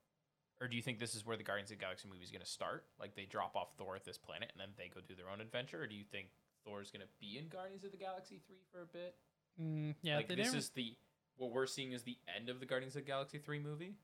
or 0.62 0.70
do 0.70 0.78
you 0.78 0.82
think 0.82 0.98
this 0.98 1.14
is 1.14 1.26
where 1.26 1.36
the 1.36 1.44
Guardians 1.44 1.70
of 1.70 1.78
the 1.78 1.84
Galaxy 1.84 2.08
movie 2.08 2.24
is 2.24 2.32
going 2.32 2.42
to 2.42 2.50
start? 2.50 2.86
Like 2.98 3.14
they 3.16 3.26
drop 3.26 3.58
off 3.58 3.74
Thor 3.78 3.98
at 3.98 4.06
this 4.06 4.18
planet 4.18 4.54
and 4.54 4.62
then 4.62 4.70
they 4.78 4.88
go 4.88 5.02
do 5.06 5.16
their 5.16 5.30
own 5.30 5.42
adventure 5.42 5.82
or 5.82 5.88
do 5.88 5.96
you 5.96 6.06
think 6.10 6.28
Thor's 6.64 6.92
going 6.92 7.02
to 7.02 7.10
be 7.20 7.38
in 7.38 7.50
Guardians 7.50 7.84
of 7.84 7.92
the 7.92 7.98
Galaxy 7.98 8.40
3 8.48 8.56
for 8.72 8.84
a 8.84 8.86
bit? 8.86 9.16
Mm, 9.62 9.96
yeah, 10.02 10.16
like 10.16 10.30
this 10.30 10.54
is 10.54 10.70
the 10.70 10.96
what 11.36 11.52
we're 11.52 11.68
seeing 11.68 11.92
is 11.92 12.04
the 12.04 12.18
end 12.34 12.48
of 12.48 12.62
the 12.62 12.66
Guardians 12.66 12.96
of 12.96 13.04
the 13.04 13.08
Galaxy 13.08 13.38
3 13.38 13.60
movie? 13.60 13.96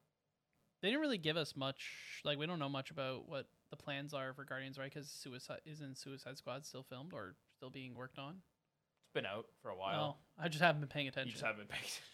they 0.84 0.89
didn't 0.89 1.02
really 1.02 1.17
give 1.17 1.38
us 1.38 1.56
much. 1.56 2.21
Like 2.26 2.38
we 2.38 2.45
don't 2.45 2.60
know 2.60 2.69
much 2.69 2.91
about 2.91 3.28
what 3.30 3.47
the 3.73 3.83
plans 3.83 4.13
are 4.13 4.33
for 4.33 4.43
Guardians, 4.45 4.77
right? 4.77 4.91
Because 4.93 5.09
Suicide 5.09 5.62
isn't 5.65 5.97
Suicide 5.97 6.38
Squad 6.38 6.63
still 6.63 6.83
filmed 6.83 7.12
or 7.12 7.33
still 7.55 7.71
being 7.71 7.95
worked 7.95 8.19
on. 8.19 8.36
It's 9.01 9.13
been 9.15 9.25
out 9.25 9.47
for 9.63 9.69
a 9.69 9.73
Oh, 9.73 9.77
while. 9.79 10.17
I 10.38 10.47
just 10.47 10.62
haven't 10.62 10.81
been 10.81 10.89
paying 10.89 11.05
you 11.07 11.09
attention. 11.09 11.31
just 11.31 11.43
haven't 11.43 11.62
been 11.62 11.67
paying 11.67 11.81
attention. 11.81 12.03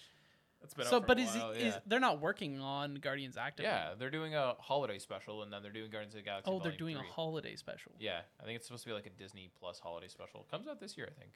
It's 0.61 0.73
been 0.73 0.87
so, 0.87 0.97
out 0.97 1.03
for 1.03 1.07
but 1.07 1.19
a 1.19 1.21
is, 1.21 1.35
while, 1.35 1.55
yeah. 1.55 1.67
is 1.67 1.75
they're 1.85 2.01
not 2.01 2.19
working 2.19 2.59
on 2.59 2.95
Guardians 2.95 3.37
actively? 3.37 3.71
Yeah, 3.71 3.91
they're 3.97 4.09
doing 4.09 4.35
a 4.35 4.55
holiday 4.59 4.99
special 4.99 5.41
and 5.41 5.53
then 5.53 5.63
they're 5.63 5.71
doing 5.71 5.89
Guardians 5.89 6.13
of 6.15 6.19
the 6.19 6.25
Galaxy 6.25 6.51
Oh, 6.51 6.59
they're 6.59 6.73
doing 6.73 6.97
3. 6.97 7.07
a 7.07 7.09
holiday 7.13 7.55
special. 7.55 7.93
Yeah, 7.97 8.19
I 8.41 8.43
think 8.43 8.57
it's 8.57 8.67
supposed 8.67 8.83
to 8.83 8.89
be 8.89 8.93
like 8.93 9.05
a 9.05 9.09
Disney 9.09 9.49
Plus 9.57 9.79
holiday 9.79 10.09
special. 10.09 10.45
Comes 10.51 10.67
out 10.67 10.81
this 10.81 10.97
year, 10.97 11.07
I 11.09 11.17
think. 11.17 11.31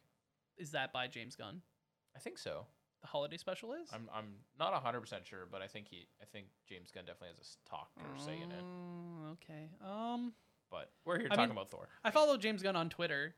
Is 0.57 0.71
that 0.71 0.91
by 0.91 1.07
James 1.07 1.37
Gunn? 1.37 1.61
I 2.13 2.19
think 2.19 2.37
so. 2.37 2.65
The 3.03 3.07
holiday 3.09 3.35
special 3.37 3.73
is. 3.73 3.89
I'm 3.93 4.09
I'm 4.15 4.27
not 4.57 4.73
hundred 4.81 5.01
percent 5.01 5.27
sure, 5.27 5.45
but 5.51 5.61
I 5.61 5.67
think 5.67 5.87
he 5.89 6.07
I 6.21 6.25
think 6.25 6.47
James 6.67 6.89
Gunn 6.89 7.03
definitely 7.05 7.35
has 7.37 7.57
a 7.65 7.69
talk 7.69 7.89
or 7.99 8.17
say 8.17 8.37
in 8.41 8.49
it. 8.51 8.63
Mm, 8.63 9.33
Okay. 9.33 9.69
Um, 9.85 10.33
But 10.71 10.89
we're 11.05 11.19
here 11.19 11.27
I 11.29 11.35
talking 11.35 11.49
mean- 11.49 11.57
about 11.57 11.69
Thor. 11.69 11.89
I 12.03 12.11
follow 12.11 12.37
James 12.37 12.63
Gunn 12.63 12.75
on 12.77 12.89
Twitter, 12.89 13.35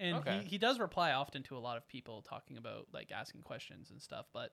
and 0.00 0.16
Okay. 0.16 0.40
he, 0.42 0.48
he 0.50 0.58
does 0.58 0.80
reply 0.80 1.12
often 1.12 1.44
to 1.44 1.56
a 1.56 1.60
lot 1.62 1.76
of 1.76 1.86
people 1.86 2.22
talking 2.22 2.56
about 2.56 2.88
like 2.92 3.12
asking 3.12 3.42
questions 3.42 3.90
and 3.92 4.02
stuff, 4.02 4.26
but 4.32 4.50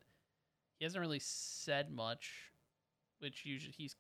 he 0.78 0.86
hasn't 0.86 1.02
really 1.02 1.20
said 1.20 1.90
much, 1.92 2.52
which 3.20 3.44
usually 3.46 3.74
he's 3.76 3.96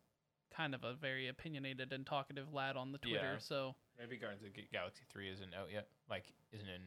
kind 0.55 0.75
of 0.75 0.83
a 0.83 0.93
very 0.93 1.27
opinionated 1.27 1.91
and 1.91 2.05
talkative 2.05 2.53
lad 2.53 2.77
on 2.77 2.91
the 2.91 2.97
Twitter. 2.99 3.33
Yeah. 3.33 3.37
So 3.39 3.75
Maybe 3.97 4.17
Guardians 4.17 4.43
of 4.45 4.53
the 4.53 4.61
Galaxy 4.71 5.03
three 5.09 5.29
isn't 5.31 5.53
out 5.55 5.71
yet, 5.71 5.87
like 6.07 6.25
isn't 6.51 6.67
in 6.69 6.81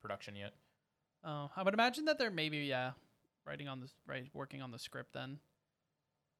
production 0.00 0.34
yet. 0.34 0.54
Uh, 1.26 1.48
I 1.56 1.62
would 1.62 1.74
imagine 1.74 2.06
that 2.06 2.18
they're 2.18 2.30
maybe 2.30 2.58
yeah 2.58 2.92
writing 3.46 3.68
on 3.68 3.80
this 3.80 3.92
right 4.06 4.28
working 4.32 4.62
on 4.62 4.70
the 4.70 4.78
script 4.78 5.12
then. 5.12 5.38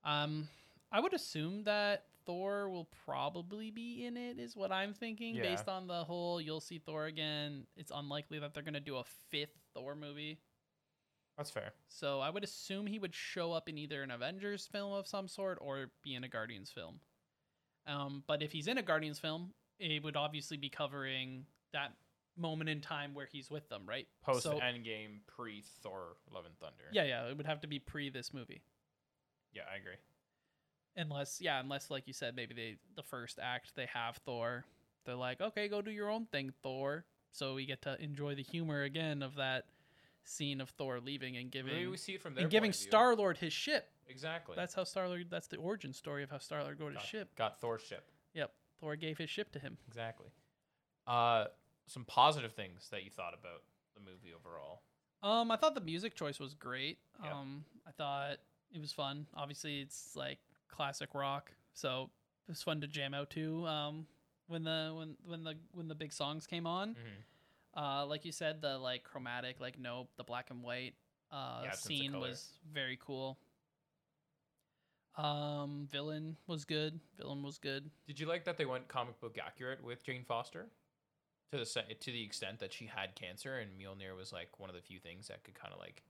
Um 0.05 0.49
I 0.93 1.01
would 1.01 1.15
assume 1.15 1.65
that 1.65 2.05
Thor 2.25 2.69
will 2.71 2.89
probably 3.05 3.71
be 3.71 4.05
in 4.07 4.17
it 4.17 4.39
is 4.39 4.57
what 4.57 4.73
I'm 4.73 4.95
thinking 4.95 5.35
Yeah. 5.37 5.43
based 5.43 5.69
on 5.69 5.87
the 5.87 6.05
whole 6.05 6.41
you'll 6.41 6.61
see 6.61 6.79
Thor 6.79 7.07
again. 7.07 7.67
It's 7.77 7.93
unlikely 7.95 8.39
that 8.41 8.55
they're 8.55 8.63
going 8.63 8.75
to 8.75 8.81
do 8.81 8.97
a 8.97 9.05
fifth 9.31 9.57
Thor 9.75 9.95
movie. 9.95 10.39
That's 11.37 11.51
fair. 11.51 11.73
So 11.89 12.21
I 12.21 12.31
would 12.31 12.43
assume 12.45 12.87
he 12.87 12.99
would 12.99 13.15
show 13.15 13.53
up 13.53 13.69
in 13.69 13.79
either 13.79 14.03
an 14.03 14.11
Avengers 14.11 14.67
film 14.67 14.93
of 14.93 15.07
some 15.07 15.29
sort 15.29 15.59
or 15.61 15.91
be 16.03 16.15
in 16.15 16.25
a 16.25 16.29
Guardians 16.29 16.71
film. 16.71 17.01
Um, 17.87 18.23
but 18.27 18.43
if 18.43 18.53
he's 18.53 18.67
in 18.69 18.79
a 18.79 18.83
Guardians 18.83 19.19
film, 19.19 19.53
it 19.79 20.03
would 20.03 20.17
obviously 20.17 20.57
be 20.57 20.69
covering 20.71 21.45
that 21.73 21.93
moment 22.37 22.69
in 22.71 22.81
time 22.81 23.15
where 23.15 23.27
he's 23.31 23.51
with 23.51 23.69
them, 23.69 23.83
right? 23.87 24.07
Post 24.23 24.43
So- 24.45 24.61
Endgame, 24.61 25.21
pre 25.27 25.63
Thor: 25.83 26.17
Love 26.33 26.47
and 26.47 26.59
Thunder. 26.59 26.85
Yeah, 26.93 27.05
yeah, 27.05 27.29
it 27.29 27.37
would 27.37 27.47
have 27.47 27.61
to 27.61 27.67
be 27.67 27.79
pre 27.79 28.11
this 28.11 28.33
movie. 28.35 28.63
Yeah, 29.53 29.63
I 29.73 29.77
agree. 29.77 29.97
Unless, 30.99 31.41
yeah, 31.43 31.61
unless 31.61 31.91
like 31.91 32.07
you 32.07 32.13
said, 32.15 32.35
maybe 32.37 32.55
they 32.55 32.77
the 32.95 33.03
first 33.03 33.39
act 33.43 33.73
they 33.77 33.87
have 33.93 34.17
Thor. 34.25 34.65
They're 35.05 35.15
like, 35.15 35.41
okay, 35.41 35.69
go 35.69 35.83
do 35.83 35.91
your 35.91 36.11
own 36.11 36.27
thing, 36.27 36.53
Thor. 36.63 37.05
So 37.33 37.55
we 37.55 37.67
get 37.67 37.83
to 37.83 38.03
enjoy 38.03 38.35
the 38.35 38.43
humor 38.43 38.83
again 38.83 39.23
of 39.23 39.35
that 39.37 39.67
scene 40.25 40.61
of 40.61 40.71
Thor 40.71 40.99
leaving 41.01 41.37
and 41.37 41.51
giving 41.51 41.73
Maybe 41.75 41.87
we 41.87 41.97
see 41.97 42.15
it 42.15 42.23
from 42.23 42.35
their 42.35 42.43
and 42.45 42.51
giving. 42.51 42.73
Star 42.73 43.15
Lord 43.15 43.37
his 43.39 43.53
ship. 43.53 43.89
Exactly. 44.09 44.55
That's 44.57 44.75
how 44.75 44.85
Star 44.85 45.07
Lord. 45.09 45.27
That's 45.31 45.49
the 45.49 45.57
origin 45.59 45.93
story 45.93 46.23
of 46.23 46.31
how 46.31 46.39
Star 46.39 46.63
Lord 46.63 46.79
got 46.79 46.95
his 46.95 47.03
ship. 47.03 47.37
got 47.37 47.61
Thor's 47.61 47.83
ship. 47.83 48.09
Yep, 48.35 48.53
Thor 48.81 48.97
gave 48.97 49.19
his 49.19 49.29
ship 49.31 49.53
to 49.53 49.59
him. 49.59 49.77
Exactly. 49.89 50.29
Uh, 51.07 51.45
some 51.87 52.05
positive 52.05 52.53
things 52.53 52.89
that 52.91 53.05
you 53.05 53.11
thought 53.11 53.35
about 53.35 53.63
the 53.95 54.01
movie 54.01 54.33
overall. 54.35 54.83
Um, 55.23 55.51
I 55.51 55.57
thought 55.57 55.75
the 55.75 55.81
music 55.81 56.15
choice 56.15 56.39
was 56.39 56.55
great. 56.55 56.99
Yeah. 57.23 57.33
Um, 57.33 57.65
I 57.87 57.91
thought 57.93 58.37
it 58.73 58.81
was 58.81 58.93
fun. 58.93 59.27
Obviously, 59.35 59.81
it's 59.81 60.15
like 60.15 60.39
classic 60.69 61.15
rock, 61.15 61.53
so 61.73 62.11
it 62.49 62.53
was 62.53 62.63
fun 62.63 62.81
to 62.83 62.87
jam 62.87 63.15
out 63.15 63.31
to. 63.31 63.67
Um, 63.67 64.07
when 64.49 64.65
the 64.65 64.93
when 64.97 65.17
when 65.25 65.45
the 65.45 65.55
when 65.73 65.89
the 65.89 65.95
big 65.95 66.13
songs 66.13 66.47
came 66.47 66.67
on, 66.67 66.91
Mm-hmm. 66.91 67.83
uh, 67.83 68.07
like 68.07 68.25
you 68.25 68.33
said, 68.33 68.61
the 68.61 68.79
like 68.79 69.03
chromatic, 69.05 69.57
like 69.61 69.79
nope, 69.79 70.09
the 70.17 70.25
black 70.25 70.51
and 70.51 70.63
white 70.63 70.95
uh 71.33 71.63
Yeah, 71.65 71.71
scene 71.73 72.19
was 72.19 72.49
very 72.73 72.99
cool. 73.05 73.39
Um, 75.17 75.89
villain 75.91 76.37
was 76.47 76.65
good. 76.65 77.01
Villain 77.17 77.43
was 77.43 77.57
good. 77.59 77.91
Did 78.07 78.21
you 78.21 78.27
like 78.27 78.45
that 78.45 78.59
they 78.59 78.67
went 78.67 78.87
comic 78.87 79.19
book 79.21 79.39
accurate 79.45 79.83
with 79.83 80.05
Jane 80.05 80.25
Foster? 80.29 80.67
To 81.53 81.59
the 81.59 81.65
to 81.65 82.11
the 82.11 82.25
extent 82.25 82.59
that 82.59 82.73
she 82.73 82.87
had 82.87 83.15
cancer 83.15 83.59
and 83.59 83.71
Mjolnir 83.79 84.17
was 84.17 84.33
like 84.33 84.59
one 84.59 84.69
of 84.69 84.75
the 84.75 84.83
few 84.83 84.99
things 84.99 85.29
that 85.29 85.45
could 85.45 85.55
kind 85.55 85.73
of 85.73 85.79
like. 85.79 86.03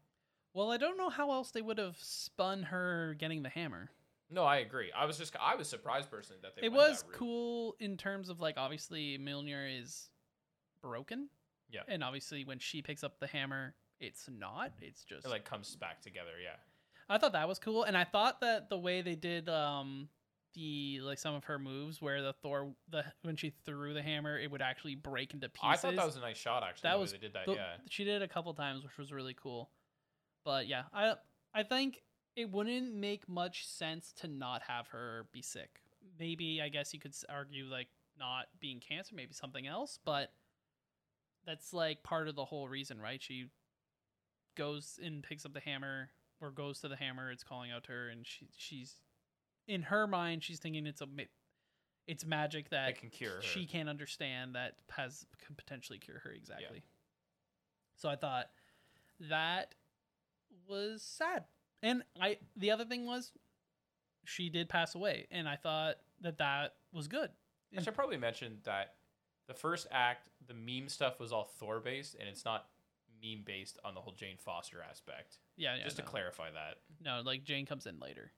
Well, 0.55 0.71
I 0.71 0.79
don't 0.79 0.97
know 0.97 1.11
how 1.11 1.31
else 1.33 1.51
they 1.51 1.61
would 1.61 1.77
have 1.79 1.99
spun 2.01 2.63
her 2.65 3.15
getting 3.19 3.43
the 3.43 3.51
hammer. 3.51 3.91
No, 4.31 4.45
I 4.45 4.57
agree. 4.57 4.91
I 4.97 5.05
was 5.05 5.19
just 5.19 5.37
I 5.41 5.55
was 5.55 5.69
surprised 5.69 6.11
personally 6.11 6.41
that 6.43 6.57
they. 6.57 6.67
it 6.67 6.73
was 6.73 7.05
cool 7.13 7.77
in 7.79 7.97
terms 7.97 8.29
of 8.29 8.41
like 8.41 8.57
obviously 8.57 9.19
Mjolnir 9.19 9.81
is 9.81 10.09
broken. 10.83 11.29
Yeah. 11.71 11.83
And 11.89 12.03
obviously 12.03 12.45
when 12.45 12.59
she 12.59 12.81
picks 12.81 13.05
up 13.05 13.21
the 13.21 13.27
hammer, 13.27 13.75
it's 14.01 14.29
not. 14.31 14.73
It's 14.81 15.05
just 15.05 15.27
It 15.27 15.29
like 15.29 15.45
comes 15.45 15.77
back 15.77 16.01
together. 16.01 16.33
Yeah. 16.43 16.57
I 17.09 17.19
thought 17.19 17.33
that 17.35 17.47
was 17.47 17.61
cool, 17.61 17.85
and 17.85 17.97
I 17.97 18.03
thought 18.05 18.41
that 18.41 18.69
the 18.69 18.79
way 18.79 19.01
they 19.03 19.15
did 19.15 19.49
um 19.49 20.09
the 20.57 21.01
like 21.03 21.19
some 21.19 21.35
of 21.35 21.45
her 21.45 21.59
moves 21.59 22.01
where 22.01 22.23
the 22.23 22.33
Thor 22.33 22.73
the 22.91 23.05
when 23.23 23.37
she 23.37 23.53
threw 23.65 23.95
the 23.95 24.03
hammer, 24.03 24.39
it 24.39 24.51
would 24.51 24.63
actually 24.63 24.95
break 24.97 25.35
into 25.35 25.49
pieces. 25.49 25.61
I 25.65 25.77
thought 25.77 25.97
that 25.97 26.07
was 26.07 26.17
a 26.17 26.21
nice 26.21 26.39
shot 26.39 26.65
actually. 26.65 26.89
That 26.89 26.99
was 26.99 27.13
they 27.13 27.19
did 27.19 27.35
that. 27.35 27.47
the- 27.47 27.55
yeah. 27.55 27.77
she 27.89 28.05
did 28.05 28.23
it 28.23 28.25
a 28.25 28.29
couple 28.29 28.53
times, 28.55 28.83
which 28.83 28.97
was 28.99 29.13
really 29.13 29.35
cool. 29.35 29.71
But 30.45 30.67
yeah, 30.67 30.85
I 30.93 31.15
I 31.55 31.63
think 31.63 32.03
it 32.35 32.51
wouldn't 32.51 32.95
make 32.95 33.29
much 33.29 33.67
sense 33.67 34.13
to 34.21 34.29
not 34.29 34.63
have 34.63 34.89
her 34.89 35.27
be 35.33 35.43
sick. 35.43 35.81
Maybe 36.19 36.61
I 36.63 36.71
guess 36.71 36.95
you 36.95 37.01
could 37.01 37.15
argue 37.29 37.67
like 37.67 37.89
not 38.19 38.47
being 38.59 38.81
cancer, 38.81 39.15
maybe 39.15 39.35
something 39.35 39.67
else, 39.67 39.99
but 40.05 40.33
that's 41.45 41.75
like 41.75 42.03
part 42.03 42.29
of 42.29 42.35
the 42.35 42.47
whole 42.47 42.67
reason, 42.67 42.99
right? 42.99 43.23
She 43.23 43.47
goes 44.57 44.99
and 45.03 45.23
picks 45.23 45.45
up 45.45 45.53
the 45.53 45.61
hammer 45.61 46.09
or 46.41 46.51
goes 46.51 46.81
to 46.81 46.89
the 46.89 46.97
hammer, 46.97 47.31
it's 47.31 47.45
calling 47.45 47.71
out 47.71 47.85
to 47.85 47.93
her 47.93 48.09
and 48.09 48.27
she 48.27 48.49
she's 48.57 48.97
in 49.69 49.83
her 49.83 50.07
mind 50.07 50.43
she's 50.45 50.59
thinking 50.59 50.87
it's 50.87 51.01
a 51.01 51.07
ma- 51.07 51.23
it's 52.07 52.25
magic 52.25 52.71
that 52.71 52.91
It 52.91 53.01
can 53.01 53.11
cure 53.11 53.37
her. 53.37 53.43
she 53.43 53.67
can't 53.67 53.89
understand 53.89 54.55
that 54.55 54.75
has 54.91 55.27
can 55.45 55.57
potentially 55.57 55.99
cure 55.99 56.21
her 56.21 56.31
exactly. 56.31 56.83
So 57.97 58.09
I 58.09 58.17
thought 58.17 58.47
that 59.29 59.75
was 60.69 61.03
sad. 61.03 61.45
And 61.83 62.03
I 62.21 62.39
the 62.57 62.71
other 62.71 62.85
thing 62.85 63.07
was 63.07 63.33
she 64.25 64.49
did 64.51 64.69
pass 64.69 64.95
away 64.95 65.27
and 65.31 65.49
I 65.49 65.57
thought 65.57 65.97
that 66.21 66.39
that 66.39 66.75
was 66.93 67.09
good. 67.09 67.31
I 67.77 67.83
should 67.83 67.95
probably 67.95 68.17
mention 68.17 68.59
that 68.65 68.95
the 69.49 69.55
first 69.55 69.87
act, 69.91 70.29
the 70.47 70.55
meme 70.55 70.89
stuff 70.89 71.21
was 71.21 71.33
all 71.33 71.45
Thor 71.59 71.79
based, 71.81 72.17
and 72.19 72.29
it's 72.29 72.45
not 72.45 72.67
meme 73.23 73.43
based 73.45 73.79
on 73.85 73.95
the 73.95 74.01
whole 74.01 74.13
Jane 74.13 74.37
Foster 74.39 74.83
aspect. 74.89 75.39
Yeah, 75.57 75.77
yeah. 75.77 75.85
Just 75.85 75.99
no. 75.99 76.05
to 76.05 76.11
clarify 76.11 76.51
that. 76.51 76.79
No, 77.05 77.21
like 77.25 77.45
Jane 77.45 77.67
comes 77.67 77.87
in 77.87 77.99
later. 78.01 78.33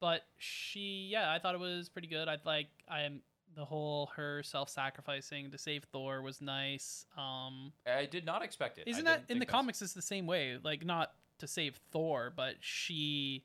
But 0.00 0.22
she 0.38 1.08
yeah, 1.10 1.32
I 1.32 1.38
thought 1.38 1.54
it 1.54 1.60
was 1.60 1.88
pretty 1.88 2.08
good. 2.08 2.28
I'd 2.28 2.44
like 2.44 2.68
I 2.88 3.02
am 3.02 3.22
the 3.54 3.64
whole 3.64 4.10
her 4.16 4.42
self-sacrificing 4.42 5.50
to 5.50 5.58
save 5.58 5.84
Thor 5.84 6.20
was 6.22 6.40
nice. 6.40 7.06
Um 7.16 7.72
I 7.86 8.06
did 8.06 8.26
not 8.26 8.42
expect 8.42 8.78
it. 8.78 8.86
Isn't 8.86 9.04
that 9.06 9.24
in 9.28 9.38
the 9.38 9.46
comics? 9.46 9.80
It's 9.82 9.94
the 9.94 10.02
same 10.02 10.26
way. 10.26 10.58
Like 10.62 10.84
not 10.84 11.12
to 11.38 11.46
save 11.46 11.76
Thor, 11.92 12.32
but 12.34 12.56
she 12.60 13.44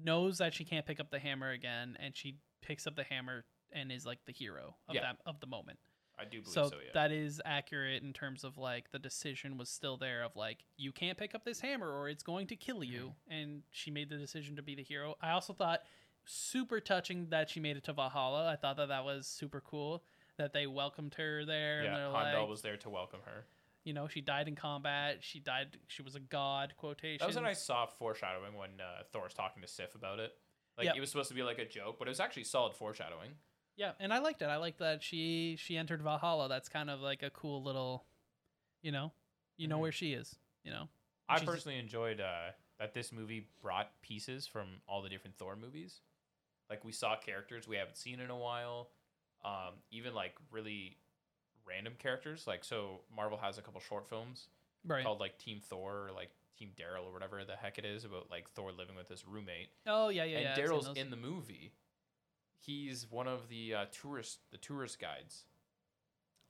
knows 0.00 0.38
that 0.38 0.54
she 0.54 0.64
can't 0.64 0.86
pick 0.86 1.00
up 1.00 1.10
the 1.10 1.18
hammer 1.18 1.50
again, 1.50 1.96
and 2.00 2.16
she 2.16 2.36
picks 2.62 2.86
up 2.86 2.94
the 2.94 3.04
hammer 3.04 3.44
and 3.72 3.90
is 3.90 4.06
like 4.06 4.18
the 4.26 4.32
hero 4.32 4.76
of 4.88 4.94
Yeah. 4.94 5.02
that 5.02 5.16
of 5.26 5.40
the 5.40 5.46
moment. 5.46 5.78
I 6.20 6.24
do 6.24 6.40
believe 6.40 6.52
So, 6.52 6.68
so. 6.68 6.76
yeah. 6.76 6.90
that 6.94 7.12
is 7.12 7.40
accurate 7.44 8.02
in 8.02 8.12
terms 8.12 8.44
of 8.44 8.58
like 8.58 8.90
the 8.92 8.98
decision 8.98 9.56
was 9.56 9.68
still 9.68 9.96
there 9.96 10.22
of 10.22 10.36
like 10.36 10.58
you 10.76 10.92
can't 10.92 11.16
pick 11.16 11.34
up 11.34 11.44
this 11.44 11.60
hammer 11.60 11.88
or 11.90 12.08
it's 12.08 12.22
going 12.22 12.46
to 12.48 12.56
kill 12.56 12.84
you, 12.84 13.12
Mm-hmm. 13.30 13.32
and 13.32 13.62
she 13.70 13.90
made 13.90 14.10
the 14.10 14.16
decision 14.16 14.56
to 14.56 14.62
be 14.62 14.74
the 14.74 14.82
hero. 14.82 15.14
I 15.22 15.30
also 15.30 15.52
thought 15.52 15.80
super 16.24 16.80
touching 16.80 17.28
that 17.30 17.48
she 17.50 17.60
made 17.60 17.76
it 17.76 17.84
to 17.84 17.92
Valhalla. 17.92 18.48
I 18.50 18.56
thought 18.56 18.76
that 18.76 18.88
that 18.88 19.04
was 19.04 19.26
super 19.26 19.60
cool 19.60 20.04
that 20.36 20.52
they 20.52 20.66
welcomed 20.66 21.14
her 21.14 21.44
there. 21.44 21.78
and 21.80 21.86
yeah, 21.88 21.96
they're 21.96 22.10
Heimdall 22.10 22.42
like, 22.42 22.50
was 22.50 22.62
there 22.62 22.76
to 22.76 22.90
welcome 22.90 23.20
her. 23.24 23.44
you 23.84 23.92
know, 23.94 24.06
she 24.08 24.20
died 24.20 24.46
in 24.48 24.54
combat. 24.54 25.18
She 25.20 25.40
died. 25.40 25.78
She 25.88 26.02
was 26.02 26.14
a 26.14 26.20
god. 26.20 26.74
Quotation. 26.76 27.18
That 27.20 27.26
was 27.26 27.36
a 27.36 27.40
nice 27.40 27.62
soft 27.62 27.98
foreshadowing 27.98 28.54
when 28.54 28.70
uh, 28.80 29.02
Thor 29.12 29.24
was 29.24 29.34
talking 29.34 29.62
to 29.62 29.68
Sif 29.68 29.94
about 29.94 30.18
it. 30.18 30.32
Like 30.78 30.86
Yep. 30.86 30.96
it 30.96 31.00
was 31.00 31.10
supposed 31.10 31.28
to 31.30 31.34
be 31.34 31.42
like 31.42 31.58
a 31.58 31.66
joke, 31.66 31.98
but 31.98 32.06
it 32.08 32.10
was 32.10 32.20
actually 32.20 32.44
solid 32.44 32.74
foreshadowing. 32.74 33.32
Yeah, 33.80 33.92
and 33.98 34.12
I 34.12 34.18
liked 34.18 34.42
it. 34.42 34.44
I 34.44 34.56
liked 34.58 34.78
that 34.80 35.02
she 35.02 35.56
she 35.58 35.78
entered 35.78 36.02
Valhalla. 36.02 36.50
That's 36.50 36.68
kind 36.68 36.90
of 36.90 37.00
like 37.00 37.22
a 37.22 37.30
cool 37.30 37.62
little, 37.62 38.04
you 38.82 38.92
know, 38.92 39.10
you 39.56 39.68
know 39.68 39.78
Mhm. 39.78 39.80
where 39.80 39.92
she 39.92 40.12
is. 40.12 40.36
You 40.64 40.70
know. 40.70 40.88
I 41.30 41.38
She's- 41.38 41.48
personally 41.48 41.78
enjoyed 41.78 42.20
uh, 42.20 42.50
that 42.78 42.92
this 42.92 43.10
movie 43.10 43.48
brought 43.62 43.98
pieces 44.02 44.46
from 44.46 44.82
all 44.86 45.00
the 45.00 45.08
different 45.08 45.38
Thor 45.38 45.56
movies. 45.56 46.02
Like 46.68 46.84
we 46.84 46.92
saw 46.92 47.16
characters 47.16 47.66
we 47.66 47.76
haven't 47.76 47.96
seen 47.96 48.20
in 48.20 48.28
a 48.28 48.36
while, 48.36 48.90
um, 49.44 49.74
even 49.90 50.12
like 50.14 50.36
really 50.50 50.98
random 51.64 51.94
characters. 51.98 52.46
Like 52.46 52.64
so, 52.64 53.00
Marvel 53.10 53.38
has 53.38 53.56
a 53.56 53.62
couple 53.62 53.80
short 53.80 54.06
films 54.06 54.48
Right. 54.84 55.02
called 55.04 55.20
like 55.20 55.38
Team 55.38 55.58
Thor 55.58 56.08
or 56.08 56.12
like 56.12 56.30
Team 56.58 56.74
Daryl 56.76 57.04
or 57.06 57.12
whatever 57.14 57.42
the 57.46 57.56
heck 57.56 57.78
it 57.78 57.86
is 57.86 58.04
about 58.04 58.30
like 58.30 58.50
Thor 58.50 58.72
living 58.72 58.94
with 58.96 59.08
his 59.08 59.26
roommate. 59.26 59.70
Oh 59.86 60.10
yeah, 60.10 60.24
yeah, 60.24 60.36
and 60.40 60.58
yeah. 60.58 60.66
Daryl's 60.66 60.94
in 60.98 61.08
the 61.08 61.16
movie. 61.16 61.72
He's 62.62 63.06
one 63.10 63.26
of 63.26 63.48
the 63.48 63.74
uh, 63.74 63.84
tourist 63.90 64.40
the 64.52 64.58
tourist 64.58 65.00
guides. 65.00 65.44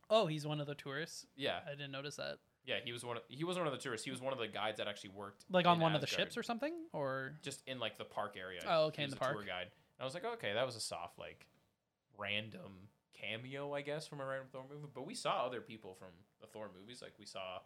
Oh, 0.08 0.26
he's 0.26 0.44
one 0.46 0.60
of 0.60 0.66
the 0.66 0.74
tourists. 0.74 1.26
Yeah, 1.36 1.60
I 1.66 1.70
didn't 1.70 1.92
notice 1.92 2.16
that. 2.16 2.38
yeah. 2.66 2.76
He 2.84 2.92
was 2.92 3.04
one. 3.04 3.16
Of, 3.18 3.22
he 3.28 3.44
was 3.44 3.56
one 3.56 3.66
of 3.66 3.72
the 3.72 3.78
tourists. 3.78 4.04
He 4.04 4.10
was 4.10 4.20
one 4.20 4.32
of 4.32 4.40
the 4.40 4.48
guides 4.48 4.78
that 4.78 4.88
actually 4.88 5.10
worked 5.10 5.44
Like 5.50 5.66
on 5.66 5.78
one 5.78 5.94
of 5.94 6.00
the 6.00 6.06
ships 6.08 6.36
or 6.36 6.42
something, 6.42 6.72
or 6.92 7.34
just 7.42 7.62
in 7.66 7.78
like 7.78 7.96
the 7.96 8.04
park 8.04 8.36
area. 8.38 8.60
Oh, 8.68 8.86
okay, 8.86 9.04
in 9.04 9.10
the 9.10 9.16
a 9.16 9.18
tour 9.18 9.44
guide. 9.46 9.68
And 9.70 10.00
I 10.00 10.04
was 10.04 10.14
like, 10.14 10.24
okay, 10.24 10.52
that 10.54 10.66
was 10.66 10.74
a 10.76 10.80
soft 10.80 11.18
like 11.18 11.46
random 12.18 12.88
cameo, 13.14 13.72
I 13.72 13.82
guess, 13.82 14.06
from 14.06 14.20
a 14.20 14.24
random 14.26 14.48
Thor 14.50 14.64
movie. 14.68 14.88
But 14.92 15.06
we 15.06 15.14
saw 15.14 15.46
other 15.46 15.60
people 15.60 15.94
from 15.94 16.08
the 16.40 16.46
Thor 16.46 16.70
movies. 16.78 17.02
Like 17.02 17.12
we 17.18 17.26
saw, 17.26 17.58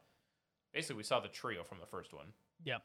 basically, 0.72 0.96
we 0.96 1.02
saw 1.04 1.20
the 1.20 1.28
trio 1.28 1.62
from 1.64 1.78
the 1.80 1.86
first 1.86 2.12
one, 2.12 2.26
Yeah, 2.62 2.78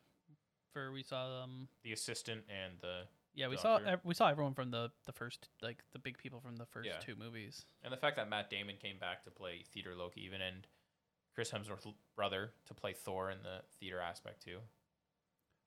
for 0.72 0.92
we 0.92 1.04
saw 1.04 1.44
um 1.44 1.68
the 1.84 1.92
assistant 1.92 2.44
and 2.48 2.74
the 2.82 3.02
yeah 3.36 3.48
we 3.48 3.58
saw 3.58 3.78
ev- 3.78 4.02
we 4.04 4.14
saw 4.14 4.28
everyone 4.30 4.54
from 4.54 4.72
the 4.72 4.92
the 5.06 5.12
first 5.12 5.50
like 5.62 5.84
the 5.94 6.00
big 6.00 6.18
people 6.18 6.40
from 6.40 6.56
the 6.58 6.66
first 6.66 6.88
Yeah. 6.88 6.98
two 7.00 7.16
movies. 7.16 7.66
and 7.84 7.92
the 7.94 7.98
fact 7.98 8.16
that 8.18 8.30
Matt 8.30 8.50
Damon 8.50 8.76
came 8.82 8.98
back 9.00 9.24
to 9.26 9.32
play 9.32 9.64
Theater 9.74 9.96
Loki, 9.96 10.22
even 10.26 10.42
and 10.42 10.66
Chris 11.36 11.52
Hemsworth's 11.52 11.88
brother 12.16 12.52
to 12.66 12.74
play 12.74 12.94
Thor 12.94 13.32
in 13.32 13.42
the 13.44 13.62
theater 13.80 14.00
aspect 14.02 14.44
too. 14.44 14.60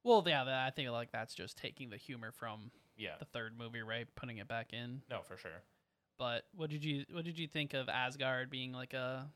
Well, 0.05 0.23
yeah, 0.27 0.45
that, 0.45 0.67
I 0.67 0.71
think 0.71 0.91
like 0.91 1.13
that's 1.13 1.35
just 1.35 1.57
taking 1.57 1.89
the 1.91 1.97
humor 1.97 2.33
from 2.33 2.71
Yeah, 2.97 3.17
the 3.19 3.25
third 3.27 3.57
movie, 3.57 3.83
right? 3.83 4.07
Putting 4.17 4.39
it 4.39 4.49
back 4.49 4.73
in. 4.73 5.03
no, 5.09 5.23
for 5.23 5.37
sure. 5.37 5.63
But 6.19 6.45
what 6.55 6.69
did 6.71 6.85
you 6.85 7.05
what 7.13 7.25
did 7.25 7.39
you 7.39 7.47
think 7.49 7.73
of 7.75 7.89
Asgard 7.89 8.51
being 8.51 8.73
like 8.73 8.93
a 8.95 9.31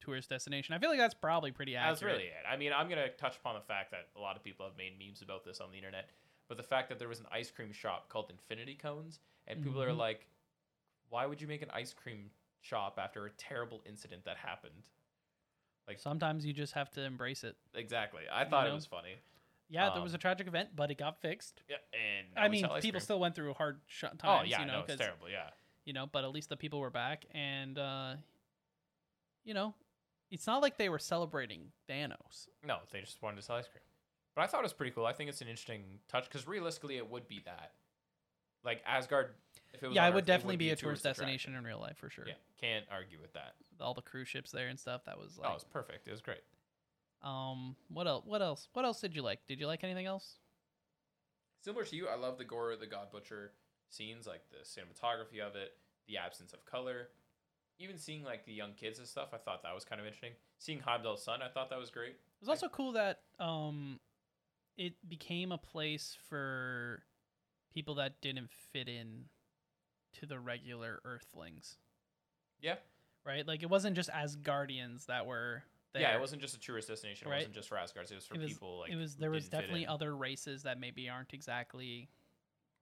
tourist 0.00 0.28
destination. 0.28 0.74
I 0.74 0.78
feel 0.78 0.90
like 0.90 0.98
that's 0.98 1.14
probably 1.14 1.50
pretty 1.50 1.76
accurate. 1.76 1.94
That's 1.94 2.02
really 2.02 2.24
it. 2.28 2.44
I 2.50 2.56
mean, 2.56 2.72
I'm 2.76 2.88
gonna 2.88 3.08
touch 3.08 3.36
upon 3.36 3.54
the 3.54 3.62
fact 3.62 3.90
that 3.92 4.08
a 4.16 4.20
lot 4.20 4.36
of 4.36 4.44
people 4.44 4.66
have 4.66 4.76
made 4.76 4.98
memes 4.98 5.22
about 5.22 5.44
this 5.44 5.60
on 5.60 5.70
the 5.70 5.78
internet, 5.78 6.10
but 6.48 6.56
the 6.56 6.62
fact 6.62 6.88
that 6.88 6.98
there 6.98 7.08
was 7.08 7.20
an 7.20 7.26
ice 7.30 7.50
cream 7.50 7.72
shop 7.72 8.08
called 8.08 8.30
Infinity 8.30 8.74
Cones, 8.74 9.20
and 9.46 9.62
people 9.62 9.82
are 9.82 9.90
Mhm. 9.90 9.96
like, 9.98 10.26
"Why 11.08 11.26
would 11.26 11.40
you 11.40 11.46
make 11.48 11.62
an 11.62 11.70
ice 11.70 11.92
cream 11.94 12.30
shop 12.60 12.98
after 12.98 13.26
a 13.26 13.30
terrible 13.30 13.82
incident 13.84 14.24
that 14.24 14.36
happened?" 14.38 14.84
Like 15.86 15.98
Sometimes 15.98 16.46
you 16.46 16.52
just 16.52 16.72
have 16.72 16.90
to 16.92 17.02
embrace 17.02 17.44
it. 17.44 17.56
exactly. 17.74 18.24
I 18.30 18.44
thought 18.44 18.64
know? 18.64 18.70
it 18.72 18.74
was 18.74 18.86
funny. 18.86 19.18
Yeah, 19.68 19.90
there 19.90 20.02
was 20.02 20.12
Um, 20.12 20.16
a 20.16 20.18
tragic 20.18 20.46
event, 20.46 20.76
but 20.76 20.90
it 20.90 20.96
got 20.96 21.20
fixed. 21.20 21.62
Yeah, 21.68 21.78
and 21.92 22.38
I 22.38 22.48
mean, 22.48 22.64
people 22.64 22.80
cream. 22.92 23.00
still 23.00 23.18
went 23.20 23.34
through 23.34 23.54
hard 23.54 23.80
sh- 23.86 24.02
times. 24.02 24.22
Oh 24.24 24.42
yeah, 24.42 24.60
you 24.60 24.66
know, 24.66 24.80
no, 24.80 24.84
it's 24.84 24.96
terrible. 24.96 25.28
Yeah, 25.28 25.50
you 25.84 25.92
know, 25.92 26.06
but 26.06 26.24
at 26.24 26.30
least 26.30 26.48
the 26.50 26.56
people 26.56 26.80
were 26.80 26.90
back, 26.90 27.24
and 27.30 27.78
uh, 27.78 28.16
you 29.44 29.54
know, 29.54 29.74
it's 30.30 30.46
not 30.46 30.62
like 30.62 30.76
they 30.76 30.88
were 30.88 30.98
celebrating 30.98 31.72
Thanos. 31.88 32.48
no, 32.62 32.80
they 32.90 33.00
just 33.00 33.20
wanted 33.22 33.36
to 33.36 33.42
sell 33.42 33.56
ice 33.56 33.68
cream. 33.68 33.82
But 34.34 34.42
I 34.42 34.46
thought 34.46 34.60
it 34.60 34.64
was 34.64 34.72
pretty 34.72 34.92
cool. 34.92 35.06
I 35.06 35.12
think 35.12 35.30
it's 35.30 35.40
an 35.40 35.48
interesting 35.48 35.82
touch 36.08 36.24
because 36.24 36.46
realistically, 36.46 36.96
it 36.96 37.08
would 37.10 37.28
be 37.28 37.42
that. 37.44 37.72
Like 38.64 38.82
Asgard, 38.86 39.30
if 39.72 39.82
it 39.82 39.88
was 39.88 39.94
Yeah, 39.94 40.06
it 40.06 40.14
would 40.14 40.22
Earth, 40.22 40.26
definitely 40.26 40.56
be 40.56 40.70
a 40.70 40.76
tourist 40.76 41.02
tourist 41.02 41.18
destination 41.18 41.54
in 41.54 41.64
real 41.64 41.78
life 41.78 41.98
for 41.98 42.10
sure. 42.10 42.24
Yeah, 42.26 42.34
can't 42.60 42.84
argue 42.90 43.18
with 43.20 43.32
that. 43.34 43.54
All 43.80 43.94
the 43.94 44.02
cruise 44.02 44.28
ships 44.28 44.50
there 44.50 44.68
and 44.68 44.78
stuff. 44.78 45.04
That 45.04 45.18
was 45.18 45.38
oh, 45.38 45.42
like, 45.42 45.54
was 45.54 45.64
perfect. 45.64 46.08
It 46.08 46.10
was 46.10 46.22
great. 46.22 46.42
um, 47.22 47.76
what 47.88 48.06
else? 48.06 48.24
What 48.26 48.42
else? 48.42 48.68
What 48.72 48.84
else 48.84 49.00
did 49.00 49.14
you 49.14 49.22
like? 49.22 49.40
Did 49.46 49.60
you 49.60 49.66
like 49.66 49.84
anything 49.84 50.06
else? 50.06 50.38
Similar 51.64 51.84
to 51.84 51.96
you, 51.96 52.08
I 52.08 52.16
love 52.16 52.36
the 52.36 52.44
gore, 52.44 52.72
of 52.72 52.80
the 52.80 52.86
God 52.86 53.10
Butcher 53.10 53.52
scenes, 53.88 54.26
like 54.26 54.42
the 54.50 54.68
cinematography 54.68 55.40
of 55.40 55.56
it, 55.56 55.72
the 56.06 56.18
absence 56.18 56.52
of 56.52 56.64
color. 56.66 57.08
Even 57.78 57.96
seeing 57.96 58.22
like 58.22 58.44
the 58.44 58.52
young 58.52 58.72
kids 58.72 58.98
and 58.98 59.08
stuff, 59.08 59.28
I 59.32 59.38
thought 59.38 59.62
that 59.62 59.74
was 59.74 59.84
kind 59.84 60.00
of 60.00 60.06
interesting. 60.06 60.32
Seeing 60.58 60.80
Heimdall's 60.80 61.24
son, 61.24 61.40
I 61.42 61.48
thought 61.48 61.70
that 61.70 61.78
was 61.78 61.90
great. 61.90 62.10
It 62.10 62.40
was 62.40 62.48
also 62.48 62.68
cool 62.68 62.92
that 62.92 63.20
um, 63.40 63.98
it 64.76 64.94
became 65.08 65.52
a 65.52 65.58
place 65.58 66.16
for 66.28 67.02
people 67.72 67.94
that 67.96 68.20
didn't 68.20 68.50
fit 68.72 68.88
in 68.88 69.24
to 70.20 70.26
the 70.26 70.38
regular 70.38 71.00
Earthlings, 71.04 71.76
Yeah, 72.60 72.76
right? 73.24 73.46
Like 73.46 73.62
it 73.62 73.70
wasn't 73.70 73.96
just 73.96 74.10
Asgardians 74.10 75.06
that 75.06 75.26
were 75.26 75.62
there. 75.92 76.02
yeah. 76.02 76.16
It 76.16 76.20
wasn't 76.20 76.40
just 76.42 76.56
a 76.56 76.60
tourist 76.60 76.88
destination. 76.88 77.26
It 77.26 77.30
Right. 77.30 77.36
wasn't 77.38 77.54
just 77.54 77.68
for 77.68 77.78
Asgards. 77.78 78.10
It 78.12 78.16
was 78.16 78.26
for 78.26 78.34
It 78.34 78.40
was- 78.40 78.52
people 78.52 78.78
like 78.80 78.90
it 78.92 78.96
was 78.96 79.16
there 79.16 79.30
was 79.30 79.48
definitely 79.48 79.86
other 79.86 80.16
races 80.16 80.62
that 80.64 80.78
maybe 80.78 81.08
aren't 81.08 81.32
exactly 81.34 82.08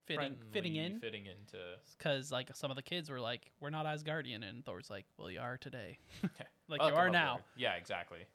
fitting 0.07 0.36
fitting 0.51 0.74
in 0.76 0.99
fitting 0.99 1.26
into. 1.26 1.78
because 1.97 2.32
like 2.32 2.55
some 2.57 2.70
of 2.72 2.76
the 2.76 2.82
kids 2.82 3.09
were 3.09 3.20
like 3.20 3.53
we're 3.61 3.70
not 3.70 3.86
Asgardian 3.86 4.43
and 4.47 4.64
Thor's 4.64 4.90
like 4.90 5.07
well 5.16 5.30
you 5.30 5.38
are 5.40 5.57
today 5.57 5.97
like 6.68 6.80
you 6.82 6.88
are 6.95 7.09
now 7.09 7.40
Yeah, 7.57 7.74
exactly. 7.74 8.26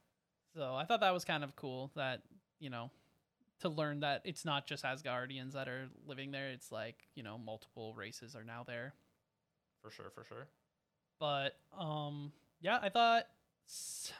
so 0.55 0.73
I 0.75 0.85
thought 0.85 1.01
that 1.01 1.11
was 1.13 1.25
kind 1.25 1.43
of 1.43 1.55
cool 1.57 1.91
that 1.95 2.21
you 2.59 2.69
know 2.69 2.89
to 3.61 3.69
learn 3.69 4.01
that 4.01 4.21
it's 4.23 4.45
not 4.45 4.67
just 4.67 4.83
Asgardians 4.83 5.53
that 5.53 5.67
are 5.67 5.87
living 6.05 6.31
there 6.31 6.49
it's 6.49 6.71
like 6.71 7.07
you 7.15 7.23
know 7.23 7.37
multiple 7.37 7.93
races 7.95 8.35
are 8.35 8.43
now 8.43 8.63
there 8.65 8.93
For 9.83 9.91
sure, 9.91 10.11
for 10.13 10.23
sure. 10.23 10.47
but 11.19 11.57
um 11.77 12.31
yeah 12.61 12.79
I 12.81 12.89
thought 12.89 13.23
s- 13.67 14.11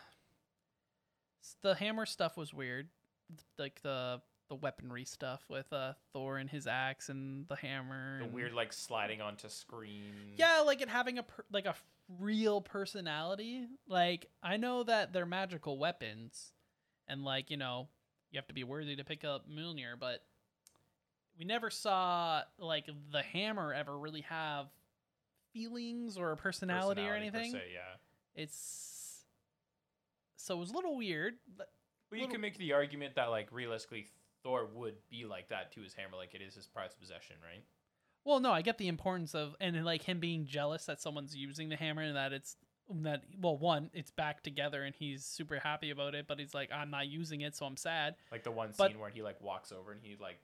the 1.62 1.76
hammer 1.76 2.06
stuff 2.06 2.38
was 2.38 2.54
weird 2.54 2.88
like 3.58 3.82
the 3.82 4.22
the 4.50 4.56
weaponry 4.56 5.04
stuff 5.06 5.44
with 5.50 5.72
uh 5.74 5.94
Thor 6.14 6.38
and 6.38 6.50
his 6.50 6.68
axe 6.68 7.10
and 7.10 7.48
the 7.50 7.56
hammer 7.58 8.20
The 8.20 8.26
and- 8.26 8.34
weird 8.34 8.54
like 8.54 8.72
sliding 8.74 9.22
onto 9.22 9.50
screen. 9.50 10.14
yeah 10.38 10.62
like 10.66 10.82
it 10.82 10.90
having 10.90 11.18
a 11.18 11.24
per- 11.24 11.46
like 11.52 11.66
a 11.66 11.76
real 12.20 12.62
personality 12.62 13.66
like 13.90 14.28
i 14.42 14.56
know 14.56 14.84
that 14.84 15.12
they're 15.12 15.26
magical 15.26 15.78
weapons 15.78 16.54
and 17.10 17.26
like 17.26 17.52
you 17.52 17.58
know 17.58 17.90
you 18.38 18.40
have 18.40 18.48
to 18.48 18.54
be 18.54 18.64
worthy 18.64 18.96
to 18.96 19.04
pick 19.04 19.24
up 19.26 19.50
Mjolnir 19.50 20.00
but 20.00 20.24
we 21.40 21.44
never 21.46 21.70
saw 21.72 22.44
like 22.60 22.88
the 23.12 23.22
hammer 23.24 23.74
ever 23.74 23.98
really 23.98 24.22
have 24.22 24.68
feelings 25.54 26.18
or 26.18 26.32
a 26.32 26.38
personality, 26.38 27.02
or 27.02 27.06
Personality 27.06 27.32
per 27.32 27.38
anything 27.38 27.52
se, 27.54 27.64
yeah. 27.74 28.42
it's 28.42 29.24
so 30.36 30.56
it 30.56 30.60
was 30.60 30.70
a 30.70 30.74
little 30.74 30.96
weird 30.96 31.34
but- 31.58 31.72
But 32.12 32.20
you 32.20 32.28
can 32.28 32.42
make 32.42 32.58
the 32.58 32.74
argument 32.74 33.16
that 33.16 33.32
like 33.32 33.52
realistically 33.52 34.08
Thor 34.44 34.68
would 34.76 34.96
be 35.10 35.26
like 35.26 35.50
that 35.50 35.72
to 35.74 35.82
his 35.82 35.94
hammer, 35.96 36.16
like 36.16 36.36
it 36.36 36.42
is 36.42 36.54
his 36.56 36.68
prized 36.68 37.00
possession, 37.00 37.36
right? 37.44 37.64
Well, 38.24 38.40
no, 38.40 38.52
I 38.52 38.62
get 38.62 38.78
the 38.78 38.88
importance 38.88 39.34
of 39.34 39.56
and 39.60 39.84
like 39.84 40.04
him 40.04 40.20
being 40.20 40.46
jealous 40.46 40.86
that 40.86 41.02
someone's 41.02 41.36
using 41.36 41.70
the 41.70 41.76
hammer 41.76 42.04
and 42.04 42.16
that 42.16 42.34
it's 42.34 42.56
that 43.04 43.24
well, 43.40 43.58
one, 43.58 43.90
it's 43.94 44.12
back 44.12 44.44
together 44.44 44.84
and 44.84 44.96
he's 44.96 45.26
super 45.26 45.60
happy 45.60 45.90
about 45.92 46.16
it, 46.16 46.26
but 46.28 46.40
he's 46.40 46.54
like, 46.54 46.72
I'm 46.72 46.90
not 46.90 47.08
using 47.08 47.42
it, 47.42 47.56
so 47.56 47.66
I'm 47.66 47.78
sad. 47.78 48.16
Like 48.32 48.44
the 48.44 48.52
one 48.52 48.70
But- 48.78 48.92
scene 48.92 49.00
where 49.00 49.10
he 49.10 49.22
like 49.22 49.42
walks 49.42 49.72
over 49.72 49.92
and 49.92 50.02
he 50.02 50.16
like 50.20 50.40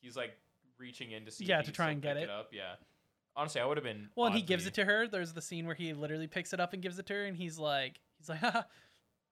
he's 0.00 0.16
like 0.16 0.36
reaching 0.78 1.10
in 1.12 1.24
to 1.24 1.30
see. 1.30 1.44
Yeah, 1.44 1.62
to 1.62 1.72
try 1.72 1.90
and 1.90 2.00
get 2.00 2.14
pick 2.16 2.24
it. 2.24 2.30
up. 2.30 2.50
Yeah. 2.52 2.74
Honestly, 3.36 3.60
I 3.60 3.64
would 3.64 3.76
have 3.76 3.84
been. 3.84 4.08
Well, 4.16 4.26
and 4.26 4.34
he 4.34 4.42
gives 4.42 4.66
it 4.66 4.74
to 4.74 4.84
her. 4.84 5.06
There's 5.06 5.32
the 5.32 5.40
scene 5.42 5.64
where 5.66 5.74
he 5.74 5.92
literally 5.92 6.26
picks 6.26 6.52
it 6.52 6.60
up 6.60 6.72
and 6.72 6.82
gives 6.82 6.98
it 6.98 7.06
to 7.06 7.12
her, 7.14 7.24
and 7.26 7.36
he's 7.36 7.58
like, 7.58 8.00
he's 8.18 8.28
like, 8.28 8.40
Haha, 8.40 8.62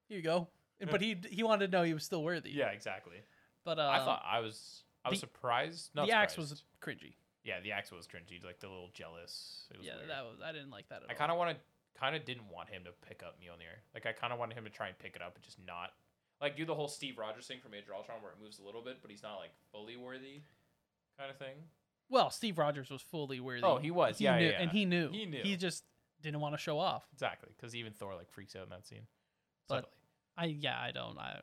here 0.09 0.17
you 0.19 0.23
go. 0.23 0.49
But 0.91 1.01
he 1.01 1.17
he 1.29 1.43
wanted 1.43 1.73
to 1.73 1.77
know 1.77 1.83
he 1.83 1.93
was 1.95 2.05
still 2.05 2.23
worthy. 2.23 2.51
Yeah, 2.51 2.69
exactly. 2.69 3.17
But 3.65 3.81
uh, 3.81 3.89
I 3.89 3.99
thought 3.99 4.23
I 4.25 4.39
was. 4.41 4.85
I 5.05 5.11
was 5.11 5.19
the- 5.21 5.27
surprised. 5.27 5.91
Not 5.95 6.07
the 6.07 6.13
axe 6.13 6.37
was 6.37 6.63
cringy. 6.81 7.15
Yeah, 7.43 7.61
the 7.61 7.73
axe 7.73 7.91
was 7.91 8.07
cringy. 8.07 8.45
Like 8.45 8.61
the 8.61 8.69
little 8.69 8.91
jealous. 8.95 9.67
It 9.73 9.79
was 9.79 9.87
Yeah, 9.87 9.97
weird. 9.97 10.11
that 10.11 10.25
was 10.25 10.37
I 10.45 10.53
didn't 10.53 10.71
like 10.71 10.89
that 10.91 11.03
at 11.03 11.09
I 11.11 11.13
all. 11.15 11.19
kind 11.19 11.33
of 11.33 11.39
wanted, 11.39 11.57
kind 11.99 12.15
of 12.15 12.25
didn't 12.25 12.49
want 12.51 12.69
him 12.69 12.85
to 12.85 12.91
pick 13.07 13.23
up 13.23 13.37
Mjolnir. 13.41 13.83
Like 13.95 14.07
I 14.07 14.13
kind 14.13 14.33
of 14.33 14.39
wanted 14.39 14.57
him 14.57 14.65
to 14.65 14.71
try 14.71 14.89
and 14.89 14.99
pick 14.99 15.17
it 15.17 15.23
up 15.23 15.35
and 15.35 15.45
just 15.45 15.59
not, 15.67 15.91
like 16.41 16.57
do 16.57 16.65
the 16.65 16.75
whole 16.75 16.89
Steve 16.89 17.19
Rogers 17.19 17.47
thing 17.47 17.59
from 17.61 17.75
Age 17.75 17.85
of 17.89 17.95
Ultron 17.97 18.23
where 18.23 18.33
it 18.33 18.39
moves 18.43 18.59
a 18.59 18.63
little 18.63 18.83
bit, 18.83 18.99
but 19.03 19.11
he's 19.11 19.23
not 19.23 19.37
like 19.39 19.51
fully 19.73 19.97
worthy, 19.97 20.43
kind 21.19 21.31
of 21.31 21.37
thing. 21.37 21.57
Well, 22.11 22.31
Steve 22.31 22.59
Rogers 22.59 22.91
was 22.91 23.03
fully 23.03 23.41
worthy. 23.41 23.65
Oh, 23.65 23.77
he 23.77 23.91
was. 23.91 24.21
Yeah, 24.21 24.39
knew, 24.39 24.47
yeah, 24.47 24.61
and 24.61 24.71
he 24.71 24.85
knew. 24.85 25.11
He 25.11 25.27
knew. 25.27 25.43
He 25.43 25.57
just 25.57 25.85
didn't 26.23 26.41
want 26.41 26.55
to 26.55 26.59
show 26.59 26.79
off. 26.79 27.07
Exactly, 27.13 27.51
because 27.57 27.75
even 27.75 27.93
Thor 27.93 28.15
like 28.15 28.31
freaks 28.31 28.57
out 28.57 28.65
in 28.65 28.71
that 28.71 28.87
scene. 28.87 29.07
But-. 29.69 29.91
I 30.37 30.45
yeah, 30.45 30.79
I 30.81 30.93
don't 30.93 31.19
I 31.19 31.41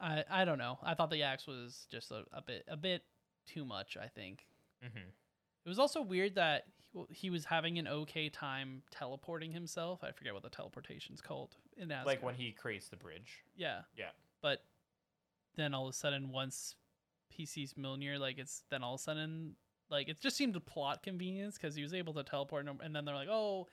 I 0.00 0.24
I 0.30 0.44
don't 0.44 0.58
know. 0.58 0.78
I 0.84 0.94
thought 0.94 1.10
the 1.10 1.24
axe 1.24 1.48
was 1.48 1.88
just 1.90 2.12
a, 2.12 2.22
a 2.32 2.40
bit 2.40 2.64
a 2.68 2.76
bit 2.76 3.02
too 3.44 3.64
much, 3.64 3.96
I 3.96 4.06
think. 4.06 4.46
Mhm. 4.84 5.08
It 5.64 5.68
was 5.68 5.80
also 5.80 6.00
weird 6.00 6.36
that 6.36 6.66
he, 6.92 7.00
he 7.10 7.30
was 7.30 7.44
having 7.44 7.78
an 7.78 7.86
okay 7.88 8.28
time 8.28 8.82
teleporting 8.90 9.52
himself. 9.52 10.02
I 10.02 10.12
forget 10.12 10.34
what 10.34 10.42
the 10.42 10.50
teleportation's 10.50 11.20
called 11.20 11.56
in 11.76 11.90
Asgard. 11.90 12.06
like 12.06 12.22
when 12.22 12.34
he 12.34 12.52
creates 12.52 12.88
the 12.88 12.96
bridge. 12.96 13.44
Yeah. 13.56 13.80
Yeah. 13.96 14.10
But 14.42 14.64
then 15.56 15.74
all 15.74 15.86
of 15.88 15.90
a 15.90 15.96
sudden 15.96 16.30
once 16.30 16.74
he 17.28 17.46
sees 17.46 17.74
Mjolnir, 17.74 18.18
like 18.18 18.38
it's 18.38 18.62
then 18.70 18.82
all 18.82 18.94
of 18.94 19.00
a 19.00 19.02
sudden 19.02 19.54
like 19.90 20.08
it 20.08 20.20
just 20.20 20.36
seemed 20.36 20.56
a 20.56 20.60
plot 20.60 21.02
convenience 21.02 21.56
because 21.56 21.74
he 21.74 21.82
was 21.82 21.94
able 21.94 22.14
to 22.14 22.22
teleport 22.22 22.66
and, 22.66 22.80
and 22.82 22.94
then 22.94 23.04
they're 23.04 23.14
like, 23.14 23.28
Oh, 23.30 23.66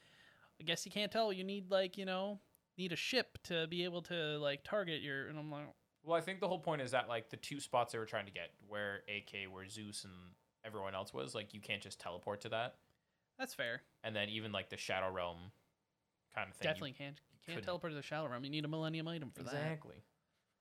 I 0.60 0.64
guess 0.64 0.86
you 0.86 0.92
can't 0.92 1.12
tell, 1.12 1.34
you 1.34 1.44
need 1.44 1.70
like, 1.72 1.98
you 1.98 2.06
know, 2.06 2.40
need 2.78 2.92
a 2.92 2.98
ship 2.98 3.38
to 3.44 3.68
be 3.68 3.84
able 3.84 4.02
to 4.04 4.38
like 4.40 4.64
target 4.64 5.02
your 5.02 5.28
and 5.28 5.38
I'm 5.38 5.52
like 5.52 5.68
Well, 6.04 6.18
I 6.18 6.22
think 6.22 6.40
the 6.40 6.48
whole 6.48 6.60
point 6.60 6.82
is 6.82 6.92
that 6.92 7.08
like 7.08 7.30
the 7.30 7.38
two 7.38 7.60
spots 7.60 7.94
they 7.94 8.00
were 8.00 8.06
trying 8.06 8.26
to 8.26 8.32
get, 8.32 8.52
where 8.68 9.02
AK, 9.08 9.52
where 9.52 9.68
Zeus 9.68 10.04
and 10.04 10.14
everyone 10.66 10.96
else 10.96 11.14
was, 11.14 11.36
like 11.36 11.54
you 11.54 11.62
can't 11.62 11.82
just 11.82 12.00
teleport 12.00 12.42
to 12.42 12.50
that. 12.50 12.76
That's 13.40 13.54
fair. 13.54 13.82
And 14.04 14.16
then 14.16 14.30
even 14.30 14.52
like 14.52 14.70
the 14.70 14.78
Shadow 14.78 15.12
Realm 15.12 15.38
kind 16.34 16.50
of 16.50 16.56
thing. 16.56 16.66
you- 16.68 16.70
Definitely 16.70 16.92
can't. 16.94 17.16
You 17.34 17.40
can't 17.46 17.56
couldn't. 17.58 17.66
teleport 17.66 17.92
to 17.92 17.96
the 17.96 18.02
Shadow 18.02 18.28
Realm. 18.30 18.44
You 18.44 18.50
need 18.50 18.66
a 18.66 18.68
Millennium 18.68 19.08
item 19.08 19.30
for 19.32 19.44
that. 19.44 19.54
exactly. 19.54 20.04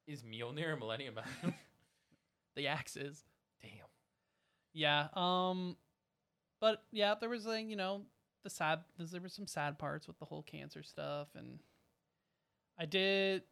Is 0.07 0.23
Mjolnir 0.23 0.75
a 0.75 0.77
Millennium 0.77 1.15
Item? 1.19 1.55
The 2.57 2.69
axes. 2.69 3.25
Damn. 3.63 3.71
Yeah. 4.75 5.09
Um. 5.15 5.77
But 6.61 6.85
yeah, 6.93 7.15
there 7.19 7.29
was 7.29 7.47
like 7.47 7.67
you 7.67 7.75
know 7.75 8.03
the 8.45 8.51
sad. 8.51 8.81
There 8.99 9.21
were 9.21 9.29
some 9.29 9.47
sad 9.49 9.77
parts 9.79 10.07
with 10.07 10.19
the 10.21 10.25
whole 10.25 10.43
cancer 10.43 10.83
stuff, 10.85 11.29
and 11.35 11.59
I 12.79 12.87
did. 12.87 13.43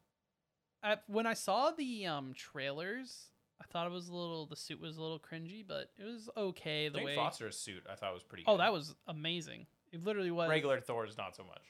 At, 0.84 1.02
when 1.08 1.26
I 1.26 1.34
saw 1.34 1.70
the 1.72 2.06
um 2.06 2.32
trailers, 2.34 3.31
I 3.62 3.64
thought 3.72 3.86
it 3.86 3.92
was 3.92 4.08
a 4.08 4.14
little. 4.14 4.46
The 4.46 4.56
suit 4.56 4.80
was 4.80 4.96
a 4.96 5.00
little 5.02 5.20
cringy, 5.20 5.64
but 5.66 5.90
it 5.98 6.04
was 6.04 6.28
okay. 6.36 6.88
The 6.88 6.98
Jane 6.98 7.04
way. 7.06 7.14
Foster's 7.14 7.56
suit 7.56 7.84
I 7.90 7.94
thought 7.94 8.12
was 8.12 8.22
pretty. 8.24 8.44
Oh, 8.46 8.54
good. 8.54 8.60
that 8.60 8.72
was 8.72 8.94
amazing. 9.06 9.66
It 9.92 10.02
literally 10.02 10.30
was 10.30 10.48
regular 10.48 10.80
Thor's 10.80 11.16
not 11.16 11.36
so 11.36 11.44
much. 11.44 11.62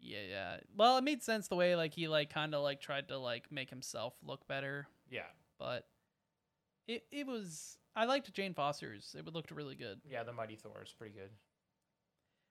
Yeah, 0.00 0.18
yeah. 0.28 0.56
Well, 0.76 0.98
it 0.98 1.04
made 1.04 1.22
sense 1.22 1.48
the 1.48 1.56
way 1.56 1.76
like 1.76 1.94
he 1.94 2.08
like 2.08 2.32
kind 2.32 2.54
of 2.54 2.62
like 2.62 2.80
tried 2.80 3.08
to 3.08 3.18
like 3.18 3.50
make 3.52 3.70
himself 3.70 4.14
look 4.22 4.46
better, 4.48 4.88
Yeah, 5.10 5.22
but 5.58 5.86
it 6.86 7.04
it 7.10 7.26
was. 7.26 7.78
I 7.96 8.04
liked 8.04 8.32
Jane 8.32 8.54
Foster's. 8.54 9.14
It 9.18 9.26
looked 9.32 9.50
really 9.50 9.74
good, 9.74 10.00
yeah, 10.08 10.22
the 10.22 10.32
Mighty 10.32 10.56
Thor 10.56 10.82
is 10.84 10.92
pretty 10.92 11.14
good. 11.14 11.30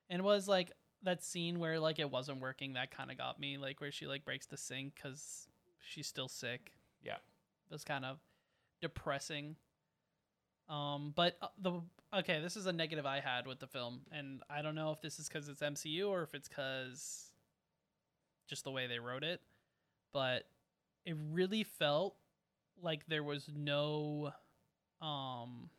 and 0.09 0.19
it 0.19 0.23
was 0.23 0.47
like 0.47 0.71
that 1.03 1.23
scene 1.23 1.59
where 1.59 1.79
like 1.79 1.97
it 1.99 2.09
wasn't 2.11 2.39
working. 2.41 2.73
That 2.73 2.91
kind 2.91 3.09
of 3.11 3.17
got 3.17 3.39
me, 3.39 3.57
like 3.57 3.79
where 3.81 3.91
she 3.91 4.05
like 4.07 4.25
breaks 4.25 4.45
the 4.45 4.57
sink 4.57 4.95
because 4.95 5.47
she's 5.81 6.07
still 6.07 6.27
sick. 6.27 6.73
Yeah. 7.03 7.13
it 7.15 7.73
was 7.73 7.83
kind 7.83 8.03
of 8.05 8.19
depressing. 8.81 9.55
Um, 10.67 11.13
but 11.15 11.37
uh, 11.41 11.47
the 11.61 11.81
okay, 12.13 12.41
this 12.41 12.55
is 12.55 12.65
a 12.67 12.73
negative 12.73 13.05
I 13.05 13.19
had 13.19 13.47
with 13.47 13.59
the 13.59 13.67
film, 13.67 14.01
and 14.11 14.41
I 14.49 14.61
don't 14.61 14.75
know 14.75 14.91
if 14.91 15.01
this 15.01 15.19
is 15.19 15.27
because 15.27 15.49
it's 15.49 15.61
MCU 15.61 16.07
or 16.09 16.21
if 16.23 16.33
it's 16.35 16.47
because 16.47 17.31
just 18.47 18.63
the 18.63 18.71
way 18.71 18.87
they 18.87 18.99
wrote 18.99 19.23
it, 19.23 19.41
but 20.13 20.43
it 21.05 21.15
really 21.31 21.63
felt 21.63 22.15
like 22.81 23.05
there 23.07 23.23
was 23.23 23.49
no 23.55 24.31
um 25.01 25.69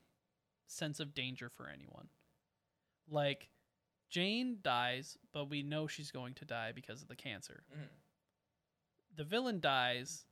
sense 0.67 0.99
of 1.01 1.15
danger 1.15 1.49
for 1.49 1.69
anyone. 1.69 2.09
Like 3.09 3.49
Jane 4.09 4.59
dies, 4.63 5.17
but 5.33 5.49
we 5.51 5.63
know 5.63 5.87
she's 5.87 6.11
going 6.11 6.35
to 6.35 6.45
die 6.45 6.73
because 6.75 7.03
of 7.03 7.09
the 7.09 7.17
cancer. 7.17 7.63
Mhm. 7.73 7.89
The 9.17 9.25
villain 9.25 9.61
dies 9.61 10.25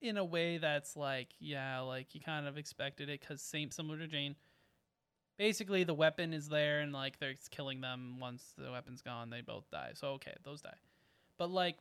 in 0.00 0.16
a 0.16 0.24
way 0.24 0.58
that's 0.58 0.96
like, 0.96 1.28
yeah, 1.38 1.80
like 1.80 2.14
you 2.14 2.20
kind 2.20 2.46
of 2.46 2.56
expected 2.56 3.08
it 3.08 3.26
cuz 3.26 3.42
same 3.42 3.70
similar 3.70 3.98
to 3.98 4.06
Jane. 4.06 4.36
Basically, 5.36 5.84
the 5.84 5.94
weapon 5.94 6.32
is 6.32 6.48
there 6.48 6.80
and 6.80 6.92
like 6.92 7.18
they're 7.18 7.34
killing 7.50 7.80
them 7.80 8.18
once 8.20 8.54
the 8.56 8.70
weapon's 8.70 9.02
gone, 9.02 9.30
they 9.30 9.40
both 9.40 9.70
die. 9.70 9.92
So 9.94 10.08
okay, 10.12 10.34
those 10.44 10.62
die. 10.62 10.78
But 11.36 11.50
like 11.50 11.78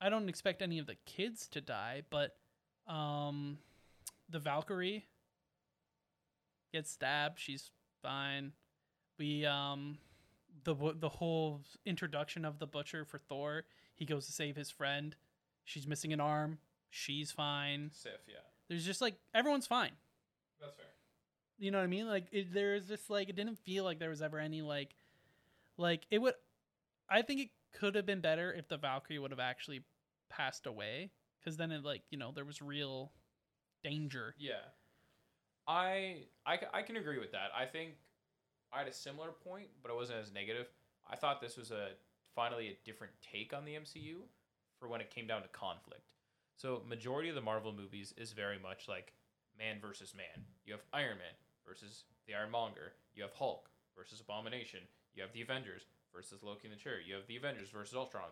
I 0.00 0.08
don't 0.08 0.28
expect 0.28 0.62
any 0.62 0.78
of 0.78 0.86
the 0.86 0.96
kids 1.06 1.48
to 1.48 1.60
die, 1.60 2.02
but 2.10 2.36
um 2.86 3.58
the 4.28 4.38
Valkyrie 4.38 5.06
gets 6.72 6.90
stabbed, 6.90 7.38
she's 7.38 7.70
fine. 8.02 8.52
We 9.18 9.46
um 9.46 9.98
the 10.64 10.74
the 10.98 11.08
whole 11.08 11.62
introduction 11.84 12.44
of 12.44 12.58
the 12.58 12.66
butcher 12.66 13.04
for 13.04 13.18
Thor, 13.18 13.64
he 13.94 14.04
goes 14.04 14.26
to 14.26 14.32
save 14.32 14.56
his 14.56 14.70
friend. 14.70 15.14
She's 15.64 15.86
missing 15.86 16.12
an 16.12 16.20
arm. 16.20 16.58
She's 16.94 17.32
fine. 17.32 17.90
Sif, 17.90 18.20
yeah. 18.28 18.34
There's 18.68 18.84
just 18.84 19.00
like 19.00 19.14
everyone's 19.34 19.66
fine. 19.66 19.92
That's 20.60 20.76
fair. 20.76 20.84
You 21.58 21.70
know 21.70 21.78
what 21.78 21.84
I 21.84 21.88
mean? 21.88 22.06
Like 22.06 22.26
it, 22.32 22.52
there's 22.52 22.86
just 22.86 23.08
like 23.08 23.30
it 23.30 23.34
didn't 23.34 23.58
feel 23.58 23.82
like 23.82 23.98
there 23.98 24.10
was 24.10 24.20
ever 24.20 24.38
any 24.38 24.60
like 24.60 24.94
like 25.78 26.06
it 26.10 26.20
would 26.20 26.34
I 27.08 27.22
think 27.22 27.40
it 27.40 27.48
could 27.72 27.94
have 27.94 28.04
been 28.04 28.20
better 28.20 28.52
if 28.52 28.68
the 28.68 28.76
Valkyrie 28.76 29.18
would 29.18 29.30
have 29.30 29.40
actually 29.40 29.84
passed 30.28 30.66
away 30.66 31.10
cuz 31.42 31.56
then 31.56 31.72
it 31.72 31.82
like, 31.82 32.02
you 32.10 32.18
know, 32.18 32.30
there 32.30 32.44
was 32.44 32.60
real 32.60 33.10
danger. 33.82 34.34
Yeah. 34.38 34.60
I, 35.66 36.24
I 36.44 36.58
I 36.74 36.82
can 36.82 36.96
agree 36.96 37.18
with 37.18 37.32
that. 37.32 37.52
I 37.56 37.64
think 37.64 37.94
I 38.70 38.80
had 38.80 38.88
a 38.88 38.92
similar 38.92 39.32
point, 39.32 39.68
but 39.82 39.90
it 39.90 39.94
wasn't 39.94 40.18
as 40.18 40.30
negative. 40.30 40.66
I 41.08 41.16
thought 41.16 41.40
this 41.40 41.56
was 41.56 41.70
a 41.70 41.92
finally 42.34 42.68
a 42.68 42.76
different 42.84 43.14
take 43.22 43.54
on 43.54 43.64
the 43.64 43.76
MCU 43.76 44.16
for 44.78 44.88
when 44.88 45.00
it 45.00 45.08
came 45.08 45.26
down 45.26 45.40
to 45.40 45.48
conflict. 45.48 46.02
So 46.62 46.80
majority 46.88 47.28
of 47.28 47.34
the 47.34 47.40
Marvel 47.40 47.72
movies 47.72 48.14
is 48.16 48.30
very 48.30 48.56
much 48.56 48.86
like 48.86 49.14
man 49.58 49.78
versus 49.82 50.14
man. 50.14 50.46
You 50.64 50.74
have 50.74 50.84
Iron 50.92 51.18
Man 51.18 51.34
versus 51.66 52.04
the 52.28 52.36
Ironmonger. 52.36 52.92
You 53.16 53.24
have 53.24 53.32
Hulk 53.32 53.68
versus 53.98 54.20
Abomination. 54.20 54.78
You 55.12 55.22
have 55.22 55.32
the 55.32 55.42
Avengers 55.42 55.82
versus 56.14 56.40
Loki 56.40 56.68
and 56.68 56.72
the 56.72 56.78
Chitauri. 56.78 57.04
You 57.04 57.16
have 57.16 57.26
the 57.26 57.34
Avengers 57.34 57.70
versus 57.70 57.96
Ultron. 57.96 58.30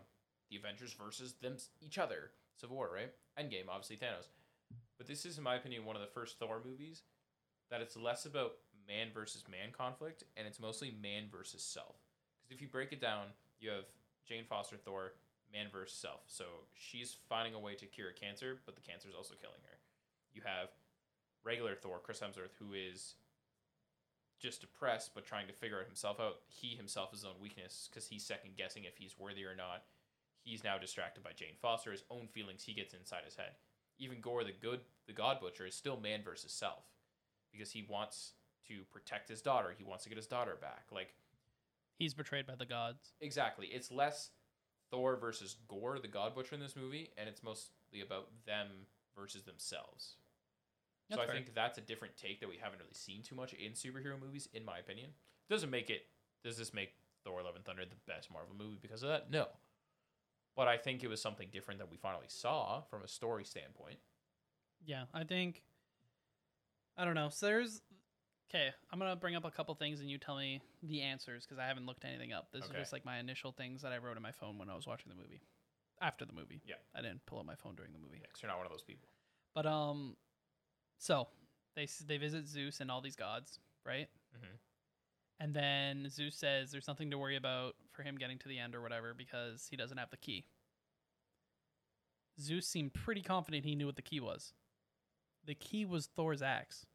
The 0.48 0.58
Avengers 0.58 0.92
versus 0.92 1.34
them 1.42 1.56
each 1.80 1.98
other. 1.98 2.30
Civil 2.54 2.76
War, 2.76 2.88
right? 2.94 3.10
Endgame, 3.36 3.68
obviously 3.68 3.96
Thanos. 3.96 4.28
But 4.96 5.08
this 5.08 5.26
is, 5.26 5.36
in 5.36 5.42
my 5.42 5.56
opinion, 5.56 5.84
one 5.84 5.96
of 5.96 6.02
the 6.02 6.14
first 6.14 6.38
Thor 6.38 6.62
movies 6.64 7.02
that 7.68 7.80
it's 7.80 7.96
less 7.96 8.26
about 8.26 8.52
man 8.86 9.08
versus 9.12 9.42
man 9.50 9.72
conflict 9.76 10.22
and 10.36 10.46
it's 10.46 10.60
mostly 10.60 10.94
man 11.02 11.24
versus 11.32 11.64
self. 11.64 11.96
Because 12.44 12.54
if 12.54 12.62
you 12.62 12.68
break 12.68 12.92
it 12.92 13.00
down, 13.00 13.24
you 13.58 13.70
have 13.70 13.86
Jane 14.24 14.44
Foster 14.48 14.76
Thor, 14.76 15.14
man 15.52 15.66
versus 15.72 15.96
self. 15.96 16.20
So 16.26 16.44
she's 16.74 17.16
finding 17.28 17.54
a 17.54 17.58
way 17.58 17.74
to 17.74 17.86
cure 17.86 18.12
cancer, 18.12 18.58
but 18.66 18.74
the 18.74 18.82
cancer 18.82 19.08
is 19.08 19.14
also 19.14 19.34
killing 19.40 19.60
her. 19.64 19.78
You 20.32 20.42
have 20.44 20.68
regular 21.44 21.74
Thor, 21.74 22.00
Chris 22.02 22.20
Hemsworth, 22.20 22.54
who 22.58 22.74
is 22.74 23.14
just 24.38 24.60
depressed 24.62 25.10
but 25.14 25.26
trying 25.26 25.46
to 25.46 25.52
figure 25.52 25.84
himself 25.84 26.18
out. 26.20 26.36
He 26.48 26.74
himself 26.74 27.10
his 27.10 27.24
own 27.24 27.34
weakness 27.40 27.88
because 27.90 28.08
he's 28.08 28.24
second 28.24 28.56
guessing 28.56 28.84
if 28.84 28.96
he's 28.96 29.18
worthy 29.18 29.44
or 29.44 29.54
not. 29.54 29.82
He's 30.42 30.64
now 30.64 30.78
distracted 30.78 31.22
by 31.22 31.32
Jane 31.32 31.56
Foster, 31.60 31.92
his 31.92 32.04
own 32.10 32.26
feelings 32.26 32.64
he 32.64 32.72
gets 32.72 32.94
inside 32.94 33.24
his 33.24 33.36
head. 33.36 33.52
Even 33.98 34.20
Gorr 34.20 34.44
the 34.44 34.52
good 34.52 34.80
the 35.06 35.12
God 35.12 35.40
Butcher 35.40 35.66
is 35.66 35.74
still 35.74 36.00
man 36.00 36.22
versus 36.24 36.52
self 36.52 36.84
because 37.52 37.72
he 37.72 37.86
wants 37.88 38.32
to 38.68 38.82
protect 38.90 39.28
his 39.28 39.42
daughter. 39.42 39.74
He 39.76 39.84
wants 39.84 40.04
to 40.04 40.08
get 40.08 40.16
his 40.16 40.26
daughter 40.26 40.56
back. 40.60 40.84
Like 40.90 41.14
He's 41.98 42.14
betrayed 42.14 42.46
by 42.46 42.54
the 42.54 42.64
gods. 42.64 43.12
exactly, 43.20 43.66
it's 43.66 43.92
less 43.92 44.30
Thor 44.90 45.16
versus 45.16 45.56
Gorr 45.68 45.98
the 45.98 46.08
God 46.08 46.34
Butcher 46.34 46.54
in 46.54 46.60
this 46.60 46.76
movie, 46.76 47.10
and 47.16 47.28
it's 47.28 47.42
mostly 47.42 48.00
about 48.02 48.28
them 48.46 48.66
versus 49.16 49.42
themselves. 49.42 50.16
so 51.12 51.20
I 51.20 51.26
fair. 51.26 51.34
think 51.34 51.54
that's 51.54 51.78
a 51.78 51.82
different 51.82 52.16
take 52.16 52.40
that 52.40 52.48
we 52.48 52.56
haven't 52.56 52.78
really 52.78 52.94
seen 52.94 53.22
too 53.22 53.34
much 53.34 53.52
in 53.52 53.72
superhero 53.72 54.20
movies, 54.20 54.48
in 54.52 54.64
my 54.64 54.78
opinion. 54.78 55.10
Doesn't 55.48 55.70
make 55.70 55.90
it. 55.90 56.06
Does 56.44 56.56
this 56.56 56.72
make 56.72 56.94
Thor: 57.24 57.42
Love 57.42 57.56
and 57.56 57.64
Thunder 57.64 57.84
the 57.84 58.12
best 58.12 58.30
Marvel 58.32 58.54
movie 58.56 58.78
because 58.80 59.02
of 59.02 59.08
that? 59.10 59.30
No. 59.30 59.48
But 60.56 60.68
I 60.68 60.76
think 60.76 61.02
it 61.02 61.08
was 61.08 61.22
something 61.22 61.48
different 61.52 61.78
that 61.78 61.90
we 61.90 61.96
finally 61.96 62.26
saw 62.28 62.82
from 62.82 63.02
a 63.02 63.08
story 63.08 63.44
standpoint. 63.44 63.98
Yeah, 64.84 65.04
I 65.14 65.24
think 65.24 65.62
I 66.96 67.04
don't 67.04 67.14
know. 67.14 67.28
So 67.30 67.46
there's 67.46 67.82
okay. 68.50 68.70
I'm 68.90 68.98
gonna 68.98 69.16
bring 69.16 69.36
up 69.36 69.44
a 69.44 69.50
couple 69.50 69.74
things 69.74 70.00
and 70.00 70.10
you 70.10 70.18
tell 70.18 70.36
me 70.36 70.60
the 70.82 71.00
answers 71.02 71.44
because 71.44 71.58
I 71.58 71.66
haven't 71.66 71.86
looked 71.86 72.04
anything 72.04 72.32
up. 72.32 72.52
This 72.52 72.64
Okay. 72.64 72.72
is 72.74 72.78
just 72.80 72.92
like 72.92 73.04
my 73.04 73.18
initial 73.18 73.52
things 73.52 73.82
that 73.82 73.92
I 73.92 73.98
wrote 73.98 74.16
in 74.16 74.22
my 74.22 74.32
phone 74.32 74.58
when 74.58 74.68
I 74.68 74.74
was 74.74 74.86
watching 74.86 75.08
the 75.08 75.14
movie. 75.16 75.40
After 76.00 76.24
the 76.24 76.32
movie, 76.32 76.60
Yeah. 76.64 76.76
I 76.94 77.02
didn't 77.02 77.24
pull 77.26 77.38
up 77.38 77.46
my 77.46 77.54
phone 77.56 77.74
during 77.76 77.92
the 77.92 77.98
movie. 77.98 78.18
Yeah, 78.20 78.26
'cause 78.28 78.42
you're 78.42 78.48
not 78.50 78.56
one 78.56 78.66
of 78.66 78.72
those 78.72 78.82
people. 78.84 79.08
But 79.54 79.66
um, 79.66 80.16
so 80.98 81.28
they 81.74 81.82
s- 81.84 81.98
they 81.98 82.16
visit 82.16 82.46
Zeus 82.46 82.80
and 82.80 82.90
all 82.90 83.00
these 83.00 83.16
gods, 83.16 83.60
right? 83.84 84.08
Mhm. 84.34 84.58
And 85.40 85.54
then 85.54 86.08
Zeus 86.10 86.36
says 86.36 86.70
there's 86.70 86.88
nothing 86.88 87.10
to 87.10 87.18
worry 87.18 87.36
about 87.36 87.76
for 87.92 88.02
him 88.02 88.16
getting 88.18 88.38
to 88.40 88.48
the 88.48 88.58
end 88.58 88.74
or 88.74 88.80
whatever 88.82 89.14
because 89.14 89.68
he 89.68 89.76
doesn't 89.76 89.96
have 89.98 90.10
the 90.10 90.16
key. 90.16 90.46
Zeus 92.38 92.66
seemed 92.66 92.94
pretty 92.94 93.22
confident 93.22 93.64
he 93.64 93.74
knew 93.74 93.86
what 93.86 93.96
the 93.96 94.02
key 94.02 94.20
was. 94.20 94.54
The 95.44 95.54
key 95.54 95.84
was 95.84 96.06
Thor's 96.06 96.42
axe. 96.42 96.86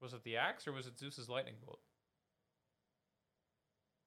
Was 0.00 0.12
it 0.14 0.22
the 0.24 0.36
axe 0.36 0.66
or 0.66 0.72
was 0.72 0.86
it 0.86 0.98
Zeus's 0.98 1.28
lightning 1.28 1.54
bolt? 1.64 1.80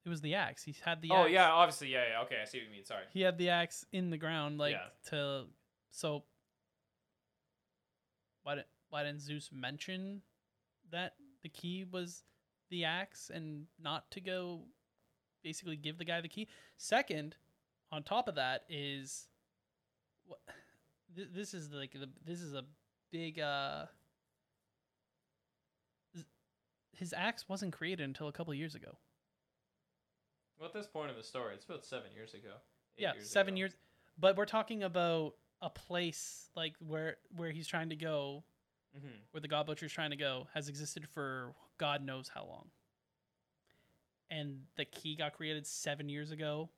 It 0.06 0.10
was 0.10 0.22
the 0.22 0.36
axe. 0.36 0.64
He 0.64 0.76
had 0.84 1.02
the 1.02 1.10
oh 1.12 1.24
axe. 1.24 1.32
yeah, 1.32 1.50
obviously, 1.52 1.88
yeah, 1.90 2.04
yeah. 2.12 2.22
Okay, 2.24 2.36
I 2.42 2.46
see 2.46 2.58
what 2.58 2.66
you 2.66 2.72
mean. 2.72 2.84
Sorry. 2.86 3.04
He 3.14 3.22
had 3.22 3.38
the 3.38 3.50
axe 3.50 3.86
in 3.94 4.10
the 4.10 4.18
ground, 4.18 4.58
like 4.58 4.74
Yeah. 4.74 4.88
to 5.12 5.46
so. 5.92 6.24
Why 8.44 8.56
did 8.56 8.66
why 8.90 9.04
didn't 9.04 9.22
Zeus 9.22 9.50
mention 9.54 10.22
that 10.92 11.14
the 11.42 11.50
key 11.50 11.86
was 11.90 12.24
the 12.70 12.84
axe 12.86 13.32
and 13.34 13.68
not 13.82 14.12
to 14.12 14.20
go 14.20 14.66
basically 15.44 15.78
give 15.78 15.98
the 15.98 16.06
guy 16.06 16.20
the 16.20 16.28
key? 16.28 16.50
Second, 16.78 17.36
on 17.92 18.04
top 18.04 18.28
of 18.28 18.36
that 18.36 18.64
is 18.68 19.30
what 20.26 20.40
this 21.16 21.54
is 21.54 21.72
like 21.72 21.94
the 21.94 22.10
this 22.26 22.42
is 22.42 22.54
a 22.54 22.66
big 23.10 23.40
uh 23.40 23.86
his 26.96 27.14
axe 27.16 27.48
wasn't 27.50 27.74
created 27.74 28.04
until 28.04 28.28
a 28.28 28.32
couple 28.32 28.52
of 28.54 28.58
years 28.60 28.76
ago. 28.76 28.98
Well, 30.60 30.68
at 30.68 30.74
this 30.74 30.88
point 30.88 31.10
in 31.12 31.18
the 31.18 31.24
story, 31.24 31.56
it's 31.56 31.66
about 31.66 31.84
seven 31.86 32.12
years 32.16 32.34
ago. 32.34 32.54
yeah 32.98 33.14
years 33.14 33.30
seven 33.30 33.54
ago. 33.56 33.60
years 33.60 33.76
but 34.20 34.38
we're 34.38 34.46
talking 34.46 34.84
about 34.84 35.34
a 35.62 35.70
place 35.70 36.50
like 36.56 36.76
where 36.80 37.18
where 37.36 37.50
he's 37.52 37.68
trying 37.68 37.90
to 37.90 37.96
go 37.96 38.44
Mhm. 38.96 39.10
where 39.32 39.42
the 39.42 39.48
god 39.48 39.66
butcher's 39.66 39.92
trying 39.92 40.12
to 40.12 40.16
go 40.16 40.48
has 40.54 40.70
existed 40.70 41.08
for 41.10 41.56
god 41.80 42.04
knows 42.06 42.28
how 42.30 42.46
long 42.46 42.70
and 44.30 44.68
the 44.76 44.86
key 44.86 45.16
got 45.16 45.34
created 45.34 45.66
seven 45.66 46.08
years 46.10 46.30
ago 46.30 46.70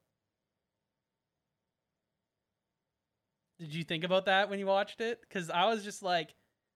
did 3.60 3.74
you 3.74 3.84
think 3.84 4.04
about 4.06 4.26
that 4.26 4.50
when 4.50 4.60
you 4.60 4.66
watched 4.66 5.02
it 5.02 5.20
because 5.22 5.50
i 5.50 5.66
was 5.66 5.84
just 5.84 6.02
like 6.02 6.34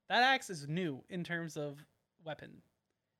that 0.09 0.23
axe 0.23 0.49
is 0.49 0.67
new 0.67 1.01
in 1.09 1.23
terms 1.23 1.55
of 1.55 1.85
weapon 2.25 2.61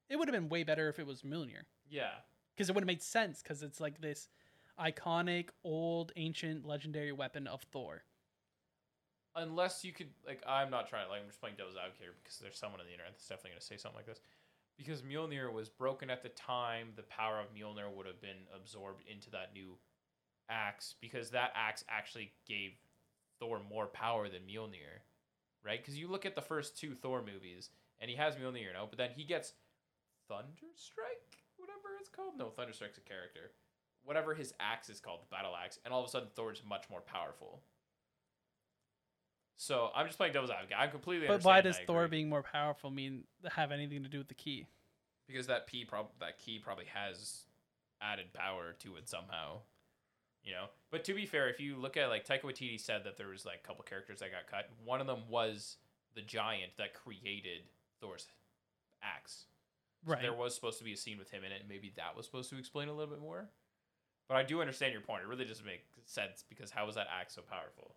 it 0.09 0.17
would 0.17 0.27
have 0.27 0.33
been 0.33 0.49
way 0.49 0.63
better 0.63 0.89
if 0.89 0.99
it 0.99 1.05
was 1.07 1.21
Mjolnir 1.21 1.63
Yeah. 1.89 2.11
because 2.55 2.69
it 2.69 2.75
would 2.75 2.83
have 2.83 2.87
made 2.87 3.01
sense 3.01 3.41
because 3.41 3.63
it's 3.63 3.79
like 3.79 4.01
this 4.01 4.27
iconic 4.79 5.49
old 5.63 6.11
ancient 6.15 6.65
legendary 6.65 7.11
weapon 7.11 7.47
of 7.47 7.61
thor 7.63 8.03
Unless 9.35 9.85
you 9.85 9.93
could, 9.93 10.09
like, 10.25 10.41
I'm 10.47 10.71
not 10.71 10.89
trying 10.89 11.05
to, 11.05 11.11
like, 11.11 11.21
I'm 11.21 11.27
just 11.27 11.39
playing 11.39 11.55
devil's 11.55 11.75
advocate 11.77 12.01
here 12.01 12.13
because 12.21 12.39
there's 12.39 12.57
someone 12.57 12.81
on 12.81 12.87
the 12.87 12.91
internet 12.91 13.13
that's 13.13 13.27
definitely 13.27 13.51
going 13.51 13.59
to 13.61 13.65
say 13.65 13.77
something 13.77 13.97
like 13.97 14.07
this. 14.07 14.19
Because 14.75 15.03
Mjolnir 15.03 15.53
was 15.53 15.69
broken 15.69 16.09
at 16.09 16.23
the 16.23 16.29
time, 16.29 16.89
the 16.95 17.03
power 17.03 17.39
of 17.39 17.53
Mjolnir 17.53 17.93
would 17.95 18.07
have 18.07 18.19
been 18.19 18.47
absorbed 18.53 19.03
into 19.07 19.29
that 19.29 19.53
new 19.53 19.77
axe 20.49 20.95
because 20.99 21.29
that 21.29 21.51
axe 21.55 21.83
actually 21.87 22.31
gave 22.47 22.71
Thor 23.39 23.61
more 23.69 23.85
power 23.85 24.29
than 24.29 24.41
Mjolnir, 24.41 25.05
right? 25.63 25.79
Because 25.79 25.97
you 25.97 26.07
look 26.07 26.25
at 26.25 26.35
the 26.35 26.41
first 26.41 26.77
two 26.77 26.95
Thor 26.95 27.21
movies 27.21 27.69
and 27.99 28.09
he 28.09 28.17
has 28.17 28.35
Mjolnir, 28.35 28.63
you 28.63 28.73
know, 28.73 28.87
but 28.89 28.97
then 28.97 29.11
he 29.15 29.23
gets 29.23 29.53
Thunderstrike, 30.29 31.39
whatever 31.57 31.95
it's 31.99 32.09
called. 32.09 32.37
No, 32.37 32.49
Thunderstrike's 32.49 32.97
a 32.97 33.01
character. 33.01 33.51
Whatever 34.03 34.33
his 34.33 34.53
axe 34.59 34.89
is 34.89 34.99
called, 34.99 35.21
the 35.21 35.35
battle 35.35 35.53
axe, 35.55 35.79
and 35.83 35.93
all 35.93 36.01
of 36.01 36.07
a 36.07 36.09
sudden 36.09 36.29
Thor's 36.35 36.61
much 36.67 36.85
more 36.89 37.01
powerful. 37.01 37.61
So 39.57 39.89
I'm 39.93 40.05
just 40.05 40.17
playing 40.17 40.31
devil's 40.33 40.51
advocate. 40.51 40.77
I'm 40.79 40.89
completely. 40.89 41.27
but 41.27 41.43
why 41.43 41.59
does 41.59 41.77
thor 41.85 42.07
being 42.07 42.29
more 42.29 42.43
powerful 42.43 42.89
mean 42.89 43.25
have 43.51 43.71
anything 43.73 44.03
to 44.03 44.09
do 44.09 44.17
with 44.17 44.29
the 44.29 44.33
key 44.33 44.67
Because 45.27 45.47
that 45.47 45.67
P 45.67 45.83
prob 45.83 46.07
that 46.21 46.39
key 46.39 46.59
probably 46.59 46.85
has 46.93 47.43
added 48.01 48.31
power 48.33 48.73
to 48.79 48.95
it 48.95 49.09
somehow. 49.09 49.57
You 50.43 50.53
know, 50.53 50.65
but 50.89 51.03
to 51.03 51.13
be 51.13 51.25
fair, 51.25 51.49
if 51.49 51.59
you 51.59 51.75
look 51.75 51.97
at 51.97 52.07
like 52.07 52.25
Taika 52.25 52.43
Waititi 52.43 52.79
said 52.79 53.03
that 53.03 53.17
there 53.17 53.27
was 53.27 53.45
like 53.45 53.59
a 53.61 53.67
couple 53.67 53.83
characters 53.83 54.19
that 54.19 54.31
got 54.31 54.49
cut. 54.49 54.69
One 54.85 55.01
of 55.01 55.07
them 55.07 55.23
was 55.27 55.75
the 56.15 56.21
giant 56.21 56.71
that 56.77 56.93
created 56.93 57.63
Thor's 57.99 58.27
axe. 59.03 59.45
So 60.07 60.15
there 60.21 60.33
was 60.33 60.55
supposed 60.55 60.77
to 60.79 60.83
be 60.83 60.93
a 60.93 60.97
scene 60.97 61.17
with 61.17 61.29
him 61.29 61.43
in 61.43 61.51
it. 61.51 61.61
and 61.61 61.69
Maybe 61.69 61.91
that 61.97 62.15
was 62.15 62.25
supposed 62.25 62.49
to 62.51 62.57
explain 62.57 62.87
a 62.87 62.93
little 62.93 63.11
bit 63.13 63.21
more. 63.21 63.49
But 64.27 64.37
I 64.37 64.43
do 64.43 64.61
understand 64.61 64.93
your 64.93 65.01
point. 65.01 65.23
It 65.23 65.27
really 65.27 65.45
doesn't 65.45 65.65
make 65.65 65.83
sense 66.05 66.43
because 66.47 66.71
how 66.71 66.85
was 66.85 66.95
that 66.95 67.07
axe 67.11 67.35
so 67.35 67.41
powerful? 67.41 67.95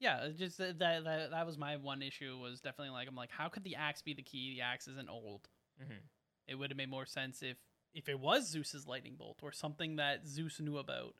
Yeah, 0.00 0.28
just 0.36 0.58
that, 0.58 0.78
that 0.78 1.04
that 1.04 1.30
that 1.30 1.46
was 1.46 1.56
my 1.56 1.76
one 1.76 2.02
issue 2.02 2.36
was 2.38 2.60
definitely 2.60 2.90
like 2.90 3.08
I'm 3.08 3.16
like 3.16 3.30
how 3.30 3.48
could 3.48 3.64
the 3.64 3.76
axe 3.76 4.02
be 4.02 4.14
the 4.14 4.22
key? 4.22 4.54
The 4.56 4.62
axe 4.62 4.88
isn't 4.88 5.08
old. 5.08 5.48
Mm-hmm. 5.82 6.00
It 6.48 6.54
would 6.54 6.70
have 6.70 6.76
made 6.76 6.90
more 6.90 7.06
sense 7.06 7.42
if 7.42 7.56
if 7.94 8.08
it 8.08 8.20
was 8.20 8.48
Zeus's 8.48 8.86
lightning 8.86 9.16
bolt 9.16 9.38
or 9.42 9.52
something 9.52 9.96
that 9.96 10.26
Zeus 10.26 10.60
knew 10.60 10.76
about. 10.78 11.14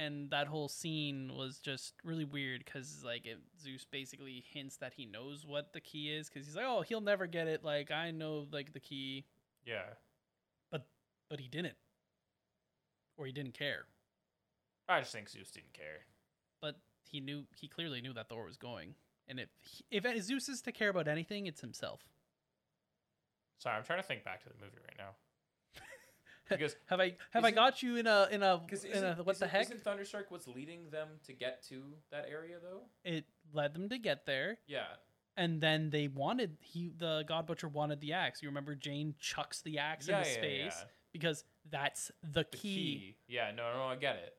And 0.00 0.30
that 0.30 0.46
whole 0.46 0.68
scene 0.70 1.30
was 1.36 1.58
just 1.58 1.92
really 2.02 2.24
weird 2.24 2.64
because 2.64 3.02
like 3.04 3.26
it, 3.26 3.38
Zeus 3.62 3.84
basically 3.84 4.42
hints 4.50 4.78
that 4.78 4.94
he 4.94 5.04
knows 5.04 5.44
what 5.46 5.74
the 5.74 5.80
key 5.80 6.08
is 6.08 6.30
because 6.30 6.46
he's 6.46 6.56
like, 6.56 6.64
oh, 6.66 6.80
he'll 6.80 7.02
never 7.02 7.26
get 7.26 7.46
it. 7.48 7.62
Like 7.62 7.90
I 7.90 8.10
know 8.10 8.46
like 8.50 8.72
the 8.72 8.80
key, 8.80 9.26
Yeah. 9.66 9.82
but 10.70 10.86
but 11.28 11.38
he 11.38 11.48
didn't, 11.48 11.76
or 13.18 13.26
he 13.26 13.32
didn't 13.32 13.52
care. 13.52 13.84
I 14.88 15.00
just 15.00 15.12
think 15.12 15.28
Zeus 15.28 15.50
didn't 15.50 15.74
care. 15.74 16.06
But 16.62 16.76
he 17.04 17.20
knew 17.20 17.44
he 17.54 17.68
clearly 17.68 18.00
knew 18.00 18.14
that 18.14 18.30
Thor 18.30 18.46
was 18.46 18.56
going. 18.56 18.94
And 19.28 19.38
if 19.38 19.50
if 19.90 20.22
Zeus 20.24 20.48
is 20.48 20.62
to 20.62 20.72
care 20.72 20.88
about 20.88 21.08
anything, 21.08 21.46
it's 21.46 21.60
himself. 21.60 22.00
Sorry, 23.58 23.76
I'm 23.76 23.84
trying 23.84 23.98
to 24.00 24.06
think 24.08 24.24
back 24.24 24.42
to 24.44 24.48
the 24.48 24.54
movie 24.54 24.78
right 24.82 24.96
now. 24.96 25.10
Because 26.50 26.76
Have 26.86 27.00
I 27.00 27.16
have 27.30 27.44
I 27.44 27.50
got 27.52 27.82
you 27.82 27.96
in 27.96 28.06
a 28.06 28.28
in 28.30 28.42
a, 28.42 28.60
in 28.92 29.04
a 29.04 29.14
what 29.22 29.38
the 29.38 29.46
heck? 29.46 29.62
Isn't 29.66 29.82
Thunderstruck 29.82 30.30
what's 30.30 30.46
leading 30.46 30.90
them 30.90 31.08
to 31.24 31.32
get 31.32 31.62
to 31.68 31.82
that 32.10 32.26
area 32.30 32.56
though? 32.62 32.82
It 33.04 33.24
led 33.54 33.72
them 33.74 33.88
to 33.88 33.98
get 33.98 34.26
there. 34.26 34.58
Yeah. 34.66 34.84
and 35.36 35.60
then 35.60 35.90
they 35.90 36.08
wanted 36.08 36.56
he 36.60 36.90
the 36.98 37.24
god 37.26 37.46
butcher 37.46 37.68
wanted 37.68 38.00
the 38.00 38.12
axe 38.12 38.42
you 38.42 38.48
remember 38.48 38.74
jane 38.74 39.14
chucks 39.20 39.62
the 39.62 39.78
axe 39.78 40.08
yeah, 40.08 40.18
into 40.18 40.28
yeah, 40.30 40.34
space 40.36 40.76
yeah. 40.80 40.84
because 41.12 41.44
that's 41.70 42.10
the 42.22 42.40
The 42.40 42.44
key. 42.44 42.74
key. 42.74 43.16
Yeah, 43.28 43.52
no, 43.56 43.72
no, 43.74 43.84
I 43.84 43.94
get 43.96 44.16
it. 44.16 44.34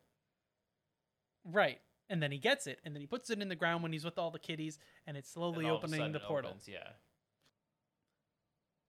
right 1.45 1.79
and 2.09 2.21
then 2.21 2.31
he 2.31 2.37
gets 2.37 2.67
it 2.67 2.79
and 2.83 2.93
then 2.93 2.99
he 3.01 3.07
puts 3.07 3.29
it 3.29 3.41
in 3.41 3.47
the 3.47 3.55
ground 3.55 3.83
when 3.83 3.93
he's 3.93 4.03
with 4.03 4.17
all 4.19 4.31
the 4.31 4.39
kitties 4.39 4.77
and 5.07 5.15
it's 5.15 5.29
slowly 5.31 5.65
all 5.65 5.77
of 5.77 5.83
a 5.83 5.87
opening 5.87 6.11
the 6.11 6.19
portal 6.19 6.49
opens, 6.51 6.67
yeah. 6.67 6.89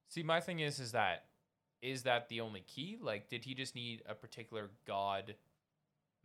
See, 0.09 0.23
my 0.23 0.41
thing 0.41 0.59
is, 0.59 0.79
is 0.79 0.93
that 0.93 1.25
is 1.83 2.05
that 2.05 2.29
the 2.29 2.41
only 2.41 2.61
key? 2.61 2.99
Like, 3.01 3.29
did 3.29 3.45
he 3.45 3.55
just 3.55 3.75
need 3.75 4.03
a 4.09 4.15
particular 4.15 4.71
god 4.87 5.35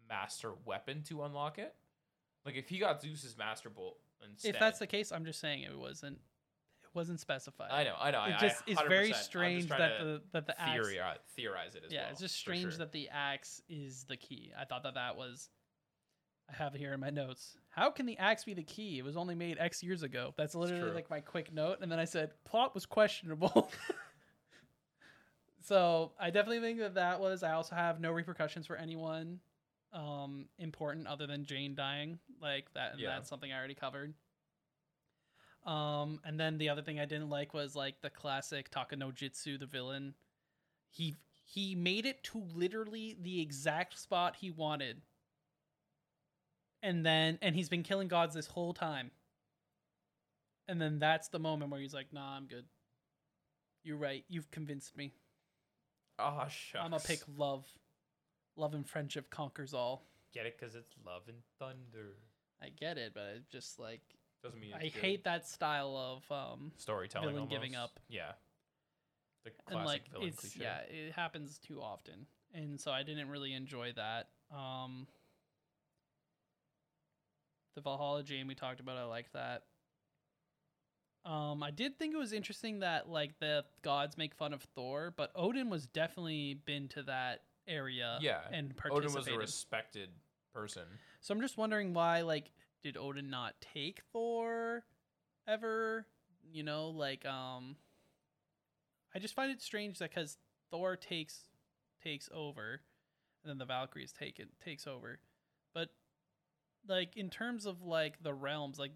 master 0.07 0.53
weapon 0.65 1.03
to 1.03 1.23
unlock 1.23 1.57
it? 1.59 1.75
Like, 2.45 2.55
if 2.55 2.69
he 2.69 2.77
got 2.77 3.01
Zeus's 3.01 3.37
master 3.37 3.69
bolt 3.69 3.97
instead, 4.25 4.55
if 4.55 4.59
that's 4.59 4.79
the 4.79 4.87
case 4.87 5.11
i'm 5.11 5.25
just 5.25 5.39
saying 5.39 5.63
it 5.63 5.77
wasn't 5.77 6.17
it 6.83 6.89
wasn't 6.93 7.19
specified 7.19 7.69
I 7.71 7.83
know, 7.83 7.95
I 7.99 8.11
know. 8.11 8.23
it 8.25 8.39
just 8.39 8.63
I, 8.67 8.71
it's 8.71 8.81
very 8.83 9.13
strange 9.13 9.69
that 9.69 9.99
the 9.99 10.21
that 10.33 10.47
the 10.47 10.59
axe 10.59 10.87
theorize, 10.87 11.17
theorize 11.35 11.75
it 11.75 11.83
as 11.85 11.91
yeah 11.91 12.03
well. 12.03 12.11
it's 12.11 12.21
just 12.21 12.35
strange 12.35 12.61
sure. 12.63 12.77
that 12.79 12.91
the 12.91 13.09
axe 13.09 13.61
is 13.69 14.05
the 14.05 14.17
key 14.17 14.51
i 14.59 14.65
thought 14.65 14.83
that 14.83 14.95
that 14.95 15.15
was 15.15 15.49
i 16.51 16.55
have 16.55 16.75
it 16.75 16.79
here 16.79 16.93
in 16.93 16.99
my 16.99 17.09
notes 17.09 17.57
how 17.69 17.89
can 17.91 18.05
the 18.05 18.17
axe 18.17 18.43
be 18.43 18.53
the 18.53 18.63
key 18.63 18.99
it 18.99 19.05
was 19.05 19.17
only 19.17 19.35
made 19.35 19.57
x 19.59 19.83
years 19.83 20.03
ago 20.03 20.33
that's 20.37 20.55
literally 20.55 20.91
like 20.91 21.09
my 21.09 21.19
quick 21.19 21.53
note 21.53 21.79
and 21.81 21.91
then 21.91 21.99
i 21.99 22.05
said 22.05 22.31
plot 22.45 22.73
was 22.73 22.85
questionable 22.85 23.69
so 25.67 26.13
i 26.19 26.29
definitely 26.29 26.61
think 26.61 26.79
that 26.79 26.95
that 26.95 27.19
was 27.19 27.43
i 27.43 27.51
also 27.51 27.75
have 27.75 27.99
no 27.99 28.11
repercussions 28.11 28.65
for 28.65 28.75
anyone 28.77 29.39
um 29.93 30.47
important 30.59 31.07
other 31.07 31.27
than 31.27 31.45
jane 31.45 31.75
dying. 31.75 32.19
Like 32.41 32.71
that 32.73 32.93
and 32.93 33.01
Yeah. 33.01 33.07
that's 33.09 33.29
something 33.29 33.51
i 33.51 33.57
already 33.57 33.73
covered. 33.73 34.13
Um 35.65 36.19
and 36.23 36.39
then 36.39 36.57
the 36.57 36.69
other 36.69 36.81
thing 36.81 36.99
i 36.99 37.05
didn't 37.05 37.29
like 37.29 37.53
was 37.53 37.75
like 37.75 38.01
the 38.01 38.09
classic 38.09 38.69
talk 38.69 38.95
no 38.97 39.11
jutsu 39.11 39.59
the 39.59 39.65
villain. 39.65 40.13
He 40.89 41.15
he 41.43 41.75
made 41.75 42.05
it 42.05 42.23
to 42.25 42.43
literally 42.53 43.17
the 43.21 43.41
exact 43.41 43.97
spot 43.99 44.35
he 44.39 44.51
wanted. 44.51 45.01
And 46.83 47.05
then 47.05 47.39
and 47.41 47.55
he's 47.55 47.69
been 47.69 47.83
killing 47.83 48.07
gods 48.07 48.35
this 48.35 48.47
whole 48.47 48.73
time. 48.73 49.11
And 50.67 50.81
then 50.81 50.99
that's 50.99 51.29
the 51.29 51.39
moment 51.39 51.71
where 51.71 51.79
he's 51.79 51.93
like 51.93 52.13
nah 52.13 52.35
i'm 52.35 52.47
good. 52.47 52.65
You're 53.83 53.97
right. 53.97 54.25
You've 54.27 54.51
convinced 54.51 54.97
me 54.97 55.13
oh 56.19 56.45
shucks. 56.49 56.83
i'm 56.83 56.91
gonna 56.91 57.01
pick 57.03 57.19
love 57.37 57.65
love 58.55 58.73
and 58.73 58.87
friendship 58.87 59.29
conquers 59.29 59.73
all 59.73 60.03
Get 60.33 60.45
it? 60.45 60.57
Because 60.59 60.75
it's 60.75 60.93
love 61.05 61.23
and 61.27 61.37
thunder. 61.57 62.15
i 62.61 62.69
get 62.69 62.97
it 62.97 63.11
but 63.13 63.23
it 63.37 63.43
just 63.49 63.79
like 63.79 64.01
Doesn't 64.43 64.59
mean 64.59 64.73
i 64.75 64.83
good. 64.83 64.91
hate 64.93 65.23
that 65.23 65.47
style 65.47 65.95
of 65.95 66.31
um 66.31 66.71
storytelling. 66.77 67.33
villain 67.33 67.47
giving 67.49 67.75
up. 67.75 67.99
Yeah. 68.09 68.31
The 69.45 69.51
classic 69.65 69.77
and 69.77 69.85
like 69.85 70.11
villain 70.11 70.27
it's 70.27 70.39
cliche. 70.41 70.59
yeah 70.61 70.79
it 70.89 71.13
happens 71.13 71.57
too 71.59 71.81
often 71.81 72.25
and 72.53 72.79
so 72.79 72.91
i 72.91 73.03
didn't 73.03 73.29
really 73.29 73.53
enjoy 73.53 73.93
that 73.95 74.27
um 74.55 75.07
the 77.75 77.81
valhalla 77.81 78.23
jane 78.23 78.47
we 78.47 78.55
talked 78.55 78.79
about 78.79 78.97
i 78.97 79.03
like 79.05 79.31
that 79.33 79.63
um 81.27 81.61
i 81.61 81.69
did 81.69 81.97
think 81.99 82.13
it 82.13 82.17
was 82.17 82.33
interesting 82.33 82.79
that 82.79 83.09
like 83.09 83.37
the 83.39 83.63
gods 83.83 84.17
make 84.17 84.33
fun 84.33 84.53
of 84.53 84.61
thor 84.75 85.13
but 85.15 85.31
odin 85.35 85.69
was 85.69 85.85
definitely 85.87 86.55
been 86.65 86.87
to 86.87 87.03
that 87.03 87.41
area 87.67 88.17
Yeah, 88.21 88.39
and 88.51 88.73
Odin 88.89 89.13
was 89.13 89.27
a 89.27 89.37
respected 89.37 90.09
person. 90.53 90.83
so 91.19 91.33
i'm 91.33 91.41
just 91.41 91.57
wondering 91.57 91.93
why 91.93 92.21
like 92.21 92.51
did 92.81 92.95
odin 92.97 93.29
not 93.29 93.55
take 93.73 94.01
thor 94.13 94.85
ever? 95.47 96.05
You 96.49 96.63
know 96.63 96.89
like 96.89 97.25
um 97.25 97.75
i 99.13 99.19
just 99.19 99.35
find 99.35 99.51
it 99.51 99.61
strange 99.61 99.99
that 99.99 100.11
because 100.13 100.37
thor 100.71 100.95
takes 100.95 101.41
takes 102.01 102.29
over 102.33 102.81
and 103.43 103.49
then 103.49 103.57
the 103.57 103.65
valkyries 103.65 104.11
take 104.13 104.39
it 104.39 104.49
takes 104.63 104.87
over. 104.87 105.19
But 105.73 105.89
like 106.87 107.15
in 107.17 107.29
terms 107.29 107.65
of 107.65 107.81
like 107.81 108.21
the 108.23 108.33
realms 108.33 108.79
like 108.79 108.91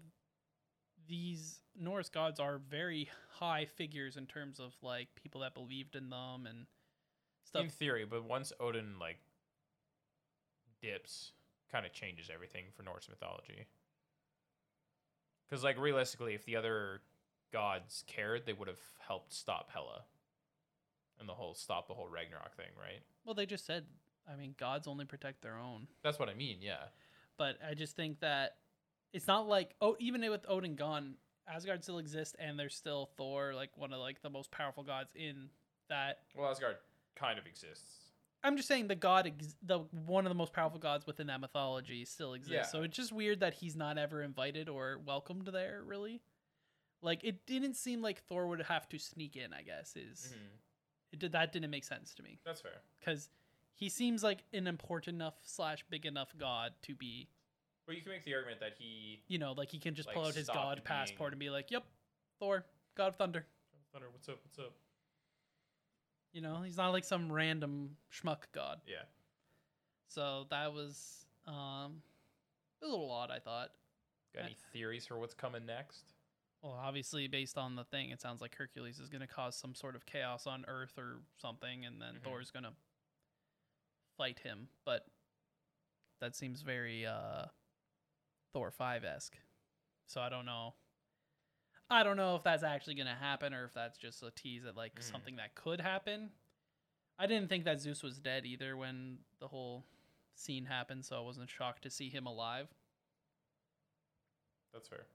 these 1.08 1.60
norse 1.78 2.08
gods 2.08 2.38
are 2.40 2.58
very 2.58 3.08
high 3.38 3.64
figures 3.64 4.16
in 4.16 4.26
terms 4.26 4.60
of 4.60 4.74
like 4.82 5.08
people 5.14 5.40
that 5.40 5.54
believed 5.54 5.96
in 5.96 6.10
them 6.10 6.46
and 6.48 6.66
stuff 7.44 7.62
In 7.62 7.68
theory, 7.70 8.04
but 8.08 8.24
once 8.24 8.52
Odin 8.60 8.98
like 9.00 9.18
dips, 10.80 11.32
kind 11.70 11.86
of 11.86 11.92
changes 11.92 12.30
everything 12.32 12.64
for 12.76 12.82
Norse 12.82 13.08
mythology. 13.08 13.66
Because 15.48 15.64
like 15.64 15.78
realistically, 15.78 16.34
if 16.34 16.44
the 16.44 16.56
other 16.56 17.00
gods 17.52 18.04
cared, 18.06 18.46
they 18.46 18.52
would 18.52 18.68
have 18.68 18.80
helped 19.06 19.32
stop 19.34 19.70
Hela, 19.72 20.02
and 21.20 21.28
the 21.28 21.34
whole 21.34 21.54
stop 21.54 21.88
the 21.88 21.94
whole 21.94 22.08
Ragnarok 22.08 22.56
thing, 22.56 22.70
right? 22.78 23.02
well 23.24 23.34
they 23.36 23.46
just 23.46 23.64
said 23.64 23.84
i 24.28 24.34
mean 24.34 24.52
gods 24.58 24.88
only 24.88 25.04
protect 25.04 25.42
their 25.42 25.56
own 25.56 25.86
That's 26.02 26.18
what 26.18 26.28
I 26.28 26.34
mean. 26.34 26.56
Yeah. 26.60 26.84
but 27.38 27.56
I 27.68 27.74
just 27.74 27.94
think 27.94 28.18
that 28.20 28.56
it's 29.12 29.26
not 29.26 29.48
like 29.48 29.74
oh 29.80 29.96
even 29.98 30.28
with 30.30 30.44
Odin 30.48 30.74
gone, 30.76 31.14
Asgard 31.48 31.82
still 31.82 31.98
exists 31.98 32.34
and 32.38 32.58
there's 32.58 32.74
still 32.74 33.10
Thor, 33.16 33.52
like 33.54 33.70
one 33.76 33.92
of 33.92 34.00
like 34.00 34.22
the 34.22 34.30
most 34.30 34.50
powerful 34.50 34.82
gods 34.82 35.10
in 35.14 35.48
that. 35.88 36.20
Well, 36.34 36.50
Asgard 36.50 36.76
kind 37.16 37.38
of 37.38 37.46
exists. 37.46 37.96
I'm 38.44 38.56
just 38.56 38.66
saying 38.66 38.88
the 38.88 38.96
god, 38.96 39.28
ex- 39.28 39.54
the 39.62 39.80
one 40.06 40.26
of 40.26 40.30
the 40.30 40.34
most 40.34 40.52
powerful 40.52 40.80
gods 40.80 41.06
within 41.06 41.28
that 41.28 41.40
mythology 41.40 42.04
still 42.04 42.34
exists. 42.34 42.72
So 42.72 42.82
it's 42.82 42.96
just 42.96 43.12
weird 43.12 43.40
that 43.40 43.54
he's 43.54 43.76
not 43.76 43.98
ever 43.98 44.22
invited 44.22 44.68
or 44.68 44.98
welcomed 45.06 45.46
there. 45.46 45.82
Really, 45.86 46.20
like 47.02 47.20
it 47.22 47.46
didn't 47.46 47.74
seem 47.74 48.02
like 48.02 48.22
Thor 48.24 48.46
would 48.48 48.62
have 48.62 48.88
to 48.88 48.98
sneak 48.98 49.36
in. 49.36 49.52
I 49.52 49.62
guess 49.62 49.94
is 49.96 50.34
Mhm. 50.34 50.58
it 51.12 51.18
did 51.20 51.32
that 51.32 51.52
didn't 51.52 51.70
make 51.70 51.84
sense 51.84 52.14
to 52.14 52.22
me 52.22 52.40
That's 52.44 52.60
fair. 52.60 52.80
because 52.98 53.28
he 53.74 53.88
seems 53.88 54.22
like 54.24 54.42
an 54.52 54.66
important 54.66 55.14
enough 55.16 55.34
slash 55.42 55.84
big 55.88 56.04
enough 56.06 56.32
god 56.36 56.72
to 56.82 56.94
be 56.96 57.28
But 57.86 57.96
you 57.96 58.02
can 58.02 58.12
make 58.12 58.24
the 58.24 58.34
argument 58.34 58.60
that 58.60 58.74
he 58.78 59.22
you 59.28 59.38
know, 59.38 59.52
like 59.52 59.70
he 59.70 59.78
can 59.78 59.94
just 59.94 60.06
Like, 60.06 60.14
pull 60.16 60.26
out 60.26 60.34
his 60.34 60.46
god 60.46 60.76
being- 60.76 60.84
passport 60.84 61.32
and 61.32 61.40
be 61.40 61.50
like, 61.50 61.70
"Yep, 61.70 61.84
Thor, 62.38 62.64
God 62.94 63.08
of 63.08 63.16
Thunder." 63.16 63.46
Thunder, 63.92 64.10
what's 64.10 64.28
up? 64.28 64.38
What's 64.44 64.58
up? 64.58 64.72
You 66.32 66.40
know, 66.40 66.62
he's 66.62 66.76
not 66.78 66.90
like 66.90 67.04
some 67.04 67.30
random 67.30 67.96
schmuck 68.10 68.44
god. 68.52 68.80
Yeah. 68.86 69.02
So 70.08 70.46
that 70.50 70.72
was 70.72 71.26
um 71.46 72.02
a 72.82 72.86
little 72.86 73.10
odd, 73.10 73.30
I 73.30 73.38
thought. 73.38 73.72
Got 74.34 74.44
any 74.44 74.56
theories 74.72 75.06
for 75.06 75.18
what's 75.18 75.34
coming 75.34 75.66
next? 75.66 76.14
Well, 76.62 76.72
obviously, 76.72 77.26
based 77.28 77.58
on 77.58 77.74
the 77.74 77.84
thing, 77.84 78.10
it 78.10 78.20
sounds 78.20 78.40
like 78.40 78.54
Hercules 78.54 78.98
is 79.00 79.08
going 79.10 79.20
to 79.20 79.26
cause 79.26 79.56
some 79.56 79.74
sort 79.74 79.94
of 79.96 80.06
chaos 80.06 80.46
on 80.46 80.64
Earth 80.68 80.96
or 80.96 81.18
something, 81.36 81.84
and 81.84 82.00
then 82.00 82.14
Mhm. 82.14 82.22
Thor's 82.22 82.50
going 82.52 82.62
to 82.62 82.72
fight 84.16 84.38
him. 84.38 84.68
But 84.84 85.06
that 86.20 86.34
seems 86.36 86.62
very 86.62 87.04
uh, 87.04 87.46
Thor 88.52 88.70
five 88.70 89.04
esque. 89.04 89.36
So 90.06 90.20
I 90.20 90.28
don't 90.28 90.46
know. 90.46 90.74
I 91.90 92.02
don't 92.02 92.16
know 92.16 92.36
if 92.36 92.42
that's 92.42 92.62
actually 92.62 92.94
going 92.94 93.06
to 93.06 93.14
happen 93.14 93.52
or 93.52 93.64
if 93.64 93.74
that's 93.74 93.98
just 93.98 94.22
a 94.22 94.30
tease 94.30 94.64
at 94.64 94.76
like 94.76 94.94
Mhm. 94.96 95.02
something 95.02 95.36
that 95.36 95.54
could 95.54 95.80
happen. 95.80 96.30
I 97.18 97.26
didn't 97.26 97.48
think 97.48 97.64
that 97.64 97.80
Zeus 97.80 98.02
was 98.02 98.18
dead 98.18 98.46
either 98.46 98.76
when 98.76 99.18
the 99.38 99.48
whole 99.48 99.84
scene 100.34 100.64
happened, 100.64 101.04
so 101.04 101.16
I 101.16 101.20
wasn't 101.20 101.50
shocked 101.50 101.82
to 101.82 101.90
see 101.90 102.08
him 102.08 102.26
alive. 102.26 102.68
That's 104.72 104.88
fair. 104.88 105.06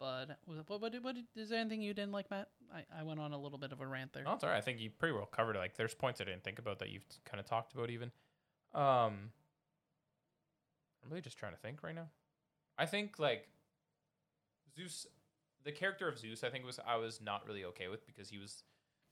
But 0.00 0.38
what, 0.44 0.68
what, 0.68 0.80
what, 0.80 0.94
what 1.02 1.16
is 1.36 1.50
there 1.50 1.60
anything 1.60 1.80
you 1.80 1.94
didn't 1.94 2.10
like, 2.12 2.28
Matt? 2.30 2.48
I, 2.74 2.84
I 2.98 3.02
went 3.04 3.20
on 3.20 3.32
a 3.32 3.38
little 3.38 3.58
bit 3.58 3.70
of 3.72 3.80
a 3.80 3.86
rant 3.86 4.12
there. 4.12 4.24
No, 4.24 4.32
it's 4.34 4.42
all 4.42 4.50
right. 4.50 4.58
I 4.58 4.60
think 4.60 4.80
you 4.80 4.90
pretty 4.90 5.14
well 5.14 5.26
covered 5.26 5.54
it. 5.54 5.60
Like, 5.60 5.76
there's 5.76 5.94
points 5.94 6.20
I 6.20 6.24
didn't 6.24 6.42
think 6.42 6.58
about 6.58 6.80
that 6.80 6.90
you've 6.90 7.04
kind 7.24 7.38
of 7.38 7.46
talked 7.46 7.72
about 7.74 7.90
even. 7.90 8.10
Um, 8.74 9.30
I'm 11.04 11.10
really 11.10 11.22
just 11.22 11.38
trying 11.38 11.52
to 11.52 11.58
think 11.58 11.82
right 11.82 11.94
now. 11.94 12.08
I 12.78 12.86
think 12.86 13.18
like 13.18 13.48
Zeus, 14.74 15.06
the 15.64 15.72
character 15.72 16.08
of 16.08 16.18
Zeus, 16.18 16.42
I 16.42 16.50
think 16.50 16.64
was 16.64 16.80
I 16.86 16.96
was 16.96 17.20
not 17.20 17.46
really 17.46 17.64
okay 17.66 17.88
with 17.88 18.06
because 18.06 18.28
he 18.28 18.38
was 18.38 18.62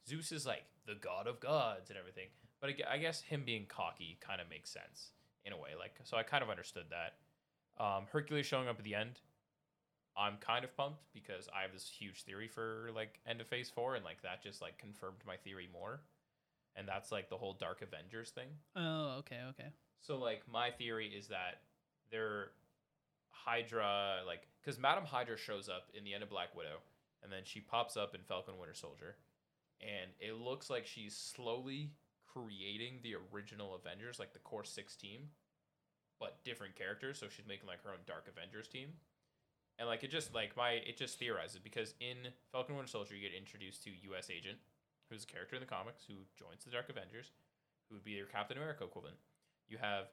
Zeus 0.08 0.32
is 0.32 0.46
like 0.46 0.64
the 0.86 0.94
god 0.94 1.26
of 1.26 1.40
gods 1.40 1.90
and 1.90 1.98
everything. 1.98 2.28
But 2.60 2.70
I 2.88 2.98
guess 2.98 3.20
him 3.20 3.42
being 3.44 3.66
cocky 3.66 4.18
kind 4.20 4.40
of 4.40 4.48
makes 4.48 4.70
sense 4.70 5.10
in 5.44 5.52
a 5.52 5.56
way. 5.56 5.70
Like, 5.76 5.96
so 6.04 6.16
I 6.16 6.22
kind 6.22 6.44
of 6.44 6.50
understood 6.50 6.84
that. 6.90 7.14
Um, 7.82 8.04
Hercules 8.12 8.46
showing 8.46 8.68
up 8.68 8.78
at 8.78 8.84
the 8.84 8.94
end, 8.94 9.18
I'm 10.16 10.36
kind 10.36 10.64
of 10.64 10.76
pumped 10.76 11.02
because 11.12 11.48
I 11.56 11.62
have 11.62 11.72
this 11.72 11.90
huge 11.90 12.22
theory 12.22 12.46
for 12.46 12.90
like 12.94 13.18
end 13.26 13.40
of 13.40 13.48
phase 13.48 13.70
four, 13.70 13.96
and 13.96 14.04
like 14.04 14.22
that 14.22 14.42
just 14.42 14.60
like 14.60 14.78
confirmed 14.78 15.18
my 15.26 15.36
theory 15.36 15.68
more. 15.72 16.02
And 16.76 16.86
that's 16.86 17.10
like 17.10 17.28
the 17.28 17.36
whole 17.36 17.54
Dark 17.54 17.82
Avengers 17.82 18.30
thing. 18.30 18.48
Oh, 18.76 19.16
okay, 19.18 19.40
okay. 19.50 19.70
So 20.00 20.18
like 20.18 20.42
my 20.50 20.70
theory 20.70 21.08
is 21.08 21.28
that 21.28 21.62
they're 22.12 22.50
Hydra, 23.30 24.20
like 24.26 24.46
because 24.62 24.78
Madam 24.78 25.04
Hydra 25.04 25.36
shows 25.36 25.68
up 25.68 25.88
in 25.94 26.04
the 26.04 26.14
end 26.14 26.22
of 26.22 26.30
Black 26.30 26.54
Widow, 26.54 26.78
and 27.22 27.32
then 27.32 27.42
she 27.44 27.58
pops 27.58 27.96
up 27.96 28.14
in 28.14 28.20
Falcon 28.22 28.58
Winter 28.58 28.74
Soldier, 28.74 29.16
and 29.80 30.12
it 30.20 30.38
looks 30.38 30.70
like 30.70 30.86
she's 30.86 31.16
slowly 31.16 31.90
creating 32.32 33.00
the 33.02 33.16
original 33.32 33.74
Avengers, 33.74 34.18
like 34.18 34.32
the 34.32 34.38
core 34.38 34.64
six 34.64 34.94
team, 34.94 35.22
but 36.20 36.38
different 36.44 36.76
characters. 36.76 37.18
So 37.18 37.26
she's 37.28 37.46
making 37.48 37.66
like 37.66 37.82
her 37.82 37.90
own 37.90 38.04
Dark 38.06 38.28
Avengers 38.30 38.68
team, 38.68 38.90
and 39.78 39.88
like 39.88 40.04
it 40.04 40.10
just 40.10 40.32
like 40.32 40.56
my 40.56 40.72
it 40.86 40.96
just 40.96 41.18
theorizes 41.18 41.58
because 41.58 41.94
in 41.98 42.30
Falcon 42.52 42.76
Winter 42.76 42.90
Soldier 42.90 43.16
you 43.16 43.22
get 43.22 43.36
introduced 43.36 43.82
to 43.84 43.90
U.S. 44.12 44.30
Agent, 44.30 44.58
who's 45.10 45.24
a 45.24 45.26
character 45.26 45.56
in 45.56 45.60
the 45.60 45.66
comics 45.66 46.04
who 46.06 46.14
joins 46.38 46.64
the 46.64 46.70
Dark 46.70 46.88
Avengers, 46.90 47.32
who 47.88 47.96
would 47.96 48.04
be 48.04 48.12
your 48.12 48.26
Captain 48.26 48.56
America 48.56 48.84
equivalent. 48.84 49.16
You 49.68 49.78
have 49.78 50.06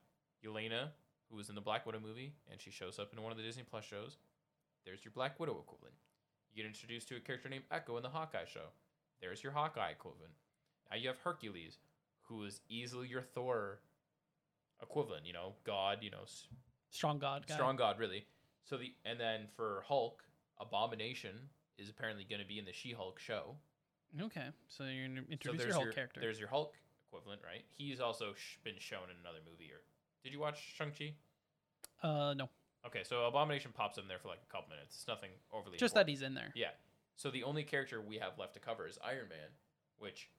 Yelena, 0.43 0.89
who 1.30 1.38
was 1.38 1.49
in 1.49 1.55
the 1.55 1.61
Black 1.61 1.86
Widow 1.86 1.99
movie, 1.99 2.34
and 2.51 2.59
she 2.59 2.71
shows 2.71 2.99
up 2.99 3.13
in 3.13 3.21
one 3.21 3.32
of 3.32 3.38
the 3.38 3.43
Disney 3.43 3.63
Plus 3.63 3.86
shows. 3.86 4.17
There's 4.86 5.03
your 5.03 5.11
Black 5.11 5.39
Widow 5.39 5.59
equivalent. 5.59 5.95
You 6.51 6.63
get 6.63 6.67
introduced 6.67 7.07
to 7.09 7.17
a 7.17 7.19
character 7.19 7.49
named 7.49 7.65
Echo 7.71 7.97
in 7.97 8.03
the 8.03 8.09
Hawkeye 8.09 8.45
show. 8.51 8.69
There's 9.21 9.43
your 9.43 9.51
Hawkeye 9.51 9.91
equivalent. 9.91 10.34
Now 10.89 10.97
you 10.97 11.07
have 11.07 11.19
Hercules, 11.19 11.77
who 12.23 12.43
is 12.45 12.61
easily 12.69 13.07
your 13.07 13.21
Thor 13.21 13.80
equivalent. 14.82 15.25
You 15.25 15.34
know, 15.34 15.53
God. 15.63 15.99
You 16.01 16.11
know, 16.11 16.25
Strong 16.89 17.19
God 17.19 17.45
guy. 17.47 17.53
strong 17.53 17.75
God, 17.75 17.99
really. 17.99 18.25
So 18.63 18.77
the 18.77 18.93
and 19.05 19.19
then 19.19 19.41
for 19.55 19.84
Hulk, 19.88 20.23
Abomination 20.59 21.36
is 21.77 21.89
apparently 21.89 22.25
going 22.30 22.41
to 22.41 22.47
be 22.47 22.59
in 22.59 22.65
the 22.65 22.73
She-Hulk 22.73 23.19
show. 23.19 23.55
Okay, 24.19 24.47
so 24.67 24.84
you're 24.86 25.07
So 25.07 25.21
introduce 25.30 25.61
there's 25.61 25.67
your 25.67 25.75
whole 25.75 25.84
your 25.84 25.93
character. 25.93 26.19
There's 26.19 26.39
your 26.39 26.49
Hulk 26.49 26.73
equivalent, 27.07 27.41
right? 27.45 27.63
He's 27.77 27.99
also 27.99 28.34
sh- 28.34 28.57
been 28.63 28.80
shown 28.80 29.09
in 29.09 29.17
another 29.21 29.39
movie. 29.49 29.71
Or 29.71 29.82
did 30.24 30.34
you 30.34 30.39
watch 30.39 30.74
Shang 30.76 30.91
Chi? 30.97 31.13
Uh, 32.01 32.34
no, 32.34 32.49
Okay, 32.86 33.03
so 33.03 33.26
Abomination 33.26 33.72
pops 33.74 33.97
in 33.97 34.07
there 34.07 34.20
for 34.20 34.30
like 34.30 34.39
a 34.41 34.51
couple 34.51 34.70
minutes. 34.70 34.95
It's 34.95 35.07
nothing 35.07 35.32
overly. 35.51 35.78
just 35.78 35.95
that 35.95 36.07
he's 36.07 36.22
in 36.22 36.34
there. 36.34 36.51
Yeah. 36.55 36.70
So 37.17 37.30
the 37.30 37.43
only 37.43 37.63
character 37.63 37.99
we 38.01 38.17
have 38.20 38.38
left 38.39 38.53
to 38.53 38.59
cover 38.61 38.88
is 38.88 38.97
Iron 39.03 39.28
Man, 39.28 39.51
which 39.97 40.30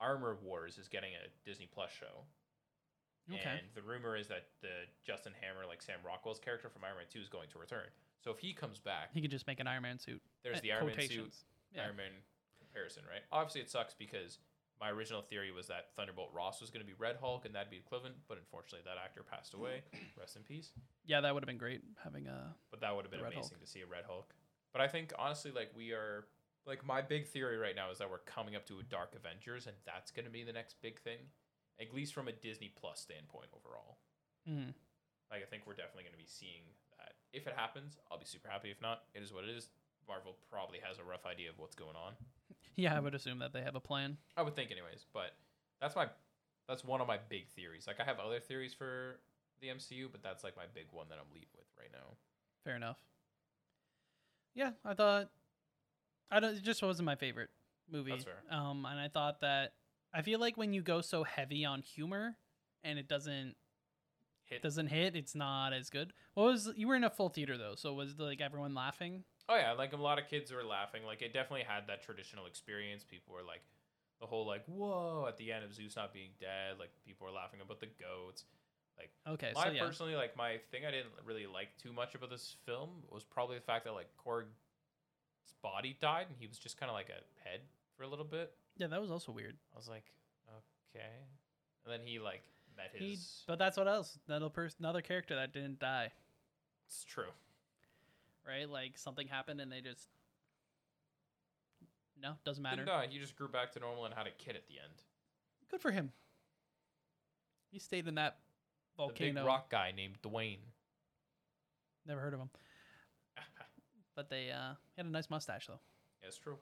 Armor 0.00 0.36
Wars 0.42 0.76
is 0.76 0.88
getting 0.88 1.12
a 1.14 1.28
Disney 1.48 1.68
Plus 1.72 1.90
show. 1.92 2.26
Okay. 3.32 3.40
And 3.46 3.60
the 3.74 3.82
rumor 3.82 4.16
is 4.16 4.26
that 4.28 4.48
the 4.60 4.84
Justin 5.06 5.32
Hammer, 5.40 5.64
like 5.66 5.80
Sam 5.82 6.00
Rockwell's 6.04 6.40
character 6.40 6.68
from 6.68 6.82
Iron 6.84 6.96
Man 6.96 7.06
2, 7.10 7.20
is 7.20 7.28
going 7.28 7.48
to 7.52 7.58
return. 7.58 7.86
So 8.22 8.30
if 8.32 8.38
he 8.38 8.52
comes 8.52 8.78
back, 8.80 9.10
He 9.14 9.22
could 9.22 9.30
just 9.30 9.46
make 9.46 9.60
an 9.60 9.66
Iron 9.68 9.82
Man 9.82 9.98
suit. 9.98 10.20
there's 10.42 10.56
Eh, 10.58 10.60
the 10.62 10.72
Iron 10.72 10.86
Man 10.86 11.00
suit. 11.08 11.32
Yeah. 11.72 11.84
Iron 11.84 11.96
Man 11.96 12.10
comparison, 12.58 13.04
right? 13.08 13.22
Obviously, 13.30 13.60
it 13.60 13.70
sucks 13.70 13.94
because 13.94 14.38
my 14.80 14.90
original 14.90 15.22
theory 15.22 15.52
was 15.52 15.68
that 15.68 15.94
Thunderbolt 15.96 16.30
Ross 16.34 16.60
was 16.60 16.70
going 16.70 16.80
to 16.80 16.86
be 16.86 16.94
Red 16.98 17.16
Hulk 17.20 17.44
and 17.46 17.54
that'd 17.54 17.70
be 17.70 17.76
equivalent, 17.76 18.16
but 18.28 18.38
unfortunately, 18.38 18.82
that 18.84 18.98
actor 19.02 19.22
passed 19.22 19.54
away. 19.54 19.82
Rest 20.18 20.36
in 20.36 20.42
peace. 20.42 20.72
Yeah, 21.06 21.20
that 21.20 21.32
would 21.32 21.42
have 21.42 21.48
been 21.48 21.58
great 21.58 21.82
having 22.02 22.26
a. 22.26 22.54
But 22.70 22.80
that 22.80 22.94
would 22.94 23.04
have 23.04 23.12
been 23.12 23.22
Red 23.22 23.32
amazing 23.32 23.56
Hulk. 23.58 23.64
to 23.64 23.70
see 23.70 23.80
a 23.82 23.86
Red 23.86 24.04
Hulk. 24.06 24.34
But 24.72 24.82
I 24.82 24.88
think 24.88 25.12
honestly, 25.18 25.52
like 25.54 25.70
we 25.76 25.92
are, 25.92 26.26
like 26.66 26.84
my 26.84 27.00
big 27.02 27.28
theory 27.28 27.56
right 27.56 27.76
now 27.76 27.90
is 27.90 27.98
that 27.98 28.10
we're 28.10 28.24
coming 28.26 28.56
up 28.56 28.66
to 28.66 28.80
a 28.80 28.82
Dark 28.82 29.14
Avengers, 29.14 29.66
and 29.66 29.76
that's 29.86 30.10
going 30.10 30.24
to 30.26 30.32
be 30.32 30.42
the 30.42 30.52
next 30.52 30.76
big 30.82 31.00
thing, 31.00 31.18
at 31.80 31.94
least 31.94 32.12
from 32.12 32.26
a 32.28 32.32
Disney 32.32 32.72
Plus 32.74 33.00
standpoint 33.00 33.46
overall. 33.54 33.98
Mm, 34.48 34.74
Like 35.30 35.42
I 35.42 35.46
think 35.46 35.64
we're 35.66 35.78
definitely 35.78 36.02
going 36.04 36.18
to 36.18 36.24
be 36.24 36.26
seeing 36.28 36.66
that. 36.98 37.14
If 37.32 37.46
it 37.46 37.54
happens, 37.56 37.96
I'll 38.10 38.18
be 38.18 38.26
super 38.26 38.48
happy. 38.48 38.70
If 38.70 38.82
not, 38.82 39.02
it 39.14 39.22
is 39.22 39.32
what 39.32 39.44
it 39.44 39.50
is. 39.50 39.68
Marvel 40.06 40.36
probably 40.50 40.78
has 40.84 40.98
a 40.98 41.04
rough 41.04 41.24
idea 41.24 41.48
of 41.48 41.58
what's 41.58 41.74
going 41.74 41.96
on. 41.96 42.12
Yeah, 42.76 42.96
I 42.96 43.00
would 43.00 43.14
assume 43.14 43.38
that 43.40 43.52
they 43.52 43.62
have 43.62 43.74
a 43.74 43.80
plan. 43.80 44.16
I 44.36 44.42
would 44.42 44.54
think, 44.54 44.70
anyways. 44.70 45.06
But 45.12 45.34
that's 45.80 45.96
my, 45.96 46.06
that's 46.68 46.84
one 46.84 47.00
of 47.00 47.06
my 47.06 47.18
big 47.28 47.48
theories. 47.48 47.86
Like 47.86 48.00
I 48.00 48.04
have 48.04 48.18
other 48.18 48.40
theories 48.40 48.74
for 48.74 49.20
the 49.60 49.68
MCU, 49.68 50.08
but 50.10 50.22
that's 50.22 50.44
like 50.44 50.56
my 50.56 50.64
big 50.74 50.86
one 50.90 51.06
that 51.08 51.18
I'm 51.18 51.32
leading 51.32 51.48
with 51.56 51.66
right 51.78 51.90
now. 51.92 52.16
Fair 52.64 52.76
enough. 52.76 52.98
Yeah, 54.54 54.70
I 54.84 54.94
thought. 54.94 55.30
I 56.30 56.40
don't. 56.40 56.56
It 56.56 56.62
just 56.62 56.82
wasn't 56.82 57.06
my 57.06 57.16
favorite 57.16 57.50
movie. 57.90 58.12
That's 58.12 58.24
fair. 58.24 58.42
Um, 58.50 58.86
and 58.88 58.98
I 58.98 59.08
thought 59.08 59.40
that 59.40 59.74
I 60.12 60.22
feel 60.22 60.40
like 60.40 60.56
when 60.56 60.72
you 60.72 60.82
go 60.82 61.00
so 61.00 61.24
heavy 61.24 61.64
on 61.64 61.82
humor, 61.82 62.36
and 62.82 62.98
it 62.98 63.08
doesn't 63.08 63.56
Hit 64.44 64.62
doesn't 64.62 64.88
hit, 64.88 65.16
it's 65.16 65.34
not 65.34 65.72
as 65.72 65.90
good. 65.90 66.12
What 66.34 66.44
was 66.44 66.70
you 66.76 66.88
were 66.88 66.94
in 66.94 67.04
a 67.04 67.10
full 67.10 67.30
theater 67.30 67.56
though? 67.56 67.74
So 67.76 67.94
was 67.94 68.18
like 68.18 68.40
everyone 68.40 68.74
laughing? 68.74 69.24
Oh 69.48 69.56
yeah, 69.56 69.72
like 69.72 69.92
a 69.92 69.96
lot 69.96 70.18
of 70.18 70.28
kids 70.28 70.52
were 70.52 70.64
laughing. 70.64 71.04
Like 71.04 71.22
it 71.22 71.32
definitely 71.32 71.66
had 71.66 71.86
that 71.88 72.02
traditional 72.02 72.46
experience. 72.46 73.04
People 73.04 73.34
were 73.34 73.42
like, 73.42 73.62
the 74.20 74.26
whole 74.26 74.46
like 74.46 74.64
whoa 74.66 75.26
at 75.28 75.36
the 75.36 75.52
end 75.52 75.64
of 75.64 75.74
Zeus 75.74 75.96
not 75.96 76.12
being 76.12 76.30
dead. 76.40 76.78
Like 76.78 76.90
people 77.06 77.26
were 77.26 77.32
laughing 77.32 77.60
about 77.60 77.80
the 77.80 77.88
goats. 78.00 78.44
Like 78.96 79.10
okay, 79.28 79.52
my 79.54 79.64
so 79.64 79.70
yeah, 79.70 79.84
personally 79.84 80.14
like 80.14 80.36
my 80.36 80.58
thing 80.70 80.86
I 80.86 80.90
didn't 80.90 81.10
really 81.24 81.46
like 81.46 81.76
too 81.82 81.92
much 81.92 82.14
about 82.14 82.30
this 82.30 82.56
film 82.64 82.90
was 83.10 83.24
probably 83.24 83.56
the 83.56 83.64
fact 83.64 83.84
that 83.84 83.92
like 83.92 84.08
Korg's 84.16 84.48
body 85.62 85.96
died 86.00 86.26
and 86.28 86.36
he 86.38 86.46
was 86.46 86.58
just 86.58 86.78
kind 86.78 86.88
of 86.90 86.94
like 86.94 87.08
a 87.08 87.48
head 87.48 87.60
for 87.96 88.04
a 88.04 88.08
little 88.08 88.24
bit. 88.24 88.52
yeah, 88.76 88.86
that 88.86 89.00
was 89.00 89.10
also 89.10 89.32
weird. 89.32 89.56
I 89.74 89.76
was 89.76 89.88
like, 89.88 90.04
okay, 90.94 91.06
and 91.84 91.92
then 91.92 92.00
he 92.04 92.18
like 92.18 92.42
met 92.76 92.90
his. 92.92 93.00
He, 93.00 93.18
but 93.46 93.58
that's 93.58 93.76
what 93.76 93.88
else. 93.88 94.18
Another 94.28 94.48
person, 94.48 94.76
another 94.80 95.02
character 95.02 95.34
that 95.34 95.52
didn't 95.52 95.80
die, 95.80 96.10
it's 96.86 97.04
true. 97.04 97.32
Right? 98.46 98.68
Like 98.68 98.98
something 98.98 99.26
happened 99.28 99.60
and 99.60 99.70
they 99.70 99.80
just 99.80 100.08
no 102.20 102.34
doesn't 102.44 102.62
matter. 102.62 102.84
Didn't 102.84 102.88
die. 102.88 103.06
He 103.10 103.18
just 103.18 103.36
grew 103.36 103.48
back 103.48 103.72
to 103.72 103.80
normal 103.80 104.04
and 104.04 104.14
had 104.14 104.26
a 104.26 104.30
kid 104.30 104.56
at 104.56 104.66
the 104.68 104.74
end. 104.74 105.02
Good 105.70 105.80
for 105.80 105.90
him. 105.90 106.12
He 107.70 107.78
stayed 107.78 108.06
in 108.06 108.14
that 108.16 108.38
The 108.96 109.02
volcano. 109.02 109.40
big 109.40 109.44
rock 109.44 109.70
guy 109.70 109.92
named 109.96 110.18
Dwayne. 110.22 110.58
Never 112.06 112.20
heard 112.20 112.34
of 112.34 112.40
him. 112.40 112.50
But 114.16 114.30
they 114.30 114.50
uh, 114.52 114.74
had 114.96 115.06
a 115.06 115.08
nice 115.08 115.28
mustache 115.28 115.66
though. 115.66 115.80
It's 116.22 116.38
true. 116.38 116.56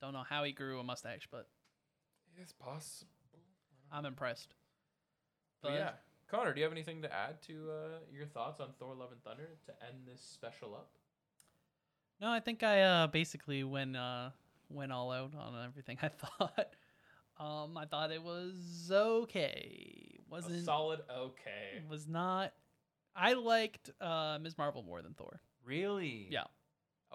Don't 0.00 0.12
know 0.12 0.22
how 0.28 0.44
he 0.44 0.52
grew 0.52 0.78
a 0.78 0.84
mustache, 0.84 1.26
but 1.30 1.48
It's 2.40 2.52
possible. 2.52 3.10
I'm 3.90 4.04
impressed. 4.04 4.54
But 5.62 5.70
But 5.70 5.74
yeah, 5.74 5.90
Connor, 6.30 6.52
do 6.52 6.60
you 6.60 6.64
have 6.64 6.72
anything 6.72 7.02
to 7.02 7.12
add 7.12 7.40
to 7.42 7.70
uh, 7.70 7.98
your 8.12 8.26
thoughts 8.26 8.60
on 8.60 8.70
Thor: 8.78 8.94
Love 8.94 9.12
and 9.12 9.22
Thunder 9.22 9.50
to 9.66 9.72
end 9.86 10.06
this 10.06 10.20
special 10.20 10.74
up? 10.74 10.90
no, 12.20 12.30
I 12.30 12.40
think 12.40 12.62
I 12.62 12.82
uh, 12.82 13.06
basically 13.06 13.62
went 13.64 13.96
uh, 13.96 14.30
went 14.68 14.92
all 14.92 15.12
out 15.12 15.32
on 15.38 15.64
everything 15.64 15.98
I 16.02 16.08
thought. 16.08 16.68
Um, 17.38 17.76
I 17.76 17.84
thought 17.84 18.12
it 18.12 18.22
was 18.22 18.90
okay. 18.90 20.18
Wasn't 20.30 20.64
solid 20.64 21.00
okay. 21.14 21.82
was 21.88 22.08
not. 22.08 22.52
I 23.14 23.34
liked 23.34 23.90
uh, 24.00 24.38
Ms. 24.40 24.58
Marvel 24.58 24.82
more 24.82 25.02
than 25.02 25.14
Thor. 25.14 25.40
Really? 25.64 26.28
Yeah. 26.30 26.44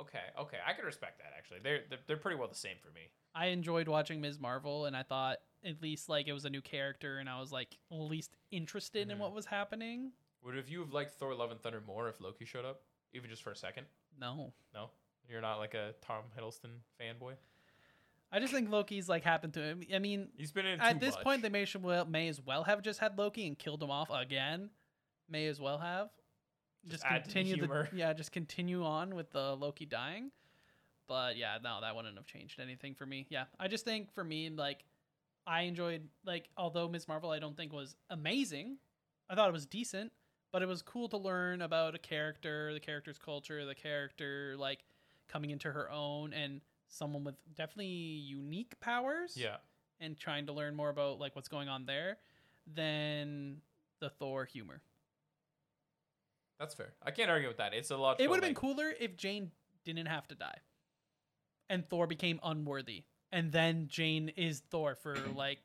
Okay. 0.02 0.20
Okay. 0.40 0.58
I 0.68 0.74
could 0.74 0.86
respect 0.86 1.20
that. 1.20 1.34
Actually, 1.38 1.60
they're 1.64 1.82
they're, 1.90 2.00
they're 2.08 2.18
pretty 2.18 2.38
well 2.38 2.48
the 2.48 2.56
same 2.56 2.76
for 2.82 2.92
me. 2.92 3.02
I 3.34 3.48
enjoyed 3.48 3.88
watching 3.88 4.20
Ms. 4.22 4.40
Marvel, 4.40 4.86
and 4.86 4.96
I 4.96 5.04
thought 5.04 5.38
at 5.64 5.82
least 5.82 6.10
like 6.10 6.28
it 6.28 6.34
was 6.34 6.46
a 6.46 6.50
new 6.50 6.62
character, 6.62 7.20
and 7.20 7.30
I 7.30 7.40
was 7.40 7.52
like 7.52 7.78
at 7.92 7.98
least 7.98 8.36
interested 8.52 9.10
in 9.10 9.18
Mhm. 9.18 9.22
what 9.22 9.34
was 9.34 9.46
happening. 9.46 10.12
Would 10.44 10.56
have 10.56 10.68
you 10.70 10.80
have 10.82 10.92
liked 10.92 11.12
Thor: 11.14 11.34
Love 11.36 11.52
and 11.52 11.62
Thunder 11.62 11.82
more 11.86 12.10
if 12.10 12.20
Loki 12.20 12.46
showed 12.46 12.66
up, 12.66 12.82
even 13.14 13.30
just 13.30 13.44
for 13.44 13.52
a 13.52 13.56
second? 13.56 13.86
No, 14.20 14.54
No, 14.74 14.90
you're 15.30 15.42
not 15.42 15.58
like 15.58 15.74
a 15.76 15.94
Tom 16.02 16.24
Hiddleston 16.38 16.80
fanboy. 17.00 17.36
I 18.34 18.40
just 18.40 18.54
think 18.54 18.70
Loki's 18.70 19.08
like 19.10 19.24
happened 19.24 19.54
to 19.56 19.62
him. 19.62 19.84
I 19.94 20.00
mean, 20.00 20.30
He's 20.38 20.52
been 20.54 20.66
in 20.66 20.80
at 20.80 21.00
this 21.02 21.16
much. 21.16 21.24
point, 21.24 21.42
they 21.42 21.50
may, 21.50 21.66
should 21.66 21.84
well, 21.84 22.06
may 22.06 22.28
as 22.30 22.40
well 22.42 22.64
have 22.64 22.82
just 22.82 23.00
had 23.00 23.18
Loki 23.18 23.46
and 23.46 23.58
killed 23.60 23.84
him 23.84 23.92
off 23.92 24.10
again. 24.10 24.70
May 25.30 25.48
as 25.48 25.60
well 25.60 25.78
have. 25.80 26.10
Just 26.88 27.04
Just, 27.04 27.04
to 27.04 27.14
the 27.14 27.20
continue 27.22 27.68
the, 27.68 27.88
yeah, 27.94 28.14
just 28.14 28.32
continue 28.32 28.84
on 28.84 29.16
with 29.16 29.32
the 29.32 29.56
Loki 29.56 29.86
dying. 29.86 30.32
But 31.08 31.38
yeah, 31.38 31.58
no, 31.64 31.80
that 31.82 31.96
wouldn't 31.96 32.16
have 32.16 32.26
changed 32.26 32.60
anything 32.60 32.96
for 32.96 33.06
me. 33.06 33.28
Yeah, 33.30 33.46
I 33.60 33.68
just 33.68 33.86
think 33.86 34.14
for 34.14 34.24
me, 34.24 34.50
like, 34.50 34.86
I 35.46 35.62
enjoyed 35.64 36.08
like 36.26 36.50
although 36.58 36.88
Ms. 36.88 37.08
Marvel 37.08 37.30
I 37.32 37.40
don't 37.40 37.58
think 37.58 37.74
was 37.74 37.96
amazing, 38.10 38.78
I 39.30 39.36
thought 39.36 39.50
it 39.50 39.54
was 39.54 39.66
decent, 39.66 40.12
but 40.52 40.62
it 40.62 40.68
was 40.68 40.82
cool 40.82 41.08
to 41.10 41.18
learn 41.18 41.62
about 41.62 41.96
a 41.96 42.00
character, 42.00 42.74
the 42.74 42.80
character's 42.80 43.18
culture, 43.18 43.66
the 43.66 43.76
character 43.76 44.56
like 44.58 44.84
coming 45.28 45.50
into 45.50 45.72
her 45.72 45.90
own 45.92 46.34
and 46.34 46.62
someone 46.88 47.24
with 47.24 47.36
definitely 47.56 47.86
unique 47.88 48.80
powers 48.80 49.36
Yeah. 49.38 49.58
and 50.00 50.18
trying 50.18 50.46
to 50.48 50.54
learn 50.54 50.76
more 50.76 50.90
about 50.90 51.20
like 51.20 51.36
what's 51.36 51.48
going 51.48 51.70
on 51.70 51.86
there 51.86 52.18
than 52.68 53.62
the 54.00 54.10
Thor 54.10 54.46
humor. 54.46 54.82
That's 56.62 56.76
fair. 56.76 56.94
I 57.02 57.10
can't 57.10 57.32
argue 57.32 57.48
with 57.48 57.58
that. 57.58 57.74
It's 57.74 57.90
a 57.90 57.98
lot. 57.98 58.22
It 58.22 58.30
would 58.30 58.36
have 58.36 58.44
been 58.44 58.54
cooler 58.54 58.94
if 59.00 59.18
Jane 59.18 59.50
didn't 59.84 60.06
have 60.06 60.28
to 60.28 60.36
die. 60.36 60.60
And 61.72 61.90
Thor 61.90 62.06
became 62.06 62.40
unworthy. 62.44 63.06
And 63.32 63.52
then 63.52 63.88
Jane 63.88 64.30
is 64.30 64.60
Thor 64.70 64.94
for 64.94 65.16
like 65.36 65.58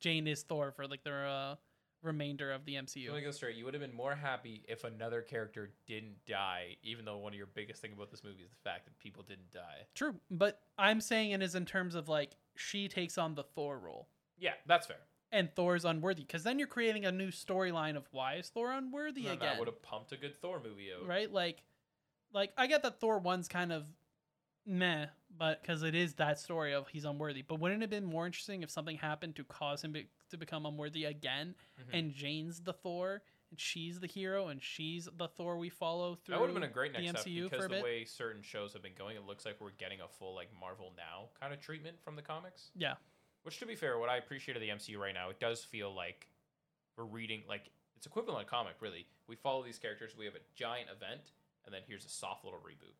Jane 0.00 0.26
is 0.26 0.42
Thor 0.42 0.70
for 0.70 0.86
like 0.86 1.02
the 1.02 1.14
uh, 1.14 1.54
remainder 2.02 2.52
of 2.52 2.66
the 2.66 2.74
MCU. 2.74 3.08
Let 3.08 3.16
me 3.16 3.22
go 3.22 3.30
straight. 3.30 3.56
You 3.56 3.64
would 3.64 3.72
have 3.72 3.80
been 3.80 3.96
more 3.96 4.14
happy 4.14 4.66
if 4.68 4.84
another 4.84 5.22
character 5.22 5.70
didn't 5.86 6.16
die, 6.26 6.76
even 6.82 7.06
though 7.06 7.16
one 7.16 7.32
of 7.32 7.38
your 7.38 7.48
biggest 7.54 7.80
thing 7.80 7.94
about 7.94 8.10
this 8.10 8.22
movie 8.22 8.42
is 8.42 8.50
the 8.50 8.68
fact 8.68 8.84
that 8.84 8.98
people 8.98 9.22
didn't 9.22 9.50
die. 9.50 9.86
True, 9.94 10.14
but 10.30 10.60
I'm 10.76 11.00
saying 11.00 11.30
it 11.30 11.42
is 11.42 11.54
in 11.54 11.64
terms 11.64 11.94
of 11.94 12.10
like 12.10 12.32
she 12.54 12.86
takes 12.86 13.16
on 13.16 13.34
the 13.34 13.44
Thor 13.44 13.78
role 13.78 14.08
Yeah, 14.38 14.52
that's 14.66 14.86
fair. 14.86 14.98
And 15.32 15.52
Thor's 15.54 15.84
unworthy 15.84 16.22
because 16.22 16.42
then 16.42 16.58
you're 16.58 16.68
creating 16.68 17.04
a 17.04 17.12
new 17.12 17.28
storyline 17.30 17.96
of 17.96 18.06
why 18.12 18.34
is 18.36 18.48
Thor 18.48 18.72
unworthy 18.72 19.26
again. 19.26 19.38
that 19.40 19.58
would 19.58 19.68
have 19.68 19.82
pumped 19.82 20.12
a 20.12 20.16
good 20.16 20.34
Thor 20.40 20.60
movie 20.62 20.88
out. 20.92 21.06
right? 21.06 21.30
Like, 21.32 21.62
like 22.32 22.52
I 22.56 22.66
get 22.66 22.82
that 22.82 23.00
Thor 23.00 23.18
one's 23.18 23.48
kind 23.48 23.72
of 23.72 23.86
meh, 24.66 25.06
but 25.36 25.62
because 25.62 25.82
it 25.82 25.94
is 25.94 26.14
that 26.14 26.38
story 26.38 26.74
of 26.74 26.88
he's 26.88 27.04
unworthy. 27.04 27.42
But 27.42 27.58
wouldn't 27.60 27.80
it 27.82 27.84
have 27.84 27.90
been 27.90 28.04
more 28.04 28.26
interesting 28.26 28.62
if 28.62 28.70
something 28.70 28.96
happened 28.96 29.36
to 29.36 29.44
cause 29.44 29.82
him 29.82 29.92
be- 29.92 30.08
to 30.30 30.36
become 30.36 30.66
unworthy 30.66 31.04
again, 31.04 31.54
Mhm. 31.80 31.98
and 31.98 32.12
Jane's 32.12 32.60
the 32.60 32.74
Thor, 32.74 33.22
and 33.50 33.58
she's 33.58 33.98
the 34.00 34.06
hero, 34.06 34.48
and 34.48 34.62
she's 34.62 35.08
the 35.16 35.26
Thor 35.28 35.56
we 35.56 35.70
follow 35.70 36.16
through? 36.16 36.34
That 36.34 36.40
would 36.40 36.48
have 36.50 36.54
been 36.54 36.64
a 36.64 36.68
great 36.68 36.92
next 36.92 37.08
step 37.08 37.16
MCU 37.26 37.44
because 37.44 37.58
for 37.60 37.64
a 37.64 37.68
the 37.68 37.74
bit. 37.76 37.82
way 37.84 38.04
certain 38.04 38.42
shows 38.42 38.74
have 38.74 38.82
been 38.82 38.94
going, 38.94 39.16
it 39.16 39.22
looks 39.24 39.46
like 39.46 39.58
we're 39.58 39.70
getting 39.70 40.02
a 40.02 40.08
full 40.08 40.34
like 40.34 40.50
Marvel 40.58 40.92
Now 40.98 41.30
kind 41.40 41.54
of 41.54 41.60
treatment 41.60 41.98
from 42.02 42.16
the 42.16 42.22
comics. 42.22 42.70
Yeah, 42.76 42.96
Which, 43.42 43.58
to 43.60 43.66
be 43.66 43.74
fair, 43.74 43.98
what 43.98 44.08
I 44.08 44.16
appreciate 44.16 44.56
of 44.56 44.60
the 44.62 44.68
MCU 44.68 44.98
right 44.98 45.14
now, 45.14 45.30
it 45.30 45.40
does 45.40 45.64
feel 45.64 45.94
like 45.94 46.28
we're 46.96 47.04
reading 47.04 47.42
like 47.48 47.70
it's 47.96 48.06
equivalent 48.06 48.46
to 48.46 48.50
comic. 48.50 48.74
Really, 48.80 49.06
we 49.26 49.36
follow 49.36 49.62
these 49.64 49.78
characters. 49.78 50.12
We 50.18 50.24
have 50.26 50.34
a 50.34 50.44
giant 50.54 50.88
event, 50.94 51.30
and 51.64 51.74
then 51.74 51.82
here's 51.86 52.04
a 52.04 52.08
soft 52.10 52.44
little 52.44 52.60
reboot. 52.60 52.94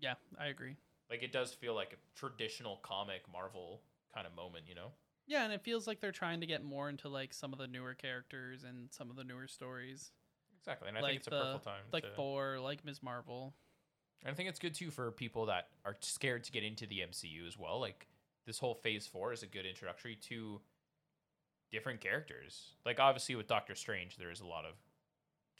yeah, 0.00 0.14
I 0.38 0.46
agree. 0.46 0.76
Like 1.10 1.22
it 1.22 1.32
does 1.32 1.52
feel 1.52 1.74
like 1.74 1.92
a 1.92 2.18
traditional 2.18 2.76
comic 2.82 3.22
Marvel 3.32 3.80
kind 4.14 4.26
of 4.26 4.34
moment, 4.34 4.64
you 4.68 4.74
know? 4.74 4.88
Yeah, 5.26 5.44
and 5.44 5.52
it 5.52 5.62
feels 5.62 5.86
like 5.86 6.00
they're 6.00 6.12
trying 6.12 6.40
to 6.40 6.46
get 6.46 6.64
more 6.64 6.88
into 6.88 7.08
like 7.08 7.32
some 7.34 7.52
of 7.52 7.58
the 7.58 7.66
newer 7.66 7.94
characters 7.94 8.64
and 8.64 8.88
some 8.92 9.10
of 9.10 9.16
the 9.16 9.24
newer 9.24 9.46
stories, 9.48 10.12
Exactly, 10.60 10.88
and 10.88 10.96
I 10.98 11.00
like 11.00 11.10
think 11.10 11.18
it's 11.18 11.26
a 11.28 11.30
perfect 11.30 11.64
time. 11.64 11.82
like 11.92 12.04
to, 12.04 12.10
Thor, 12.10 12.58
like 12.60 12.84
Ms. 12.84 13.02
Marvel. 13.02 13.54
and 14.24 14.32
I 14.32 14.34
think 14.34 14.48
it's 14.48 14.58
good 14.58 14.74
too 14.74 14.90
for 14.90 15.10
people 15.10 15.46
that 15.46 15.68
are 15.84 15.96
scared 16.00 16.44
to 16.44 16.52
get 16.52 16.62
into 16.64 16.86
the 16.86 17.00
MCU 17.00 17.46
as 17.46 17.56
well. 17.58 17.80
Like 17.80 18.06
this 18.50 18.58
whole 18.58 18.74
Phase 18.74 19.06
Four 19.06 19.32
is 19.32 19.44
a 19.44 19.46
good 19.46 19.64
introductory 19.64 20.16
to 20.28 20.60
different 21.70 22.00
characters. 22.00 22.72
Like 22.84 22.98
obviously 22.98 23.36
with 23.36 23.46
Doctor 23.46 23.76
Strange, 23.76 24.16
there 24.16 24.32
is 24.32 24.40
a 24.40 24.46
lot 24.46 24.64
of 24.64 24.74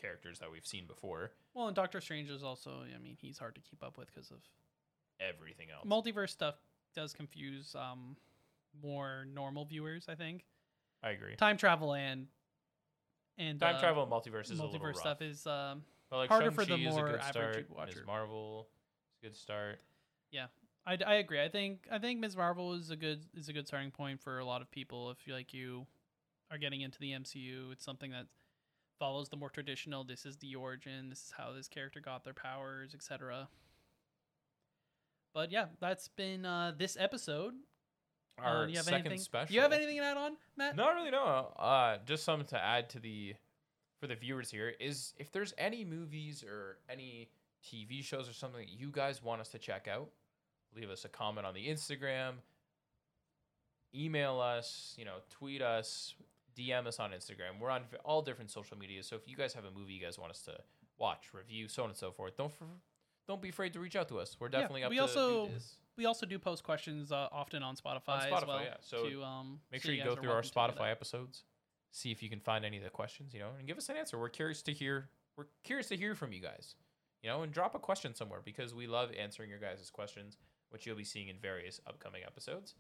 characters 0.01 0.41
that 0.41 0.51
we've 0.51 0.66
seen 0.66 0.86
before. 0.88 1.30
Well, 1.55 1.68
and 1.68 1.76
Doctor 1.76 2.01
Strange 2.01 2.28
is 2.30 2.43
also, 2.43 2.70
I 2.82 2.99
mean, 2.99 3.16
he's 3.20 3.38
hard 3.38 3.55
to 3.55 3.61
keep 3.61 3.84
up 3.84 3.97
with 3.97 4.12
because 4.12 4.32
of 4.32 4.38
Everything 5.20 5.68
else, 5.70 5.86
multiverse 5.86 6.30
stuff 6.30 6.55
does 6.95 7.12
confuse 7.12 7.76
um 7.78 8.16
more 8.82 9.26
normal 9.34 9.66
viewers 9.66 10.07
i 10.09 10.14
think 10.14 10.47
I 11.03 11.11
agree. 11.11 11.36
time 11.36 11.59
travel 11.59 11.93
and 11.93 12.26
and 13.36 13.61
Time 13.61 13.76
uh, 13.76 13.80
travel 13.80 14.03
and 14.03 14.11
multiverse 14.11 14.51
is 14.51 14.59
a 14.59 14.64
little 14.64 14.80
multiverse 14.80 14.97
stuff 14.97 15.20
is 15.20 15.47
um 15.47 15.82
But 16.09 16.16
like 16.16 16.30
harder 16.30 16.51
for 16.51 16.64
the 16.64 16.76
Shang-Chi 16.78 16.88
is 16.88 16.97
a 16.97 16.99
more 16.99 17.09
average 17.09 17.24
start. 17.26 17.66
watcher. 17.70 17.97
Ms. 17.99 18.07
Marvel 18.07 18.66
is 19.12 19.22
a 19.22 19.26
good 19.26 19.36
start. 19.36 19.78
I, 20.87 20.99
I 21.07 21.14
agree. 21.14 21.43
I 21.43 21.49
think 21.49 21.87
i 21.91 21.99
think 21.99 22.20
ms. 22.20 22.37
Marvel 22.37 22.74
is 22.74 22.91
a 22.91 22.97
good 22.97 23.20
is 23.35 23.49
a 23.49 23.53
good 23.53 23.66
starting 23.66 23.91
point 23.91 24.20
for 24.20 24.39
a 24.39 24.45
lot 24.45 24.62
of 24.62 24.70
people. 24.70 25.11
If 25.11 25.26
you 25.26 25.35
like 25.35 25.53
you 25.53 25.87
are 26.51 26.59
getting 26.59 26.81
into 26.81 26.99
the 26.99 27.12
mcu 27.12 27.70
it's 27.70 27.85
something 27.85 28.11
that 28.11 28.26
follows 28.99 29.28
the 29.28 29.37
more 29.37 29.51
traditional 29.51 30.03
this 30.03 30.26
is 30.26 30.37
the 30.39 30.57
origin 30.57 31.09
this 31.09 31.18
is 31.20 31.33
how 31.37 31.53
this 31.53 31.68
character 31.68 32.01
got 32.01 32.24
their 32.24 32.35
powers 32.35 32.93
etc 32.93 33.49
but 35.33 35.51
yeah 35.51 35.66
that's 35.81 36.09
been 36.09 36.45
uh 36.45 36.72
this 36.76 36.97
episode. 36.99 37.55
Uh, 38.39 38.47
Our 38.47 38.66
do 38.66 38.72
you 38.72 38.78
have 38.78 38.87
second 38.87 39.07
anything 39.07 39.18
special. 39.20 39.55
you 39.55 39.61
have 39.61 39.72
anything 39.72 39.99
to 39.99 40.05
add 40.05 40.16
on 40.16 40.37
matt? 40.57 40.76
Not 40.76 40.95
really, 40.95 41.11
no. 41.11 41.53
Uh, 41.59 41.99
just 42.07 42.24
something 42.24 42.47
to 42.49 42.62
add 42.62 42.89
to 42.91 42.99
the 42.99 43.35
for 44.01 44.07
the 44.07 44.16
viewers 44.16 44.51
here 44.51 44.72
is 44.81 45.12
if 45.18 45.31
there's 45.31 45.53
any 45.59 45.85
movies 45.85 46.43
or 46.43 46.78
any 46.89 47.28
TV 47.64 48.03
shows 48.03 48.28
or 48.28 48.33
something 48.33 48.61
that 48.61 48.70
you 48.70 48.91
guys 48.91 49.22
want 49.22 49.41
us 49.43 49.49
to 49.51 49.59
check 49.59 49.89
out, 49.89 50.09
leave 50.75 50.91
us 50.91 51.05
a 51.05 51.09
comment 51.09 51.47
on 51.47 51.55
the 51.55 51.66
Instagram, 51.68 52.35
email 53.95 54.41
us, 54.41 54.95
you 54.97 55.05
know, 55.05 55.16
tweet 55.31 55.62
us, 55.62 56.14
DM 56.57 56.87
us 56.87 56.99
on 57.01 57.11
Instagram. 57.11 57.59
We're 57.61 57.71
on 57.71 57.83
all 58.05 58.23
different 58.23 58.51
social 58.51 58.77
media. 58.79 59.03
So 59.03 59.16
if 59.16 59.27
you 59.29 59.37
guys 59.37 59.55
have 59.55 59.64
a 59.64 59.71
movie 59.71 59.93
you 59.95 60.01
guys 60.01 60.18
want 60.18 60.31
us 60.33 60.43
to 60.43 60.57
watch, 60.99 61.29
review, 61.33 61.68
so 61.68 61.83
on 61.85 61.91
and 61.91 61.99
so 61.99 62.11
forth, 62.12 62.37
don't 62.37 62.53
for, 62.53 62.66
don't 63.27 63.41
be 63.43 63.49
afraid 63.49 63.73
to 63.73 63.81
reach 63.81 63.97
out 63.97 64.09
to 64.09 64.18
us. 64.18 64.37
We're 64.39 64.49
Yeah, 64.49 64.61
definitely 64.61 64.85
up 64.85 64.91
we 64.91 64.97
to 64.97 65.03
also- 65.03 65.47
do 65.47 65.53
this. 65.55 65.77
we 65.97 66.07
also 66.07 66.27
do 66.27 66.39
post 66.39 66.62
questions 66.62 67.11
uh, 67.12 67.29
often 67.33 67.62
on 67.62 67.77
Spotify, 67.77 68.29
Spotify, 68.31 68.37
as 68.43 68.47
well. 68.47 68.62
yeah. 68.62 68.77
So 68.81 69.09
to, 69.09 69.23
um, 69.25 69.61
Make 69.73 69.83
so 69.83 69.87
sure 69.89 69.95
you 69.95 70.05
go 70.05 70.14
through 70.14 70.29
our 70.31 70.37
welcome 70.43 70.51
to 70.51 70.73
do 70.75 70.79
Spotify 70.83 70.91
episodes, 70.91 71.45
see 71.91 72.11
if 72.12 72.23
you 72.23 72.29
can 72.29 72.41
find 72.41 72.64
any 72.64 72.77
of 72.77 72.85
the 72.85 72.91
questions, 72.91 73.35
you 73.35 73.41
know, 73.41 73.51
and 73.59 73.66
give 73.66 73.77
us 73.79 73.89
an 73.89 73.97
answer. 73.97 74.18
We're 74.18 74.29
curious 74.29 74.62
to 74.62 74.73
hear. 74.73 75.09
We're 75.37 75.47
curious 75.64 75.89
to 75.89 75.97
hear 75.97 76.14
from 76.14 76.33
you 76.33 76.41
guys, 76.41 76.75
you 77.23 77.31
know, 77.31 77.43
and 77.43 77.53
drop 77.53 77.75
a 77.75 77.79
question 77.79 78.14
somewhere 78.14 78.41
because 78.45 78.75
we 78.75 78.87
love 78.87 79.11
answering 79.18 79.49
your 79.49 79.59
guys' 79.59 79.89
questions, 79.91 80.37
which 80.71 80.87
you'll 80.87 80.97
be 80.97 81.05
seeing 81.05 81.29
in 81.29 81.37
various 81.37 81.81
upcoming 81.87 82.23
episodes. 82.27 82.75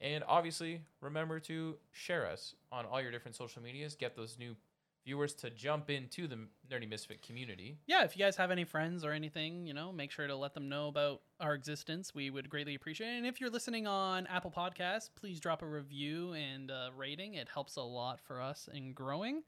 And 0.00 0.24
obviously, 0.26 0.80
remember 1.02 1.38
to 1.40 1.76
share 1.92 2.26
us 2.26 2.54
on 2.72 2.86
all 2.86 3.02
your 3.02 3.10
different 3.10 3.36
social 3.36 3.62
medias. 3.62 3.94
Get 3.94 4.16
those 4.16 4.38
new 4.38 4.56
viewers 5.04 5.34
to 5.34 5.50
jump 5.50 5.88
into 5.90 6.26
the 6.26 6.38
Nerdy 6.70 6.88
Misfit 6.88 7.22
community. 7.22 7.78
Yeah, 7.86 8.04
if 8.04 8.16
you 8.16 8.24
guys 8.24 8.36
have 8.36 8.50
any 8.50 8.64
friends 8.64 9.04
or 9.04 9.12
anything, 9.12 9.66
you 9.66 9.74
know, 9.74 9.92
make 9.92 10.10
sure 10.10 10.26
to 10.26 10.36
let 10.36 10.54
them 10.54 10.68
know 10.68 10.88
about 10.88 11.20
our 11.38 11.54
existence. 11.54 12.14
We 12.14 12.30
would 12.30 12.50
greatly 12.50 12.74
appreciate 12.74 13.14
it. 13.14 13.18
And 13.18 13.26
if 13.26 13.40
you're 13.40 13.50
listening 13.50 13.86
on 13.86 14.26
Apple 14.26 14.50
Podcasts, 14.50 15.08
please 15.14 15.40
drop 15.40 15.62
a 15.62 15.66
review 15.66 16.34
and 16.34 16.70
rating. 16.96 17.34
It 17.34 17.48
helps 17.52 17.76
a 17.76 17.82
lot 17.82 18.20
for 18.20 18.40
us 18.40 18.68
in 18.72 18.92
growing. 18.92 19.42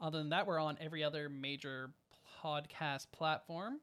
Other 0.00 0.18
than 0.18 0.30
that, 0.30 0.46
we're 0.46 0.60
on 0.60 0.76
every 0.80 1.02
other 1.04 1.28
major 1.28 1.90
podcast 2.42 3.06
platform. 3.12 3.80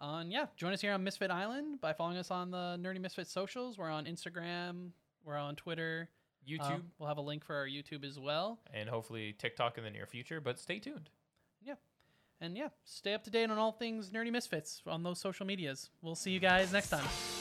Uh, 0.00 0.18
and 0.20 0.30
yeah, 0.32 0.46
join 0.56 0.72
us 0.72 0.80
here 0.80 0.92
on 0.92 1.02
Misfit 1.02 1.30
Island 1.30 1.80
by 1.80 1.92
following 1.92 2.18
us 2.18 2.30
on 2.30 2.50
the 2.50 2.78
Nerdy 2.80 3.00
Misfit 3.00 3.26
socials. 3.28 3.78
We're 3.78 3.90
on 3.90 4.04
Instagram, 4.04 4.90
we're 5.24 5.36
on 5.38 5.56
Twitter. 5.56 6.08
YouTube 6.48 6.60
Uh, 6.60 6.78
we'll 6.98 7.08
have 7.08 7.18
a 7.18 7.22
link 7.22 7.44
for 7.44 7.56
our 7.56 7.66
YouTube 7.66 8.04
as 8.04 8.18
well. 8.18 8.58
and 8.72 8.88
hopefully 8.88 9.34
TikTok 9.38 9.78
in 9.78 9.84
the 9.84 9.90
near 9.90 10.06
future, 10.06 10.40
but 10.40 10.58
stay 10.60 10.78
tuned. 10.78 11.08
Yeah, 11.62 11.74
and 12.40 12.56
yeah, 12.56 12.68
stay 12.84 13.14
up 13.14 13.24
to 13.24 13.30
date 13.30 13.50
on 13.50 13.58
all 13.58 13.72
things 13.72 14.10
Nerdy 14.10 14.30
Misfits 14.30 14.82
on 14.86 15.02
those 15.02 15.18
social 15.18 15.44
medias. 15.46 15.90
We'll 16.02 16.14
see 16.14 16.30
you 16.30 16.40
guys 16.40 16.72
next 16.72 16.90
time. 16.90 17.35